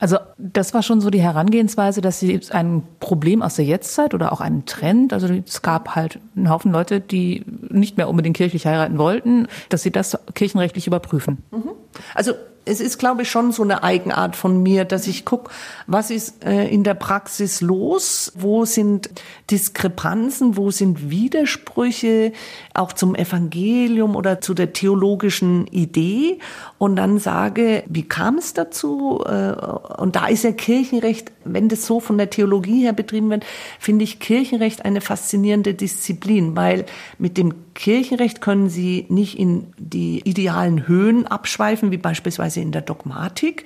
Also 0.00 0.18
das 0.36 0.74
war 0.74 0.82
schon 0.82 1.00
so 1.00 1.08
die 1.08 1.20
Herangehensweise, 1.20 2.00
dass 2.00 2.18
sie 2.18 2.40
ein 2.50 2.82
Problem 2.98 3.40
aus 3.40 3.54
der 3.54 3.64
Jetztzeit 3.64 4.14
oder 4.14 4.32
auch 4.32 4.40
einen 4.40 4.66
Trend, 4.66 5.12
also 5.12 5.28
es 5.28 5.62
gab 5.62 5.94
halt 5.94 6.18
einen 6.34 6.50
Haufen 6.50 6.72
Leute, 6.72 7.00
die 7.00 7.44
nicht 7.68 7.96
mehr 7.96 8.08
unbedingt 8.08 8.36
kirchlich 8.36 8.66
heiraten 8.66 8.98
wollten, 8.98 9.46
dass 9.68 9.82
sie 9.82 9.92
das 9.92 10.18
kirchenrechtlich 10.34 10.88
überprüfen. 10.88 11.38
Mhm. 11.52 11.70
Also 12.14 12.32
es 12.64 12.80
ist, 12.80 12.98
glaube 12.98 13.22
ich, 13.22 13.30
schon 13.30 13.52
so 13.52 13.62
eine 13.62 13.82
Eigenart 13.82 14.36
von 14.36 14.62
mir, 14.62 14.84
dass 14.84 15.06
ich 15.06 15.24
gucke, 15.24 15.50
was 15.86 16.10
ist 16.10 16.44
äh, 16.44 16.66
in 16.68 16.82
der 16.82 16.94
Praxis 16.94 17.60
los, 17.60 18.32
wo 18.36 18.64
sind 18.64 19.10
Diskrepanzen, 19.50 20.56
wo 20.56 20.70
sind 20.70 21.10
Widersprüche, 21.10 22.32
auch 22.72 22.92
zum 22.92 23.14
Evangelium 23.14 24.16
oder 24.16 24.40
zu 24.40 24.54
der 24.54 24.72
theologischen 24.72 25.66
Idee? 25.66 26.38
Und 26.78 26.96
dann 26.96 27.18
sage, 27.18 27.84
wie 27.86 28.08
kam 28.08 28.38
es 28.38 28.54
dazu? 28.54 29.22
Äh, 29.26 29.54
und 29.98 30.16
da 30.16 30.26
ist 30.26 30.44
ja 30.44 30.52
Kirchenrecht, 30.52 31.32
wenn 31.44 31.68
das 31.68 31.86
so 31.86 32.00
von 32.00 32.18
der 32.18 32.30
Theologie 32.30 32.82
her 32.82 32.92
betrieben 32.92 33.30
wird, 33.30 33.44
finde 33.78 34.04
ich 34.04 34.20
Kirchenrecht 34.20 34.84
eine 34.84 35.00
faszinierende 35.00 35.74
Disziplin, 35.74 36.56
weil 36.56 36.86
mit 37.18 37.36
dem 37.36 37.74
Kirchenrecht 37.74 38.40
können 38.40 38.68
Sie 38.68 39.06
nicht 39.08 39.38
in 39.38 39.66
die 39.78 40.20
idealen 40.24 40.86
Höhen 40.86 41.26
abschweifen, 41.26 41.90
wie 41.90 41.96
beispielsweise 41.96 42.53
in 42.60 42.72
der 42.72 42.82
Dogmatik, 42.82 43.64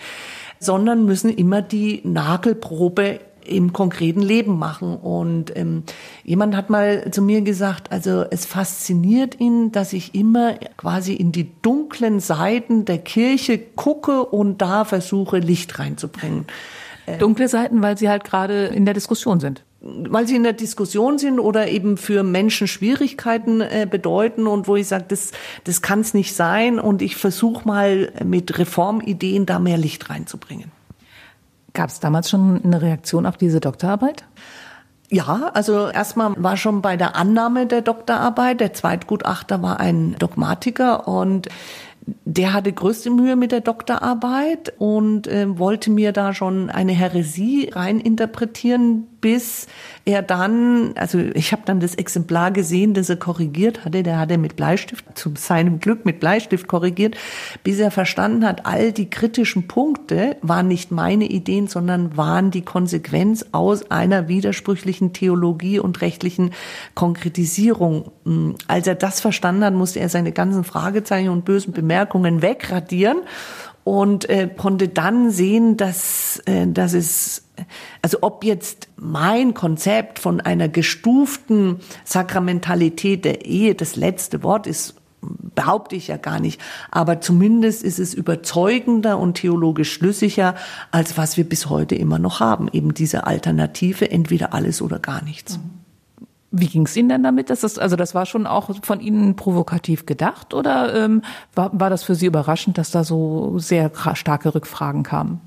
sondern 0.59 1.05
müssen 1.05 1.31
immer 1.31 1.63
die 1.63 2.01
Nagelprobe 2.05 3.21
im 3.49 3.73
konkreten 3.73 4.21
Leben 4.21 4.59
machen. 4.59 4.97
Und 4.97 5.57
ähm, 5.57 5.83
jemand 6.25 6.55
hat 6.55 6.71
mal 6.71 7.11
zu 7.11 7.23
mir 7.23 7.41
gesagt, 7.41 7.91
also 7.91 8.25
es 8.31 8.45
fasziniert 8.45 9.41
ihn, 9.41 9.73
dass 9.73 9.93
ich 9.93 10.15
immer 10.15 10.55
quasi 10.77 11.15
in 11.15 11.33
die 11.33 11.51
dunklen 11.63 12.21
Seiten 12.21 12.85
der 12.85 12.99
Kirche 12.99 13.59
gucke 13.59 14.25
und 14.25 14.61
da 14.61 14.85
versuche, 14.85 15.39
Licht 15.39 15.79
reinzubringen. 15.79 16.47
Dunkle 17.17 17.49
Seiten, 17.49 17.81
weil 17.81 17.97
sie 17.97 18.09
halt 18.09 18.25
gerade 18.25 18.67
in 18.67 18.85
der 18.85 18.95
Diskussion 18.95 19.41
sind 19.41 19.65
weil 19.81 20.27
sie 20.27 20.37
in 20.37 20.43
der 20.43 20.55
Diskussion 20.55 21.19
sind 21.19 21.39
oder 21.39 21.69
eben 21.69 21.97
für 21.97 22.23
Menschen 22.25 22.67
Schwierigkeiten 22.67 23.61
äh, 23.61 23.87
bedeuten 23.89 24.47
und 24.47 24.67
wo 24.67 24.77
ich 24.77 24.89
sage, 24.89 25.05
das, 25.09 25.31
das 25.65 25.83
kann 25.83 26.01
es 26.01 26.15
nicht 26.15 26.35
sein 26.35 26.81
und 26.81 27.01
ich 27.01 27.17
versuche 27.17 27.67
mal 27.67 28.13
mit 28.25 28.59
Reformideen 28.59 29.47
da 29.47 29.59
mehr 29.59 29.79
Licht 29.79 30.11
reinzubringen. 30.11 30.73
Gab 31.75 31.91
es 31.91 32.01
damals 32.01 32.29
schon 32.29 32.61
eine 32.65 32.83
Reaktion 32.83 33.25
auf 33.25 33.37
diese 33.37 33.61
Doktorarbeit? 33.61 34.25
Ja, 35.11 35.51
also 35.55 35.89
erstmal 35.89 36.35
war 36.37 36.57
schon 36.57 36.83
bei 36.83 36.97
der 36.97 37.17
Annahme 37.17 37.67
der 37.67 37.81
Doktorarbeit, 37.81 38.61
der 38.61 38.75
Zweitgutachter 38.75 39.63
war 39.63 39.81
ein 39.81 40.17
Dogmatiker 40.19 41.09
und 41.09 41.49
der 42.25 42.53
hatte 42.53 42.73
größte 42.73 43.11
Mühe 43.11 43.37
mit 43.37 43.53
der 43.53 43.61
Doktorarbeit 43.61 44.73
und 44.79 45.27
äh, 45.27 45.59
wollte 45.59 45.91
mir 45.91 46.13
da 46.13 46.35
schon 46.35 46.71
eine 46.71 46.93
Häresie 46.93 47.71
reininterpretieren, 47.73 49.07
bis 49.21 49.67
er 50.05 50.23
dann, 50.23 50.93
also 50.97 51.19
ich 51.19 51.53
habe 51.53 51.63
dann 51.65 51.81
das 51.81 51.95
Exemplar 51.95 52.51
gesehen, 52.51 52.95
das 52.95 53.11
er 53.11 53.17
korrigiert 53.17 53.85
hatte, 53.85 54.03
der 54.03 54.19
hatte 54.19 54.39
mit 54.39 54.57
Bleistift, 54.57 55.05
zu 55.15 55.33
seinem 55.37 55.81
Glück 55.81 56.05
mit 56.05 56.21
Bleistift 56.21 56.67
korrigiert, 56.69 57.17
bis 57.63 57.79
er 57.79 57.91
verstanden 57.91 58.47
hat, 58.47 58.65
all 58.65 58.93
die 58.93 59.11
kritischen 59.11 59.69
Punkte 59.69 60.37
waren 60.41 60.69
nicht 60.69 60.91
meine 60.91 61.27
Ideen, 61.27 61.67
sondern 61.67 62.17
waren 62.17 62.51
die 62.51 62.63
Konsequenz 62.63 63.47
aus 63.53 63.91
einer 63.91 64.29
widersprüchlichen 64.29 65.13
Theologie 65.13 65.79
und 65.79 66.01
rechtlichen 66.01 66.53
Konkretisierung. 66.95 68.13
Hm, 68.25 68.55
als 68.67 68.87
er 68.87 68.95
das 68.95 69.21
verstanden 69.21 69.65
hat, 69.65 69.75
musste 69.75 70.01
er 70.01 70.09
seine 70.09 70.33
ganzen 70.33 70.65
Fragezeichen 70.65 71.29
und 71.29 71.45
bösen 71.45 71.73
Bemerkungen 71.73 72.41
wegradieren 72.41 73.19
und 73.89 74.29
äh, 74.29 74.51
konnte 74.55 74.89
dann 74.89 75.31
sehen, 75.31 75.79
dass, 75.79 76.43
äh, 76.45 76.67
dass 76.67 76.93
es 76.93 77.45
also 78.03 78.19
ob 78.21 78.45
jetzt 78.45 78.89
mein 78.97 79.55
Konzept 79.55 80.19
von 80.19 80.43
einer 80.43 80.69
gestuften 80.69 81.81
Sakramentalität 82.05 83.25
der 83.25 83.47
Ehe 83.47 83.75
das 83.75 83.97
letzte 83.97 84.43
Wort 84.43 84.67
ist, 84.67 84.95
behaupte 85.23 85.97
ich 85.97 86.09
ja 86.09 86.19
gar 86.19 86.39
nicht. 86.39 86.61
Aber 86.91 87.23
zumindest 87.23 87.83
ist 87.83 87.99
es 87.99 88.13
überzeugender 88.13 89.19
und 89.19 89.35
theologisch 89.39 89.93
schlüssiger, 89.93 90.55
als 90.91 91.17
was 91.17 91.39
wir 91.39 91.49
bis 91.49 91.71
heute 91.71 91.95
immer 91.95 92.19
noch 92.19 92.41
haben. 92.41 92.69
Eben 92.71 92.93
diese 92.93 93.27
Alternative, 93.27 94.11
entweder 94.11 94.53
alles 94.53 94.83
oder 94.83 94.99
gar 94.99 95.25
nichts. 95.25 95.59
Wie 96.51 96.67
ging 96.67 96.87
es 96.87 96.97
Ihnen 96.97 97.11
denn 97.11 97.23
damit? 97.23 97.51
Dass 97.51 97.61
das, 97.61 97.79
also 97.79 97.97
das 97.97 98.15
war 98.15 98.25
schon 98.25 98.47
auch 98.47 98.71
von 98.83 99.01
Ihnen 99.01 99.37
provokativ 99.37 100.07
gedacht 100.07 100.55
oder 100.55 100.95
ähm, 100.95 101.23
war, 101.55 101.71
war 101.79 101.91
das 101.91 102.03
für 102.03 102.15
Sie 102.15 102.27
überraschend, 102.27 102.79
dass 102.79 102.91
da 102.91 103.05
so 103.05 103.59
sehr 103.59 103.91
starke 104.15 104.55
Rückfragen 104.55 105.03
kamen? 105.03 105.41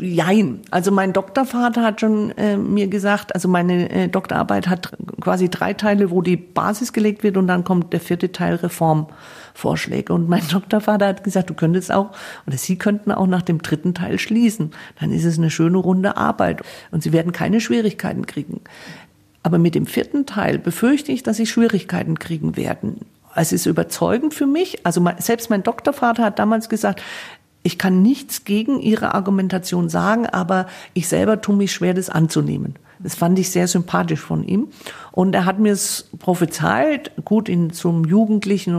Jein. 0.00 0.60
Also 0.72 0.90
mein 0.90 1.12
Doktorvater 1.12 1.84
hat 1.84 2.00
schon 2.00 2.32
äh, 2.32 2.56
mir 2.56 2.88
gesagt, 2.88 3.34
also 3.34 3.46
meine 3.46 3.88
äh, 3.88 4.08
Doktorarbeit 4.08 4.66
hat 4.66 4.96
quasi 5.20 5.48
drei 5.48 5.74
Teile, 5.74 6.10
wo 6.10 6.22
die 6.22 6.36
Basis 6.36 6.92
gelegt 6.92 7.22
wird 7.22 7.36
und 7.36 7.46
dann 7.46 7.62
kommt 7.62 7.92
der 7.92 8.00
vierte 8.00 8.32
Teil 8.32 8.56
Reformvorschläge. 8.56 10.12
Und 10.12 10.28
mein 10.28 10.42
Doktorvater 10.50 11.06
hat 11.06 11.22
gesagt, 11.22 11.50
du 11.50 11.54
könntest 11.54 11.92
auch, 11.92 12.10
oder 12.48 12.58
Sie 12.58 12.78
könnten 12.78 13.12
auch 13.12 13.28
nach 13.28 13.42
dem 13.42 13.62
dritten 13.62 13.94
Teil 13.94 14.18
schließen. 14.18 14.72
Dann 15.00 15.12
ist 15.12 15.24
es 15.24 15.38
eine 15.38 15.50
schöne 15.50 15.78
runde 15.78 16.16
Arbeit 16.16 16.62
und 16.90 17.04
Sie 17.04 17.12
werden 17.12 17.30
keine 17.30 17.60
Schwierigkeiten 17.60 18.26
kriegen. 18.26 18.60
Aber 19.42 19.58
mit 19.58 19.74
dem 19.74 19.86
vierten 19.86 20.26
Teil 20.26 20.58
befürchte 20.58 21.12
ich, 21.12 21.22
dass 21.22 21.36
Sie 21.36 21.46
Schwierigkeiten 21.46 22.18
kriegen 22.18 22.56
werden. 22.56 23.00
Es 23.34 23.52
ist 23.52 23.66
überzeugend 23.66 24.34
für 24.34 24.46
mich. 24.46 24.84
Also 24.84 25.04
selbst 25.18 25.48
mein 25.48 25.62
Doktorvater 25.62 26.24
hat 26.24 26.38
damals 26.38 26.68
gesagt, 26.68 27.02
Ich 27.62 27.76
kann 27.76 28.02
nichts 28.02 28.44
gegen 28.44 28.80
ihre 28.80 29.14
Argumentation 29.14 29.88
sagen, 29.88 30.26
aber 30.26 30.66
ich 30.94 31.08
selber 31.08 31.40
tue 31.40 31.56
mich 31.56 31.72
schwer, 31.72 31.92
das 31.92 32.08
anzunehmen. 32.08 32.76
Das 33.00 33.14
fand 33.14 33.38
ich 33.38 33.50
sehr 33.50 33.68
sympathisch 33.68 34.20
von 34.20 34.42
ihm. 34.42 34.68
Und 35.12 35.34
er 35.34 35.44
hat 35.44 35.58
mir 35.58 35.72
es 35.72 36.08
prophezeit. 36.18 37.12
Gut, 37.24 37.48
in 37.48 37.70
so 37.70 37.90
einem 37.90 38.04
jugendlichen 38.04 38.74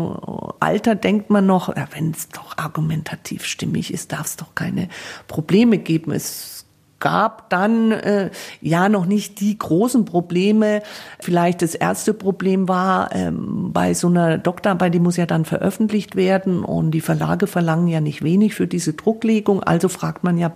Alter 0.59 0.95
denkt 0.95 1.29
man 1.29 1.45
noch, 1.45 1.73
wenn 1.91 2.11
es 2.11 2.29
doch 2.29 2.57
argumentativ 2.57 3.45
stimmig 3.45 3.93
ist, 3.93 4.11
darf 4.11 4.25
es 4.25 4.35
doch 4.37 4.55
keine 4.55 4.89
Probleme 5.27 5.77
geben. 5.77 6.11
Es 6.11 6.58
gab 6.99 7.49
dann 7.49 7.91
äh, 7.91 8.29
ja 8.61 8.89
noch 8.89 9.05
nicht 9.05 9.39
die 9.39 9.57
großen 9.57 10.05
Probleme. 10.05 10.81
Vielleicht 11.19 11.61
das 11.61 11.75
erste 11.75 12.13
Problem 12.13 12.67
war 12.67 13.13
ähm, 13.13 13.71
bei 13.71 13.93
so 13.93 14.07
einer 14.07 14.37
Doktorarbeit, 14.37 14.93
die 14.93 14.99
muss 14.99 15.17
ja 15.17 15.25
dann 15.25 15.45
veröffentlicht 15.45 16.15
werden 16.15 16.63
und 16.63 16.91
die 16.91 17.01
Verlage 17.01 17.47
verlangen 17.47 17.87
ja 17.87 18.01
nicht 18.01 18.23
wenig 18.23 18.55
für 18.55 18.67
diese 18.67 18.93
Drucklegung. 18.93 19.63
Also 19.63 19.89
fragt 19.89 20.23
man 20.23 20.37
ja 20.37 20.53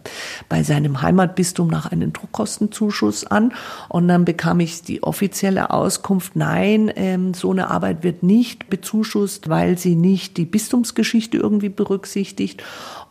bei 0.50 0.64
seinem 0.64 1.02
Heimatbistum 1.02 1.68
nach 1.68 1.92
einem 1.92 2.14
Druckkostenzuschuss 2.14 3.26
an 3.26 3.54
und 3.90 4.08
dann 4.08 4.26
bekam 4.26 4.60
ich 4.60 4.82
die 4.84 5.04
offizielle 5.04 5.72
Auskunft: 5.72 6.36
Nein, 6.36 6.92
ähm, 6.96 7.34
so 7.34 7.52
eine 7.52 7.70
Arbeit 7.70 8.04
wird 8.04 8.24
nicht 8.24 8.70
bezuschusst, 8.70 9.50
weil 9.50 9.78
sie 9.78 9.96
nicht 9.96 10.38
die 10.38 10.46
Bistumsgeschichte 10.46 11.38
irgendwie 11.38 11.70
berücksichtigt. 11.70 12.64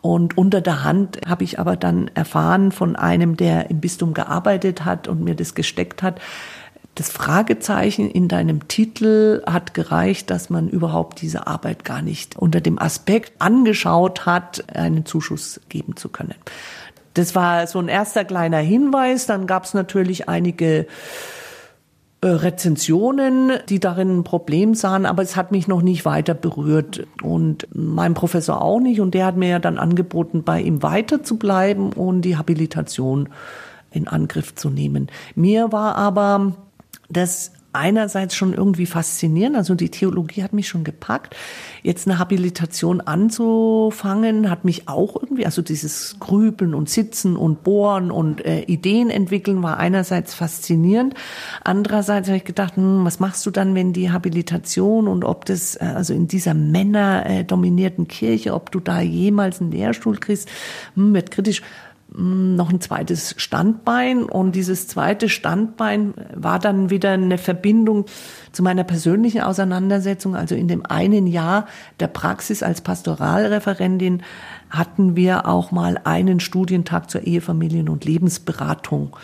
Und 0.02 0.36
unter 0.36 0.60
der 0.60 0.84
Hand 0.84 1.20
habe 1.26 1.44
ich 1.44 1.58
aber 1.58 1.76
dann 1.76 2.10
erfahren 2.14 2.72
von 2.72 2.96
einem, 2.96 3.36
der 3.36 3.70
im 3.70 3.80
Bistum 3.80 4.12
gearbeitet 4.12 4.84
hat 4.84 5.08
und 5.08 5.22
mir 5.22 5.36
das 5.36 5.54
gesteckt 5.54 6.02
hat, 6.02 6.20
das 6.94 7.08
Fragezeichen 7.10 8.10
in 8.10 8.28
deinem 8.28 8.68
Titel 8.68 9.42
hat 9.46 9.72
gereicht, 9.72 10.28
dass 10.28 10.50
man 10.50 10.68
überhaupt 10.68 11.22
diese 11.22 11.46
Arbeit 11.46 11.86
gar 11.86 12.02
nicht 12.02 12.36
unter 12.36 12.60
dem 12.60 12.78
Aspekt 12.78 13.32
angeschaut 13.38 14.26
hat, 14.26 14.76
einen 14.76 15.06
Zuschuss 15.06 15.60
geben 15.70 15.96
zu 15.96 16.10
können. 16.10 16.34
Das 17.14 17.34
war 17.34 17.66
so 17.66 17.78
ein 17.78 17.88
erster 17.88 18.24
kleiner 18.24 18.58
Hinweis. 18.58 19.24
Dann 19.24 19.46
gab 19.46 19.64
es 19.64 19.72
natürlich 19.72 20.28
einige 20.28 20.86
Rezensionen, 22.24 23.52
die 23.68 23.80
darin 23.80 24.18
ein 24.18 24.24
Problem 24.24 24.74
sahen, 24.74 25.06
aber 25.06 25.22
es 25.22 25.34
hat 25.34 25.50
mich 25.50 25.66
noch 25.66 25.82
nicht 25.82 26.04
weiter 26.04 26.34
berührt 26.34 27.04
und 27.20 27.66
mein 27.74 28.14
Professor 28.14 28.62
auch 28.62 28.78
nicht 28.78 29.00
und 29.00 29.14
der 29.14 29.26
hat 29.26 29.36
mir 29.36 29.48
ja 29.48 29.58
dann 29.58 29.78
angeboten, 29.78 30.44
bei 30.44 30.60
ihm 30.60 30.82
weiter 30.84 31.24
zu 31.24 31.36
bleiben 31.36 31.92
und 31.92 32.22
die 32.22 32.36
Habilitation 32.36 33.28
in 33.90 34.06
Angriff 34.06 34.54
zu 34.54 34.70
nehmen. 34.70 35.08
Mir 35.34 35.72
war 35.72 35.96
aber 35.96 36.52
das 37.08 37.52
einerseits 37.72 38.34
schon 38.34 38.52
irgendwie 38.52 38.86
faszinierend, 38.86 39.56
also 39.56 39.74
die 39.74 39.90
Theologie 39.90 40.42
hat 40.42 40.52
mich 40.52 40.68
schon 40.68 40.84
gepackt. 40.84 41.34
Jetzt 41.82 42.06
eine 42.06 42.18
Habilitation 42.18 43.00
anzufangen, 43.00 44.50
hat 44.50 44.64
mich 44.64 44.88
auch 44.88 45.16
irgendwie, 45.16 45.46
also 45.46 45.62
dieses 45.62 46.16
Grübeln 46.20 46.74
und 46.74 46.90
Sitzen 46.90 47.36
und 47.36 47.62
Bohren 47.62 48.10
und 48.10 48.44
äh, 48.44 48.62
Ideen 48.62 49.10
entwickeln 49.10 49.62
war 49.62 49.78
einerseits 49.78 50.34
faszinierend. 50.34 51.14
Andererseits 51.64 52.28
habe 52.28 52.38
ich 52.38 52.44
gedacht, 52.44 52.76
hm, 52.76 53.04
was 53.04 53.20
machst 53.20 53.44
du 53.46 53.50
dann, 53.50 53.74
wenn 53.74 53.92
die 53.92 54.10
Habilitation 54.10 55.08
und 55.08 55.24
ob 55.24 55.44
das, 55.46 55.76
äh, 55.76 55.84
also 55.84 56.12
in 56.12 56.28
dieser 56.28 56.54
männerdominierten 56.54 58.06
Kirche, 58.06 58.54
ob 58.54 58.70
du 58.70 58.80
da 58.80 59.00
jemals 59.00 59.60
einen 59.60 59.72
Lehrstuhl 59.72 60.18
kriegst, 60.18 60.48
hm, 60.94 61.14
wird 61.14 61.30
kritisch 61.30 61.62
noch 62.14 62.70
ein 62.70 62.80
zweites 62.80 63.34
Standbein 63.38 64.24
und 64.24 64.54
dieses 64.54 64.86
zweite 64.86 65.28
Standbein 65.28 66.14
war 66.34 66.58
dann 66.58 66.90
wieder 66.90 67.12
eine 67.12 67.38
Verbindung 67.38 68.04
zu 68.52 68.62
meiner 68.62 68.84
persönlichen 68.84 69.40
Auseinandersetzung. 69.40 70.36
Also 70.36 70.54
in 70.54 70.68
dem 70.68 70.84
einen 70.84 71.26
Jahr 71.26 71.66
der 72.00 72.08
Praxis 72.08 72.62
als 72.62 72.82
Pastoralreferentin 72.82 74.22
hatten 74.68 75.16
wir 75.16 75.46
auch 75.46 75.70
mal 75.70 76.00
einen 76.04 76.40
Studientag 76.40 77.10
zur 77.10 77.22
Ehefamilien- 77.22 77.88
und 77.88 78.04
Lebensberatung. 78.04 79.16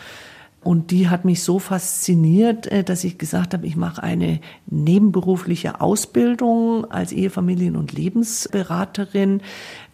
Und 0.61 0.91
die 0.91 1.09
hat 1.09 1.25
mich 1.25 1.45
so 1.45 1.59
fasziniert, 1.61 2.67
äh, 2.67 2.83
dass 2.83 3.05
ich 3.05 3.17
gesagt 3.17 3.55
habe, 3.55 3.67
ich 3.67 3.77
mache 3.77 4.03
eine 4.03 4.41
nebenberufliche 4.67 5.81
Ausbildung 5.81 6.91
als 6.91 7.13
Ehefamilien- 7.13 7.77
und 7.77 7.93
Lebensberaterin, 7.93 9.41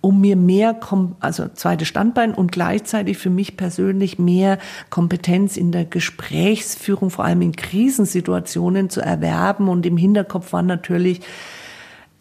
um 0.04 0.20
mir 0.20 0.36
mehr, 0.36 0.78
also 1.20 1.48
zweites 1.48 1.88
Standbein 1.88 2.34
und 2.34 2.52
gleichzeitig 2.52 3.16
für 3.16 3.30
mich 3.30 3.56
persönlich 3.56 4.18
mehr 4.18 4.58
Kompetenz 4.90 5.56
in 5.56 5.72
der 5.72 5.86
Gesprächsführung, 5.86 7.08
vor 7.08 7.24
allem 7.24 7.40
in 7.40 7.56
Krisensituationen 7.56 8.90
zu 8.90 9.00
erwerben. 9.00 9.68
Und 9.68 9.86
im 9.86 9.96
Hinterkopf 9.96 10.52
war 10.52 10.62
natürlich, 10.62 11.20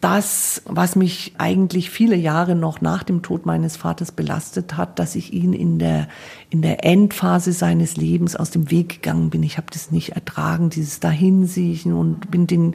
das, 0.04 0.60
was 0.66 0.96
mich 0.96 1.32
eigentlich 1.38 1.88
viele 1.88 2.14
Jahre 2.14 2.54
noch 2.54 2.82
nach 2.82 3.04
dem 3.04 3.22
Tod 3.22 3.46
meines 3.46 3.78
Vaters 3.78 4.12
belastet 4.12 4.76
hat, 4.76 4.98
dass 4.98 5.14
ich 5.14 5.32
ihn 5.32 5.54
in 5.54 5.78
der, 5.78 6.08
in 6.50 6.60
der 6.60 6.84
Endphase 6.84 7.54
seines 7.54 7.96
Lebens 7.96 8.36
aus 8.36 8.50
dem 8.50 8.70
Weg 8.70 9.00
gegangen 9.00 9.30
bin. 9.30 9.42
Ich 9.42 9.56
habe 9.56 9.68
das 9.72 9.90
nicht 9.90 10.10
ertragen, 10.10 10.68
dieses 10.68 11.00
Dahinsiechen 11.00 11.94
und 11.94 12.30
bin 12.30 12.46
den 12.46 12.74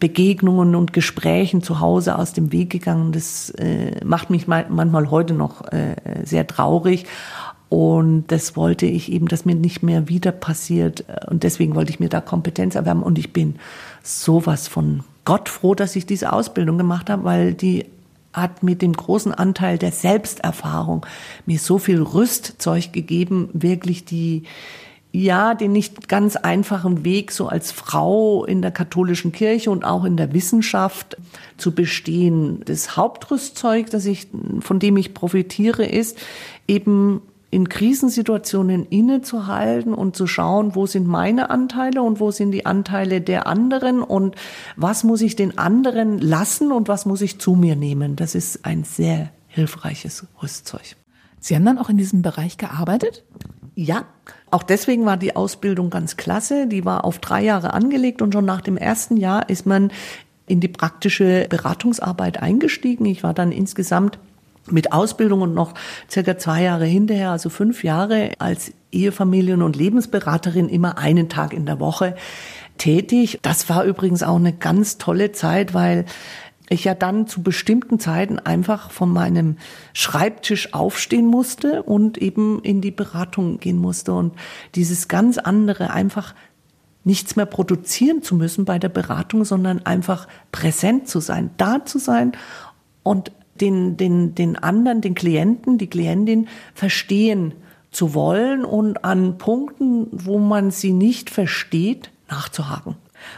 Begegnungen 0.00 0.74
und 0.74 0.92
Gesprächen 0.92 1.62
zu 1.62 1.78
Hause 1.78 2.18
aus 2.18 2.32
dem 2.32 2.50
Weg 2.50 2.70
gegangen. 2.70 3.12
Das 3.12 3.50
äh, 3.50 4.04
macht 4.04 4.30
mich 4.30 4.48
manchmal 4.48 5.12
heute 5.12 5.32
noch 5.32 5.70
äh, 5.70 5.94
sehr 6.24 6.44
traurig. 6.48 7.06
Und 7.68 8.26
das 8.32 8.56
wollte 8.56 8.86
ich 8.86 9.12
eben, 9.12 9.28
dass 9.28 9.44
mir 9.44 9.54
nicht 9.54 9.84
mehr 9.84 10.08
wieder 10.08 10.32
passiert. 10.32 11.04
Und 11.30 11.44
deswegen 11.44 11.76
wollte 11.76 11.92
ich 11.92 12.00
mir 12.00 12.08
da 12.08 12.20
Kompetenz 12.20 12.74
erwerben. 12.74 13.04
Und 13.04 13.16
ich 13.16 13.32
bin 13.32 13.60
sowas 14.02 14.66
von 14.66 15.04
Gott 15.24 15.48
froh, 15.48 15.74
dass 15.74 15.96
ich 15.96 16.06
diese 16.06 16.32
Ausbildung 16.32 16.78
gemacht 16.78 17.10
habe, 17.10 17.24
weil 17.24 17.54
die 17.54 17.86
hat 18.32 18.62
mit 18.62 18.82
dem 18.82 18.92
großen 18.92 19.32
Anteil 19.32 19.78
der 19.78 19.92
Selbsterfahrung 19.92 21.06
mir 21.46 21.58
so 21.58 21.78
viel 21.78 22.02
Rüstzeug 22.02 22.92
gegeben, 22.92 23.48
wirklich 23.52 24.04
die, 24.04 24.42
ja, 25.12 25.54
den 25.54 25.70
nicht 25.70 26.08
ganz 26.08 26.34
einfachen 26.34 27.04
Weg, 27.04 27.30
so 27.30 27.46
als 27.46 27.70
Frau 27.70 28.44
in 28.44 28.60
der 28.60 28.72
katholischen 28.72 29.30
Kirche 29.30 29.70
und 29.70 29.84
auch 29.84 30.04
in 30.04 30.16
der 30.16 30.32
Wissenschaft 30.32 31.16
zu 31.56 31.72
bestehen. 31.72 32.62
Das 32.64 32.96
Hauptrüstzeug, 32.96 33.90
das 33.90 34.04
ich, 34.06 34.26
von 34.58 34.80
dem 34.80 34.96
ich 34.96 35.14
profitiere, 35.14 35.86
ist 35.86 36.18
eben 36.66 37.22
in 37.54 37.68
Krisensituationen 37.68 38.84
innezuhalten 38.84 39.94
und 39.94 40.16
zu 40.16 40.26
schauen, 40.26 40.74
wo 40.74 40.86
sind 40.86 41.06
meine 41.06 41.50
Anteile 41.50 42.02
und 42.02 42.18
wo 42.18 42.32
sind 42.32 42.50
die 42.50 42.66
Anteile 42.66 43.20
der 43.20 43.46
anderen 43.46 44.02
und 44.02 44.34
was 44.74 45.04
muss 45.04 45.20
ich 45.20 45.36
den 45.36 45.56
anderen 45.56 46.18
lassen 46.18 46.72
und 46.72 46.88
was 46.88 47.06
muss 47.06 47.20
ich 47.20 47.38
zu 47.38 47.54
mir 47.54 47.76
nehmen. 47.76 48.16
Das 48.16 48.34
ist 48.34 48.66
ein 48.66 48.82
sehr 48.82 49.30
hilfreiches 49.46 50.26
Rüstzeug. 50.42 50.96
Sie 51.38 51.54
haben 51.54 51.64
dann 51.64 51.78
auch 51.78 51.88
in 51.88 51.96
diesem 51.96 52.22
Bereich 52.22 52.58
gearbeitet? 52.58 53.22
Ja, 53.76 54.04
auch 54.50 54.64
deswegen 54.64 55.06
war 55.06 55.16
die 55.16 55.36
Ausbildung 55.36 55.90
ganz 55.90 56.16
klasse. 56.16 56.66
Die 56.66 56.84
war 56.84 57.04
auf 57.04 57.20
drei 57.20 57.44
Jahre 57.44 57.72
angelegt 57.72 58.20
und 58.20 58.32
schon 58.32 58.44
nach 58.44 58.62
dem 58.62 58.76
ersten 58.76 59.16
Jahr 59.16 59.48
ist 59.48 59.64
man 59.64 59.92
in 60.46 60.58
die 60.58 60.68
praktische 60.68 61.46
Beratungsarbeit 61.48 62.42
eingestiegen. 62.42 63.06
Ich 63.06 63.22
war 63.22 63.32
dann 63.32 63.52
insgesamt 63.52 64.18
mit 64.70 64.92
Ausbildung 64.92 65.42
und 65.42 65.54
noch 65.54 65.74
circa 66.10 66.38
zwei 66.38 66.62
Jahre 66.62 66.86
hinterher, 66.86 67.30
also 67.30 67.50
fünf 67.50 67.84
Jahre 67.84 68.32
als 68.38 68.72
Ehefamilien- 68.92 69.62
und 69.62 69.76
Lebensberaterin 69.76 70.68
immer 70.68 70.98
einen 70.98 71.28
Tag 71.28 71.52
in 71.52 71.66
der 71.66 71.80
Woche 71.80 72.14
tätig. 72.78 73.38
Das 73.42 73.68
war 73.68 73.84
übrigens 73.84 74.22
auch 74.22 74.36
eine 74.36 74.52
ganz 74.52 74.98
tolle 74.98 75.32
Zeit, 75.32 75.74
weil 75.74 76.06
ich 76.70 76.84
ja 76.84 76.94
dann 76.94 77.26
zu 77.26 77.42
bestimmten 77.42 77.98
Zeiten 77.98 78.38
einfach 78.38 78.90
von 78.90 79.10
meinem 79.10 79.56
Schreibtisch 79.92 80.72
aufstehen 80.72 81.26
musste 81.26 81.82
und 81.82 82.18
eben 82.18 82.60
in 82.62 82.80
die 82.80 82.90
Beratung 82.90 83.60
gehen 83.60 83.76
musste 83.76 84.14
und 84.14 84.34
dieses 84.74 85.08
ganz 85.08 85.36
andere 85.36 85.90
einfach 85.90 86.34
nichts 87.04 87.36
mehr 87.36 87.44
produzieren 87.44 88.22
zu 88.22 88.34
müssen 88.34 88.64
bei 88.64 88.78
der 88.78 88.88
Beratung, 88.88 89.44
sondern 89.44 89.84
einfach 89.84 90.26
präsent 90.52 91.06
zu 91.06 91.20
sein, 91.20 91.50
da 91.58 91.84
zu 91.84 91.98
sein 91.98 92.32
und 93.02 93.30
den, 93.60 93.96
den, 93.96 94.34
den 94.34 94.56
anderen, 94.56 95.00
den 95.00 95.14
Klienten, 95.14 95.78
die 95.78 95.86
Klientin 95.86 96.48
verstehen 96.74 97.54
zu 97.90 98.14
wollen 98.14 98.64
und 98.64 99.04
an 99.04 99.38
Punkten, 99.38 100.08
wo 100.10 100.38
man 100.38 100.70
sie 100.70 100.92
nicht 100.92 101.30
versteht, 101.30 102.10
nachzuhaken. 102.28 102.96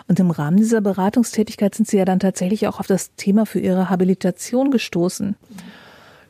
Und 0.09 0.19
im 0.19 0.31
Rahmen 0.31 0.57
dieser 0.57 0.81
Beratungstätigkeit 0.81 1.75
sind 1.75 1.87
Sie 1.89 1.97
ja 1.97 2.05
dann 2.05 2.19
tatsächlich 2.19 2.67
auch 2.67 2.81
auf 2.81 2.87
das 2.87 3.14
Thema 3.14 3.47
für 3.47 3.61
Ihre 3.61 3.89
Habilitation 3.89 4.71
gestoßen. 4.71 5.37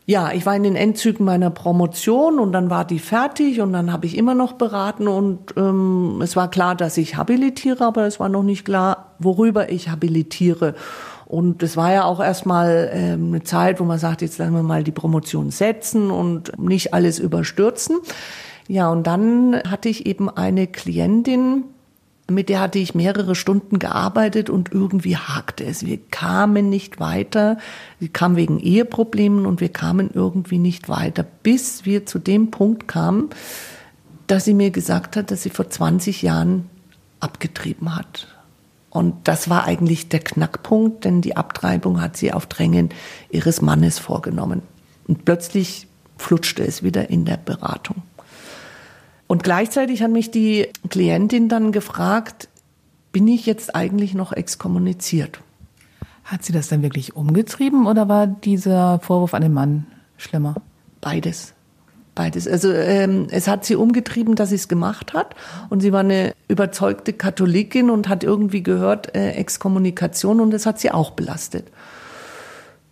Ja, 0.08 0.30
ich 0.32 0.46
war 0.46 0.54
in 0.54 0.62
den 0.62 0.76
Endzügen 0.76 1.26
meiner 1.26 1.50
Promotion 1.50 2.38
und 2.38 2.52
dann 2.52 2.70
war 2.70 2.84
die 2.84 3.00
fertig 3.00 3.60
und 3.60 3.72
dann 3.72 3.92
habe 3.92 4.06
ich 4.06 4.16
immer 4.16 4.36
noch 4.36 4.52
beraten 4.52 5.08
und 5.08 5.54
ähm, 5.56 6.20
es 6.22 6.36
war 6.36 6.48
klar, 6.48 6.76
dass 6.76 6.96
ich 6.96 7.16
habilitiere, 7.16 7.84
aber 7.84 8.06
es 8.06 8.20
war 8.20 8.28
noch 8.28 8.44
nicht 8.44 8.64
klar, 8.64 9.14
worüber 9.18 9.68
ich 9.70 9.88
habilitiere. 9.88 10.76
Und 11.26 11.62
es 11.64 11.76
war 11.76 11.92
ja 11.92 12.04
auch 12.04 12.20
erstmal 12.20 12.88
ähm, 12.92 13.28
eine 13.28 13.42
Zeit, 13.42 13.80
wo 13.80 13.84
man 13.84 13.98
sagt, 13.98 14.22
jetzt 14.22 14.38
lassen 14.38 14.54
wir 14.54 14.62
mal 14.62 14.84
die 14.84 14.92
Promotion 14.92 15.50
setzen 15.50 16.10
und 16.10 16.56
nicht 16.58 16.94
alles 16.94 17.18
überstürzen. 17.18 17.98
Ja, 18.68 18.90
und 18.90 19.06
dann 19.06 19.60
hatte 19.68 19.88
ich 19.88 20.06
eben 20.06 20.30
eine 20.30 20.68
Klientin, 20.68 21.64
mit 22.28 22.48
der 22.48 22.60
hatte 22.60 22.78
ich 22.78 22.94
mehrere 22.94 23.34
Stunden 23.34 23.78
gearbeitet 23.78 24.50
und 24.50 24.72
irgendwie 24.72 25.16
hakte 25.16 25.64
es. 25.64 25.86
Wir 25.86 25.98
kamen 26.10 26.68
nicht 26.68 26.98
weiter. 26.98 27.58
Sie 28.00 28.08
kam 28.08 28.36
wegen 28.36 28.58
Eheproblemen 28.58 29.46
und 29.46 29.60
wir 29.60 29.68
kamen 29.68 30.10
irgendwie 30.12 30.58
nicht 30.58 30.88
weiter, 30.88 31.24
bis 31.42 31.84
wir 31.84 32.06
zu 32.06 32.18
dem 32.18 32.50
Punkt 32.50 32.88
kamen, 32.88 33.30
dass 34.26 34.44
sie 34.44 34.54
mir 34.54 34.70
gesagt 34.70 35.16
hat, 35.16 35.30
dass 35.30 35.42
sie 35.42 35.50
vor 35.50 35.70
20 35.70 36.22
Jahren 36.22 36.68
abgetrieben 37.20 37.94
hat. 37.94 38.35
Und 38.96 39.28
das 39.28 39.50
war 39.50 39.64
eigentlich 39.64 40.08
der 40.08 40.20
Knackpunkt, 40.20 41.04
denn 41.04 41.20
die 41.20 41.36
Abtreibung 41.36 42.00
hat 42.00 42.16
sie 42.16 42.32
auf 42.32 42.46
Drängen 42.46 42.88
ihres 43.28 43.60
Mannes 43.60 43.98
vorgenommen. 43.98 44.62
Und 45.06 45.26
plötzlich 45.26 45.86
flutschte 46.16 46.64
es 46.64 46.82
wieder 46.82 47.10
in 47.10 47.26
der 47.26 47.36
Beratung. 47.36 48.02
Und 49.26 49.44
gleichzeitig 49.44 50.02
hat 50.02 50.10
mich 50.10 50.30
die 50.30 50.68
Klientin 50.88 51.50
dann 51.50 51.72
gefragt, 51.72 52.48
bin 53.12 53.28
ich 53.28 53.44
jetzt 53.44 53.74
eigentlich 53.74 54.14
noch 54.14 54.32
exkommuniziert? 54.32 55.40
Hat 56.24 56.42
sie 56.44 56.54
das 56.54 56.68
dann 56.68 56.80
wirklich 56.82 57.14
umgetrieben 57.14 57.86
oder 57.86 58.08
war 58.08 58.26
dieser 58.26 58.98
Vorwurf 59.00 59.34
an 59.34 59.42
den 59.42 59.52
Mann 59.52 59.86
schlimmer? 60.16 60.54
Beides. 61.02 61.55
Beides. 62.16 62.48
Also 62.48 62.72
ähm, 62.72 63.26
es 63.30 63.46
hat 63.46 63.66
sie 63.66 63.76
umgetrieben, 63.76 64.36
dass 64.36 64.48
sie 64.48 64.54
es 64.54 64.68
gemacht 64.68 65.12
hat. 65.12 65.36
Und 65.68 65.80
sie 65.80 65.92
war 65.92 66.00
eine 66.00 66.32
überzeugte 66.48 67.12
Katholikin 67.12 67.90
und 67.90 68.08
hat 68.08 68.24
irgendwie 68.24 68.62
gehört, 68.62 69.14
äh, 69.14 69.32
Exkommunikation 69.32 70.40
und 70.40 70.50
das 70.50 70.64
hat 70.64 70.80
sie 70.80 70.90
auch 70.90 71.10
belastet. 71.10 71.66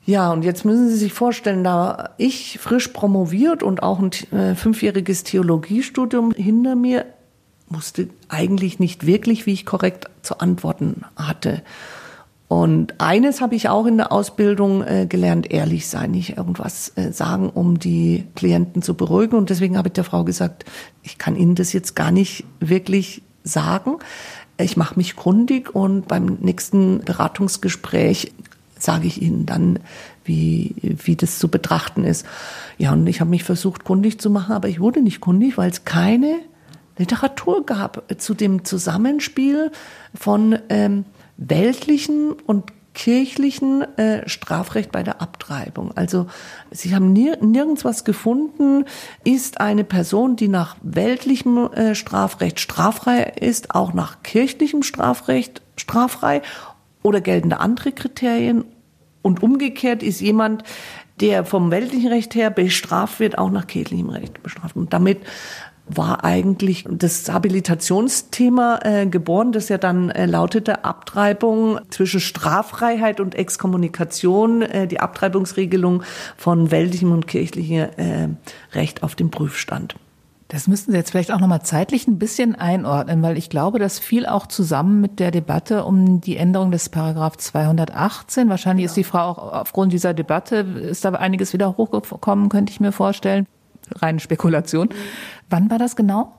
Ja, 0.05 0.31
und 0.31 0.45
jetzt 0.45 0.67
müssen 0.67 0.91
Sie 0.91 0.99
sich 0.99 1.15
vorstellen, 1.15 1.65
da 1.65 2.11
ich 2.19 2.59
frisch 2.59 2.89
promoviert 2.89 3.63
und 3.63 3.83
auch 3.83 3.99
ein 3.99 4.11
äh, 4.39 4.55
fünfjähriges 4.55 5.25
Theologiestudium 5.25 6.33
hinter 6.33 6.75
mir, 6.75 7.07
musste 7.71 8.11
eigentlich 8.29 8.79
nicht 8.79 9.07
wirklich, 9.07 9.47
wie 9.47 9.55
ich 9.55 9.65
korrekt 9.65 10.11
zu 10.21 10.39
antworten 10.41 11.05
hatte. 11.17 11.63
Und 12.55 13.01
eines 13.01 13.41
habe 13.41 13.57
ich 13.57 13.69
auch 13.69 13.85
in 13.85 13.97
der 13.97 14.13
Ausbildung 14.13 14.85
äh, 14.85 15.07
gelernt, 15.09 15.51
ehrlich 15.51 15.89
sein, 15.89 16.13
nicht 16.13 16.37
irgendwas 16.37 16.93
äh, 16.95 17.11
sagen, 17.11 17.51
um 17.51 17.81
die 17.81 18.29
Klienten 18.37 18.81
zu 18.81 18.95
beruhigen. 18.95 19.35
Und 19.35 19.51
deswegen 19.51 19.77
habe 19.77 19.89
ich 19.89 19.95
der 19.95 20.05
Frau 20.05 20.23
gesagt, 20.23 20.65
ich 21.03 21.19
kann 21.19 21.35
Ihnen 21.35 21.57
das 21.57 21.73
jetzt 21.73 21.97
gar 21.97 22.13
nicht 22.13 22.45
wirklich 22.61 23.23
sagen. 23.43 23.97
Ich 24.57 24.77
mache 24.77 24.95
mich 24.95 25.17
kundig 25.17 25.75
und 25.75 26.07
beim 26.07 26.39
nächsten 26.43 27.01
Beratungsgespräch 27.01 28.33
sage 28.79 29.09
ich 29.09 29.21
Ihnen 29.21 29.47
dann, 29.47 29.81
wie, 30.25 30.77
wie 30.81 31.17
das 31.17 31.41
zu 31.41 31.49
betrachten 31.49 32.05
ist. 32.05 32.25
Ja, 32.79 32.93
und 32.93 33.09
ich 33.09 33.19
habe 33.19 33.31
mich 33.31 33.43
versucht, 33.43 33.83
kundig 33.83 34.21
zu 34.21 34.31
machen, 34.31 34.53
aber 34.53 34.69
ich 34.69 34.79
wurde 34.79 35.03
nicht 35.03 35.21
kundig, 35.21 35.59
weil 35.59 35.71
es 35.71 35.85
keine 35.85 36.37
Literatur 36.99 37.67
gab 37.67 38.05
zu 38.19 38.33
dem 38.33 38.65
Zusammenspiel 38.65 39.73
von 40.15 40.57
ähm, 40.69 41.05
weltlichen 41.37 42.33
und 42.33 42.73
kirchlichen 42.95 43.83
äh, 43.99 44.29
Strafrecht 44.29 44.93
bei 44.93 45.03
der 45.03 45.21
Abtreibung. 45.21 45.97
Also 45.97 46.27
sie 46.71 46.95
haben 46.95 47.13
nir 47.13 47.39
nirgends 47.43 47.85
was 47.85 48.05
gefunden, 48.05 48.85
ist 49.25 49.61
eine 49.61 49.85
Person, 49.85 50.37
die 50.37 50.49
nach 50.49 50.77
weltlichem 50.83 51.73
äh, 51.73 51.95
Strafrecht 51.95 52.61
straffrei 52.61 53.23
ist, 53.41 53.75
auch 53.75 53.93
nach 53.93 54.23
kirchlichem 54.23 54.83
Strafrecht 54.83 55.61
straffrei 55.77 56.41
oder 57.03 57.21
gelten 57.21 57.51
da 57.51 57.57
andere 57.57 57.93
Kriterien 57.93 58.65
und 59.23 59.43
umgekehrt 59.43 60.03
ist 60.03 60.21
jemand, 60.21 60.63
der 61.21 61.45
vom 61.45 61.71
weltlichen 61.71 62.09
Recht 62.09 62.35
her 62.35 62.51
bestraft 62.51 63.21
wird, 63.21 63.39
auch 63.39 63.51
nach 63.51 63.67
kirchlichem 63.67 64.11
Recht 64.11 64.43
bestraft. 64.43 64.77
Und 64.77 64.93
damit 64.93 65.21
war 65.87 66.25
eigentlich 66.25 66.85
das 66.89 67.31
Habilitationsthema 67.31 68.81
äh, 68.83 69.07
geboren, 69.07 69.53
das 69.53 69.69
ja 69.69 69.79
dann 69.79 70.11
äh, 70.11 70.27
lautete 70.27 70.85
Abtreibung 70.85 71.79
zwischen 71.91 72.21
Straffreiheit 72.21 73.21
und 73.21 73.35
Exkommunikation, 73.35 74.63
äh, 74.63 74.87
die 74.87 75.01
Abtreibungsregelung 75.01 76.03
von 76.37 76.71
weltlichem 76.71 77.13
und 77.13 77.27
kirchlichem 77.27 77.89
äh, 77.97 78.29
Recht 78.73 79.03
auf 79.03 79.15
dem 79.15 79.31
Prüfstand. 79.31 79.97
Das 80.49 80.69
müssten 80.69 80.93
Sie 80.93 80.97
jetzt 80.97 81.11
vielleicht 81.11 81.33
auch 81.33 81.41
nochmal 81.41 81.63
zeitlich 81.63 82.07
ein 82.07 82.19
bisschen 82.19 82.55
einordnen, 82.55 83.23
weil 83.23 83.37
ich 83.39 83.51
glaube, 83.51 83.79
das 83.79 83.99
fiel 83.99 84.27
auch 84.27 84.47
zusammen 84.47 85.01
mit 85.01 85.19
der 85.19 85.31
Debatte 85.31 85.85
um 85.85 86.21
die 86.21 86.37
Änderung 86.37 86.71
des 86.71 86.91
Paragraph 86.91 87.39
218. 87.39 88.49
Wahrscheinlich 88.49 88.85
ja. 88.85 88.87
ist 88.89 88.97
die 88.97 89.05
Frau 89.05 89.31
auch 89.31 89.53
aufgrund 89.53 89.93
dieser 89.93 90.15
Debatte, 90.15 90.57
ist 90.57 91.05
da 91.05 91.11
einiges 91.11 91.53
wieder 91.55 91.77
hochgekommen, 91.77 92.51
könnte 92.51 92.71
ich 92.73 92.81
mir 92.81 92.93
vorstellen. 92.93 93.47
Reine 93.97 94.21
Spekulation. 94.21 94.89
Wann 95.51 95.71
war 95.71 95.79
das 95.79 95.97
genau? 95.97 96.37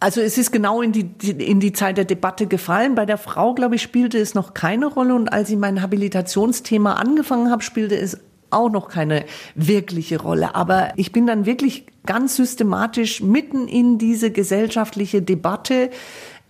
Also 0.00 0.22
es 0.22 0.38
ist 0.38 0.50
genau 0.50 0.80
in 0.80 0.92
die, 0.92 1.10
in 1.30 1.60
die 1.60 1.72
Zeit 1.72 1.98
der 1.98 2.06
Debatte 2.06 2.46
gefallen. 2.46 2.94
Bei 2.94 3.04
der 3.04 3.18
Frau, 3.18 3.54
glaube 3.54 3.74
ich, 3.74 3.82
spielte 3.82 4.18
es 4.18 4.34
noch 4.34 4.54
keine 4.54 4.86
Rolle. 4.86 5.14
Und 5.14 5.30
als 5.30 5.50
ich 5.50 5.56
mein 5.56 5.82
Habilitationsthema 5.82 6.94
angefangen 6.94 7.50
habe, 7.50 7.62
spielte 7.62 7.96
es 7.96 8.18
auch 8.48 8.70
noch 8.70 8.88
keine 8.88 9.24
wirkliche 9.54 10.20
Rolle. 10.20 10.54
Aber 10.54 10.92
ich 10.96 11.12
bin 11.12 11.26
dann 11.26 11.46
wirklich 11.46 11.86
ganz 12.06 12.36
systematisch 12.36 13.22
mitten 13.22 13.68
in 13.68 13.98
diese 13.98 14.30
gesellschaftliche 14.30 15.20
Debatte 15.20 15.90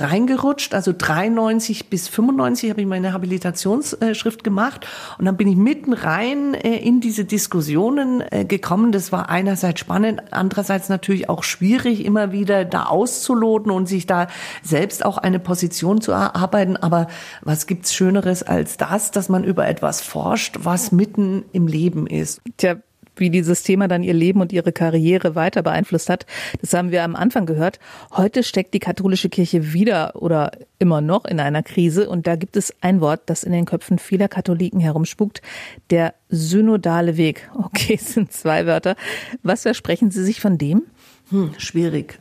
reingerutscht. 0.01 0.75
Also 0.75 0.93
93 0.97 1.89
bis 1.89 2.09
95 2.09 2.71
habe 2.71 2.81
ich 2.81 2.87
meine 2.87 3.13
Habilitationsschrift 3.13 4.45
gemacht 4.45 4.87
und 5.19 5.25
dann 5.25 5.37
bin 5.37 5.49
ich 5.49 5.57
mitten 5.57 5.93
rein 5.93 6.55
äh, 6.55 6.77
in 6.77 7.01
diese 7.01 7.25
Diskussionen 7.25 8.23
äh, 8.31 8.45
gekommen. 8.45 8.93
Das 8.93 9.13
war 9.13 9.29
einerseits 9.29 9.81
spannend, 9.81 10.23
andererseits 10.31 10.89
natürlich 10.89 11.29
auch 11.29 11.43
schwierig, 11.43 12.05
immer 12.05 12.33
wieder 12.33 12.65
da 12.65 12.85
auszuloten 12.85 13.71
und 13.71 13.87
sich 13.87 14.07
da 14.07 14.29
selbst 14.63 15.05
auch 15.05 15.19
eine 15.19 15.39
Position 15.39 16.01
zu 16.01 16.13
erarbeiten. 16.13 16.77
Aber 16.77 17.09
was 17.43 17.67
gibt's 17.67 17.95
Schöneres 17.95 18.43
als 18.43 18.77
das, 18.77 19.11
dass 19.11 19.29
man 19.29 19.45
über 19.45 19.67
etwas 19.67 20.01
forscht, 20.01 20.59
was 20.63 20.93
mitten 20.93 21.45
im 21.53 21.67
Leben 21.67 22.07
ist? 22.07 22.41
Tja, 22.57 22.77
wie 23.17 23.31
dieses 23.31 23.63
Thema 23.63 23.89
dann 23.89 24.03
ihr 24.03 24.15
Leben 24.15 24.41
und 24.41 24.53
ihre 24.53 24.73
Karriere 24.73 25.35
weiter 25.35 25.63
beeinflusst 25.63 26.11
hat. 26.11 26.27
Das 26.61 26.73
haben 26.75 26.91
wir 26.91 27.05
am 27.05 27.17
Anfang 27.17 27.47
gehört. 27.47 27.79
Heute 28.13 28.43
steckt 28.43 28.75
die 28.75 28.79
katholische 28.79 29.29
Kirche 29.29 29.73
wieder 29.73 30.17
oder 30.17 30.53
immer 30.79 31.01
noch 31.01 31.25
in 31.25 31.41
einer 31.41 31.63
Krise 31.63 32.09
und 32.09 32.27
da 32.27 32.37
gibt 32.37 32.57
es 32.57 32.75
ein 32.81 33.01
Wort, 33.01 33.23
das 33.27 33.45
in 33.45 33.53
den 33.53 33.65
Köpfen 33.65 33.99
vieler 33.99 34.29
Katholiken 34.29 34.81
herumspukt, 34.81 35.43
der 35.91 36.15
synodale 36.29 37.17
Weg. 37.17 37.51
Okay, 37.55 37.97
sind 38.03 38.33
zwei 38.33 38.67
Wörter. 38.67 38.97
Was 39.43 39.63
versprechen 39.63 40.11
Sie 40.11 40.25
sich 40.25 40.41
von 40.41 40.59
dem? 40.59 40.83
Hm, 41.31 41.53
schwierig. 41.59 42.19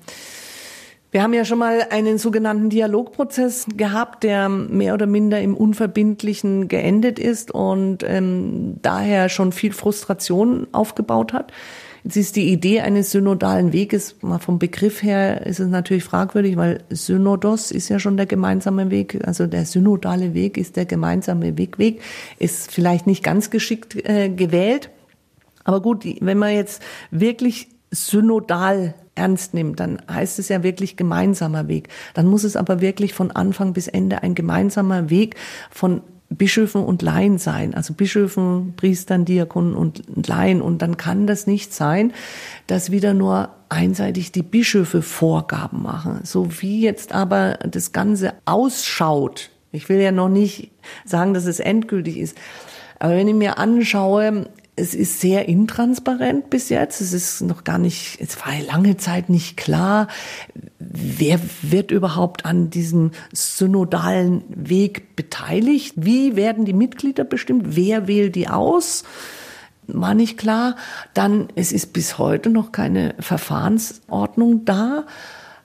Wir 1.11 1.23
haben 1.23 1.33
ja 1.33 1.43
schon 1.43 1.57
mal 1.57 1.87
einen 1.89 2.19
sogenannten 2.19 2.69
Dialogprozess 2.69 3.65
gehabt, 3.75 4.23
der 4.23 4.47
mehr 4.47 4.93
oder 4.93 5.07
minder 5.07 5.41
im 5.41 5.57
Unverbindlichen 5.57 6.67
geendet 6.67 7.17
ist 7.17 7.49
und 7.49 8.03
ähm, 8.03 8.75
daher 8.83 9.29
schon 9.29 9.51
viel 9.51 9.73
Frustration 9.73 10.67
aufgebaut 10.71 11.33
hat. 11.33 11.51
Jetzt 12.03 12.15
ist 12.15 12.35
die 12.35 12.51
Idee 12.51 12.81
eines 12.81 13.11
synodalen 13.11 13.73
Weges, 13.73 14.17
mal 14.21 14.37
vom 14.37 14.59
Begriff 14.59 15.01
her 15.01 15.45
ist 15.47 15.59
es 15.59 15.67
natürlich 15.67 16.03
fragwürdig, 16.03 16.55
weil 16.57 16.83
Synodos 16.89 17.71
ist 17.71 17.89
ja 17.89 17.97
schon 17.97 18.15
der 18.15 18.27
gemeinsame 18.27 18.91
Weg, 18.91 19.19
also 19.27 19.47
der 19.47 19.65
synodale 19.65 20.35
Weg 20.35 20.57
ist 20.57 20.75
der 20.77 20.85
gemeinsame 20.85 21.57
Wegweg, 21.57 22.01
ist 22.37 22.71
vielleicht 22.71 23.07
nicht 23.07 23.23
ganz 23.23 23.49
geschickt 23.49 23.95
äh, 24.07 24.29
gewählt. 24.29 24.91
Aber 25.63 25.81
gut, 25.81 26.05
wenn 26.21 26.37
man 26.37 26.53
jetzt 26.53 26.81
wirklich 27.11 27.67
synodal 27.91 28.93
ernst 29.19 29.53
nimmt, 29.53 29.79
dann 29.79 30.01
heißt 30.09 30.39
es 30.39 30.49
ja 30.49 30.63
wirklich 30.63 30.95
gemeinsamer 30.95 31.67
Weg. 31.67 31.89
Dann 32.13 32.27
muss 32.27 32.43
es 32.43 32.55
aber 32.55 32.79
wirklich 32.79 33.13
von 33.13 33.31
Anfang 33.31 33.73
bis 33.73 33.87
Ende 33.87 34.23
ein 34.23 34.33
gemeinsamer 34.33 35.09
Weg 35.09 35.35
von 35.69 36.01
Bischöfen 36.29 36.83
und 36.83 37.01
Laien 37.01 37.39
sein, 37.39 37.73
also 37.73 37.93
Bischöfen, 37.93 38.73
Priestern, 38.77 39.25
Diakonen 39.25 39.73
und 39.73 40.03
Laien. 40.27 40.61
Und 40.61 40.81
dann 40.81 40.95
kann 40.95 41.27
das 41.27 41.47
nicht 41.47 41.73
sein, 41.73 42.13
dass 42.67 42.91
wieder 42.91 43.13
nur 43.13 43.49
einseitig 43.67 44.31
die 44.31 44.43
Bischöfe 44.43 45.01
Vorgaben 45.01 45.81
machen. 45.81 46.21
So 46.23 46.47
wie 46.61 46.81
jetzt 46.81 47.13
aber 47.13 47.59
das 47.69 47.91
Ganze 47.91 48.33
ausschaut. 48.45 49.49
Ich 49.71 49.89
will 49.89 49.99
ja 49.99 50.11
noch 50.11 50.29
nicht 50.29 50.71
sagen, 51.03 51.33
dass 51.33 51.45
es 51.45 51.59
endgültig 51.59 52.17
ist. 52.17 52.37
Aber 52.99 53.15
wenn 53.15 53.27
ich 53.27 53.35
mir 53.35 53.57
anschaue, 53.57 54.45
es 54.79 54.95
ist 54.95 55.19
sehr 55.19 55.47
intransparent 55.47 56.49
bis 56.49 56.69
jetzt. 56.69 57.01
Es 57.01 57.13
ist 57.13 57.41
noch 57.41 57.63
gar 57.63 57.77
nicht, 57.77 58.17
es 58.21 58.37
war 58.45 58.53
lange 58.65 58.97
Zeit 58.97 59.29
nicht 59.29 59.57
klar, 59.57 60.07
wer 60.79 61.39
wird 61.61 61.91
überhaupt 61.91 62.45
an 62.45 62.69
diesem 62.69 63.11
synodalen 63.33 64.43
Weg 64.49 65.15
beteiligt? 65.15 65.93
Wie 65.97 66.35
werden 66.35 66.65
die 66.65 66.73
Mitglieder 66.73 67.23
bestimmt? 67.23 67.75
Wer 67.75 68.07
wählt 68.07 68.35
die 68.35 68.47
aus? 68.47 69.03
War 69.87 70.13
nicht 70.13 70.37
klar. 70.37 70.75
Dann, 71.13 71.49
es 71.55 71.71
ist 71.71 71.93
bis 71.93 72.17
heute 72.17 72.49
noch 72.49 72.71
keine 72.71 73.15
Verfahrensordnung 73.19 74.65
da. 74.65 75.05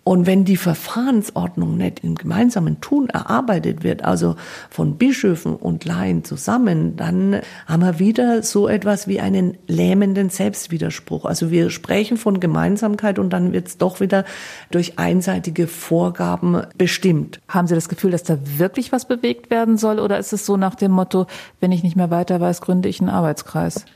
Und 0.05 0.27
wenn 0.27 0.45
die 0.45 0.59
Verfahrensordnung 0.59 1.79
nicht 1.79 2.05
im 2.05 2.15
gemeinsamen 2.15 2.83
Tun 2.83 3.09
erarbeitet 3.09 3.83
wird, 3.83 4.05
also 4.05 4.37
von 4.69 4.99
Bischöfen 4.99 5.57
und 5.57 5.87
Laien 5.87 6.25
zusammen, 6.25 6.95
dann 6.95 7.41
haben 7.67 7.83
wir 7.83 7.99
wieder 7.99 8.43
so 8.43 8.69
etwas 8.69 9.09
wie 9.09 9.21
einen 9.21 9.57
lähmenden 9.67 10.29
Selbstwiderspruch. 10.29 11.25
Also 11.25 11.51
wir 11.51 11.71
sprechen 11.71 12.19
von 12.19 12.39
Gemeinsamkeit 12.39 13.19
und 13.19 13.31
dann 13.31 13.55
wird 13.55 13.69
es 13.69 13.79
doch 13.79 14.01
wieder 14.01 14.27
durch 14.71 14.99
einseitige 14.99 15.67
Vorgaben 15.67 16.63
bestimmt. 16.77 17.41
Haben 17.49 17.67
Sie 17.67 17.75
das 17.75 17.89
Gefühl, 17.89 18.11
dass 18.11 18.25
da 18.25 18.37
wirklich 18.59 18.93
was 18.93 19.09
bewegt 19.09 19.51
werden 19.51 19.79
soll 19.79 19.99
oder 19.99 20.19
ist 20.19 20.35
es 20.35 20.45
so 20.45 20.59
nach 20.59 20.75
dem 20.75 20.91
Motto, 20.91 21.27
wenn 21.61 21.73
ich 21.73 21.83
nicht 21.83 21.97
mehr 21.97 22.11
weiter 22.11 22.43
weiß, 22.43 22.61
gründe 22.61 22.91
ich 22.91 23.01
einen 23.01 23.09
Arbeitskreis? 23.09 23.87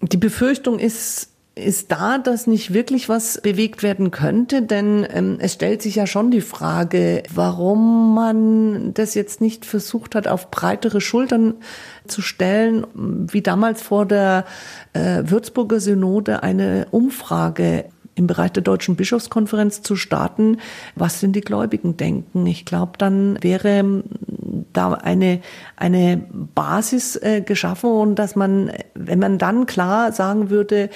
Die 0.00 0.16
Befürchtung 0.16 0.78
ist, 0.78 1.30
ist 1.64 1.90
da, 1.92 2.18
dass 2.18 2.46
nicht 2.46 2.72
wirklich 2.72 3.08
was 3.08 3.40
bewegt 3.40 3.82
werden 3.82 4.10
könnte, 4.10 4.62
denn 4.62 5.06
ähm, 5.10 5.36
es 5.40 5.54
stellt 5.54 5.82
sich 5.82 5.96
ja 5.96 6.06
schon 6.06 6.30
die 6.30 6.40
Frage, 6.40 7.22
warum 7.34 8.14
man 8.14 8.94
das 8.94 9.14
jetzt 9.14 9.40
nicht 9.40 9.66
versucht 9.66 10.14
hat, 10.14 10.28
auf 10.28 10.50
breitere 10.50 11.00
Schultern 11.00 11.54
zu 12.06 12.22
stellen, 12.22 12.86
wie 12.94 13.42
damals 13.42 13.82
vor 13.82 14.06
der 14.06 14.44
äh, 14.92 15.22
Würzburger 15.24 15.80
Synode 15.80 16.42
eine 16.42 16.86
Umfrage 16.90 17.86
im 18.18 18.26
Bereich 18.26 18.52
der 18.52 18.62
Deutschen 18.62 18.96
Bischofskonferenz 18.96 19.82
zu 19.82 19.96
starten, 19.96 20.58
was 20.96 21.20
denn 21.20 21.32
die 21.32 21.40
Gläubigen 21.40 21.96
denken. 21.96 22.46
Ich 22.46 22.64
glaube, 22.64 22.92
dann 22.98 23.38
wäre 23.42 24.02
da 24.72 24.92
eine, 24.92 25.40
eine 25.76 26.20
Basis 26.54 27.16
äh, 27.16 27.40
geschaffen 27.40 27.90
und 27.90 28.16
dass 28.16 28.36
man, 28.36 28.72
wenn 28.94 29.20
man 29.20 29.38
dann 29.38 29.66
klar 29.66 30.12
sagen 30.12 30.50
würde, 30.50 30.90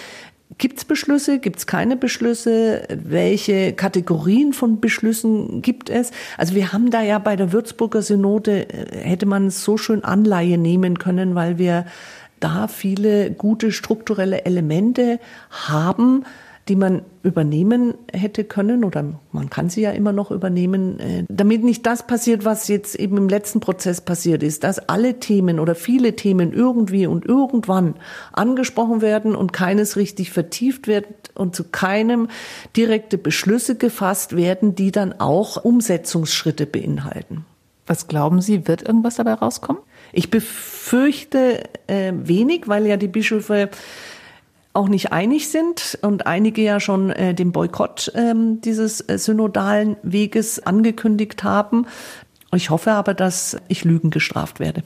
Gibt 0.59 0.79
es 0.79 0.85
Beschlüsse? 0.85 1.39
Gibt 1.39 1.59
es 1.59 1.67
keine 1.67 1.97
Beschlüsse? 1.97 2.83
Welche 2.89 3.73
Kategorien 3.73 4.53
von 4.53 4.81
Beschlüssen 4.81 5.63
gibt 5.63 5.91
es? 5.91 6.11
Also 6.37 6.55
wir 6.55 6.73
haben 6.73 6.91
da 6.91 7.03
ja 7.03 7.19
bei 7.19 7.37
der 7.37 7.53
Würzburger 7.53 8.03
Synode, 8.03 8.69
äh, 8.69 8.99
hätte 8.99 9.27
man 9.27 9.51
so 9.51 9.77
schön 9.77 10.05
Anleihe 10.05 10.59
nehmen 10.59 10.99
können, 10.99 11.35
weil 11.35 11.59
wir 11.59 11.87
da 12.41 12.67
viele 12.67 13.31
gute 13.31 13.71
strukturelle 13.73 14.45
Elemente 14.45 15.21
haben, 15.51 16.25
die 16.69 16.77
man 16.77 17.03
übernehmen 17.25 17.95
hätte 18.13 18.45
können 18.45 18.85
oder 18.85 19.05
man 19.33 19.51
kann 19.51 19.69
sie 19.69 19.83
ja 19.83 19.91
immer 19.91 20.13
noch 20.13 20.31
übernehmen, 20.31 21.01
äh, 21.01 21.25
damit 21.29 21.65
nicht 21.65 21.85
das 21.87 22.07
passiert, 22.07 22.45
was 22.45 22.69
jetzt 22.69 22.95
eben 22.95 23.17
im 23.17 23.29
letzten 23.29 23.59
Prozess 23.59 24.01
passiert 24.01 24.43
ist, 24.45 24.63
dass 24.63 24.89
alle 24.89 25.19
Themen 25.19 25.59
oder 25.59 25.75
viele 25.75 26.15
Themen 26.15 26.53
irgendwie 26.53 27.07
und 27.07 27.27
irgendwann 27.27 27.95
angesprochen 28.33 29.01
werden 29.01 29.35
und 29.35 29.53
keines 29.53 29.97
richtig 29.97 30.31
vertieft 30.31 30.87
wird 30.87 31.07
und 31.35 31.57
zu 31.57 31.65
keinem 31.65 32.29
direkte 32.77 33.19
Beschlüsse 33.19 33.77
gefasst 33.77 34.37
werden, 34.37 34.77
die 34.77 34.93
dann 34.93 35.15
auch 35.19 35.65
Umsetzungsschritte 35.65 36.67
beinhalten. 36.67 37.45
Was 37.87 38.07
glauben 38.07 38.41
Sie, 38.41 38.69
wird 38.69 38.83
irgendwas 38.83 39.17
dabei 39.17 39.35
rauskommen? 39.35 39.83
Ich 40.13 40.31
befürchte 40.31 41.65
äh, 41.89 42.13
wenig, 42.15 42.69
weil 42.69 42.87
ja 42.87 42.97
die 42.97 43.09
Bischöfe 43.09 43.71
auch 44.73 44.89
nicht 44.89 45.13
einig 45.13 45.49
sind 45.49 45.99
und 46.03 46.27
einige 46.27 46.63
ja 46.63 46.81
schon 46.81 47.11
äh, 47.11 47.35
den 47.35 47.53
Boykott 47.53 48.13
ähm, 48.15 48.61
dieses 48.61 49.01
äh, 49.09 49.19
synodalen 49.19 49.97
Weges 50.03 50.61
angekündigt 50.61 51.45
haben. 51.45 51.87
Ich 52.55 52.71
hoffe 52.71 52.93
aber, 52.93 53.15
dass 53.15 53.57
ich 53.69 53.85
Lügen 53.85 54.11
gestraft 54.11 54.61
werde. 54.61 54.83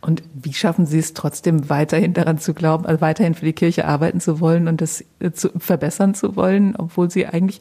Und 0.00 0.22
wie 0.32 0.54
schaffen 0.54 0.86
Sie 0.86 0.98
es 0.98 1.12
trotzdem 1.12 1.68
weiterhin 1.68 2.14
daran 2.14 2.38
zu 2.38 2.54
glauben, 2.54 2.86
also 2.86 3.00
weiterhin 3.00 3.34
für 3.34 3.44
die 3.44 3.52
Kirche 3.52 3.84
arbeiten 3.84 4.20
zu 4.20 4.40
wollen 4.40 4.66
und 4.68 4.80
das 4.80 5.04
äh, 5.18 5.32
zu 5.32 5.50
verbessern 5.58 6.14
zu 6.14 6.36
wollen, 6.36 6.74
obwohl 6.76 7.10
Sie 7.10 7.26
eigentlich 7.26 7.60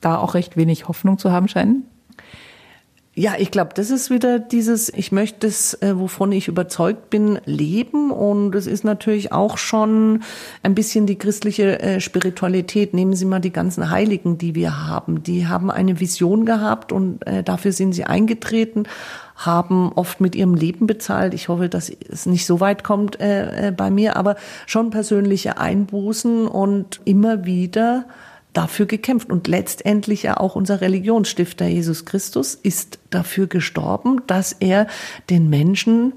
da 0.00 0.16
auch 0.16 0.34
recht 0.34 0.56
wenig 0.56 0.88
Hoffnung 0.88 1.18
zu 1.18 1.32
haben 1.32 1.48
scheinen? 1.48 1.84
Ja, 3.20 3.34
ich 3.36 3.50
glaube, 3.50 3.72
das 3.74 3.90
ist 3.90 4.08
wieder 4.08 4.38
dieses, 4.38 4.88
ich 4.88 5.12
möchte 5.12 5.46
es, 5.46 5.74
äh, 5.82 5.98
wovon 5.98 6.32
ich 6.32 6.48
überzeugt 6.48 7.10
bin, 7.10 7.38
leben. 7.44 8.10
Und 8.10 8.54
es 8.54 8.66
ist 8.66 8.82
natürlich 8.82 9.30
auch 9.30 9.58
schon 9.58 10.22
ein 10.62 10.74
bisschen 10.74 11.04
die 11.04 11.18
christliche 11.18 11.80
äh, 11.80 12.00
Spiritualität. 12.00 12.94
Nehmen 12.94 13.12
Sie 13.12 13.26
mal 13.26 13.40
die 13.40 13.52
ganzen 13.52 13.90
Heiligen, 13.90 14.38
die 14.38 14.54
wir 14.54 14.86
haben. 14.86 15.22
Die 15.22 15.46
haben 15.46 15.70
eine 15.70 16.00
Vision 16.00 16.46
gehabt 16.46 16.92
und 16.92 17.26
äh, 17.26 17.42
dafür 17.42 17.72
sind 17.72 17.92
sie 17.92 18.04
eingetreten, 18.04 18.84
haben 19.36 19.92
oft 19.92 20.22
mit 20.22 20.34
ihrem 20.34 20.54
Leben 20.54 20.86
bezahlt. 20.86 21.34
Ich 21.34 21.50
hoffe, 21.50 21.68
dass 21.68 21.90
es 21.90 22.24
nicht 22.24 22.46
so 22.46 22.58
weit 22.60 22.84
kommt 22.84 23.18
bei 23.18 23.90
mir, 23.90 24.16
aber 24.16 24.36
schon 24.66 24.90
persönliche 24.90 25.58
Einbußen 25.58 26.46
und 26.46 27.00
immer 27.04 27.44
wieder 27.44 28.06
dafür 28.52 28.86
gekämpft. 28.86 29.30
Und 29.30 29.48
letztendlich 29.48 30.24
ja 30.24 30.36
auch 30.36 30.56
unser 30.56 30.80
Religionsstifter 30.80 31.66
Jesus 31.66 32.04
Christus 32.04 32.54
ist 32.54 32.98
dafür 33.10 33.46
gestorben, 33.46 34.22
dass 34.26 34.52
er 34.52 34.86
den 35.28 35.48
Menschen 35.48 36.14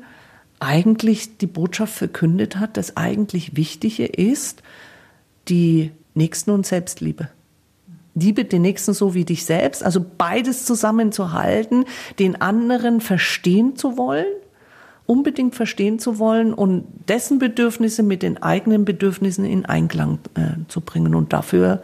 eigentlich 0.59 1.37
die 1.37 1.47
Botschaft 1.47 1.93
verkündet 1.93 2.57
hat, 2.57 2.77
das 2.77 2.95
eigentlich 2.95 3.57
Wichtige 3.57 4.05
ist 4.05 4.63
die 5.49 5.91
Nächsten- 6.13 6.51
und 6.51 6.65
Selbstliebe. 6.65 7.29
Liebe 8.15 8.45
den 8.45 8.61
Nächsten 8.61 8.93
so 8.93 9.13
wie 9.13 9.25
dich 9.25 9.43
selbst, 9.43 9.83
also 9.83 10.05
beides 10.17 10.65
zusammenzuhalten, 10.65 11.85
den 12.19 12.39
anderen 12.39 13.01
verstehen 13.01 13.75
zu 13.75 13.97
wollen, 13.97 14.27
unbedingt 15.05 15.55
verstehen 15.55 15.99
zu 15.99 16.19
wollen 16.19 16.53
und 16.53 16.85
dessen 17.09 17.39
Bedürfnisse 17.39 18.03
mit 18.03 18.21
den 18.21 18.41
eigenen 18.41 18.85
Bedürfnissen 18.85 19.45
in 19.45 19.65
Einklang 19.65 20.19
äh, 20.35 20.65
zu 20.67 20.79
bringen. 20.81 21.15
Und 21.15 21.33
dafür 21.33 21.81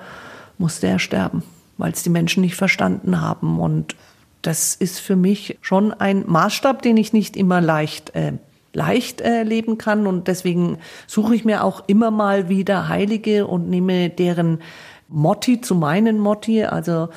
musste 0.60 0.86
er 0.88 1.00
sterben, 1.00 1.42
weil 1.78 1.92
es 1.92 2.04
die 2.04 2.12
Menschen 2.12 2.42
nicht 2.42 2.56
verstanden 2.56 3.20
haben. 3.20 3.60
Und 3.60 3.96
das 4.44 4.76
ist 4.76 5.00
für 5.00 5.16
mich 5.16 5.58
schon 5.62 5.92
ein 5.92 6.24
Maßstab, 6.28 6.84
den 6.84 6.98
ich 6.98 7.14
nicht 7.14 7.36
immer 7.36 7.62
leicht 7.62 8.16
äh, 8.16 8.34
leicht 8.74 9.22
äh, 9.22 9.44
leben 9.44 9.78
kann. 9.78 10.06
Und 10.06 10.28
deswegen 10.28 10.78
suche 11.08 11.36
ich 11.36 11.46
mir 11.46 11.64
auch 11.64 11.84
immer 11.88 12.12
mal 12.12 12.50
wieder 12.50 12.88
Heilige 12.88 13.48
und 13.48 13.70
nehme 13.70 14.10
deren 14.10 14.62
Motti 15.08 15.60
zu 15.62 15.74
meinen 15.74 16.20
Motti, 16.20 16.64
also 16.66 17.10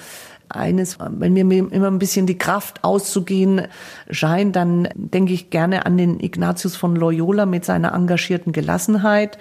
eines, 0.48 0.98
wenn 0.98 1.32
mir 1.32 1.72
immer 1.72 1.88
ein 1.88 1.98
bisschen 1.98 2.26
die 2.26 2.38
Kraft 2.38 2.84
auszugehen 2.84 3.62
scheint, 4.10 4.54
dann 4.56 4.88
denke 4.94 5.32
ich 5.32 5.50
gerne 5.50 5.86
an 5.86 5.96
den 5.96 6.20
Ignatius 6.20 6.76
von 6.76 6.94
Loyola 6.94 7.46
mit 7.46 7.64
seiner 7.64 7.94
engagierten 7.94 8.52
Gelassenheit 8.52 9.38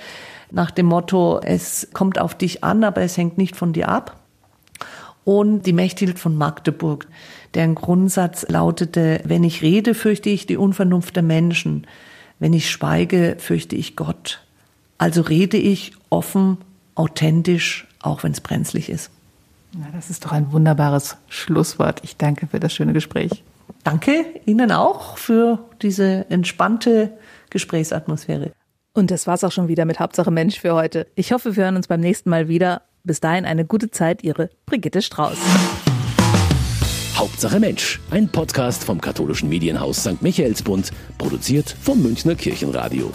nach 0.52 0.72
dem 0.72 0.86
Motto, 0.88 1.39
es 1.43 1.88
kommt 1.93 2.20
auf 2.20 2.36
dich 2.36 2.64
an, 2.64 2.84
aber 2.84 3.02
es 3.02 3.18
hängt 3.18 3.38
nicht 3.38 3.56
von 3.56 3.74
dir 3.74 3.89
ab. 3.89 4.18
Und 5.24 5.64
die 5.66 5.74
Mechthild 5.74 6.18
von 6.18 6.36
Magdeburg, 6.36 7.08
deren 7.54 7.76
Grundsatz 7.76 8.45
lautete, 8.49 9.22
wenn 9.24 9.43
ich 9.43 9.62
rede, 9.62 9.93
fürchte 9.93 10.30
ich 10.30 10.47
die 10.47 10.58
Unvernunft 10.58 11.16
der 11.16 11.24
Menschen, 11.24 11.86
wenn 12.39 12.54
ich 12.54 12.72
schweige, 12.72 13.36
fürchte 13.38 13.76
ich 13.76 13.95
Gott. 13.95 14.43
Also 14.97 15.22
rede 15.22 15.58
ich 15.58 15.93
offen, 16.10 16.58
authentisch, 16.95 17.88
auch 18.02 18.24
wenn 18.24 18.32
es 18.32 18.41
brenzlig 18.41 18.89
ist. 18.89 19.12
Na, 19.74 19.88
das 19.93 20.10
ist 20.10 20.26
doch 20.26 20.32
ein 20.32 20.52
wunderbares 20.52 21.18
Schlusswort. 21.30 22.02
Ich 22.04 22.18
danke 22.18 22.47
für 22.47 22.60
das 22.60 22.74
schöne 22.74 22.93
Gespräch. 22.93 23.43
Danke 23.84 24.26
Ihnen 24.45 24.72
auch 24.72 25.18
für 25.18 25.60
diese 25.82 26.30
entspannte 26.30 27.14
Gesprächsatmosphäre. 27.49 28.52
Und 28.93 29.09
das 29.09 29.25
war's 29.25 29.43
auch 29.43 29.51
schon 29.51 29.67
wieder 29.67 29.85
mit 29.85 29.99
Hauptsache 29.99 30.31
Mensch 30.31 30.59
für 30.59 30.73
heute. 30.73 31.07
Ich 31.15 31.31
hoffe, 31.31 31.55
wir 31.55 31.63
hören 31.63 31.77
uns 31.77 31.87
beim 31.87 32.01
nächsten 32.01 32.29
Mal 32.29 32.47
wieder. 32.47 32.81
Bis 33.03 33.19
dahin 33.19 33.45
eine 33.45 33.65
gute 33.65 33.89
Zeit, 33.89 34.23
Ihre 34.23 34.49
Brigitte 34.65 35.01
Strauß. 35.01 35.37
Hauptsache 37.15 37.59
Mensch, 37.59 37.99
ein 38.09 38.27
Podcast 38.29 38.83
vom 38.83 38.99
katholischen 38.99 39.47
Medienhaus 39.47 39.97
St. 39.97 40.21
Michaelsbund, 40.21 40.91
produziert 41.17 41.75
vom 41.81 42.01
Münchner 42.01 42.35
Kirchenradio. 42.35 43.11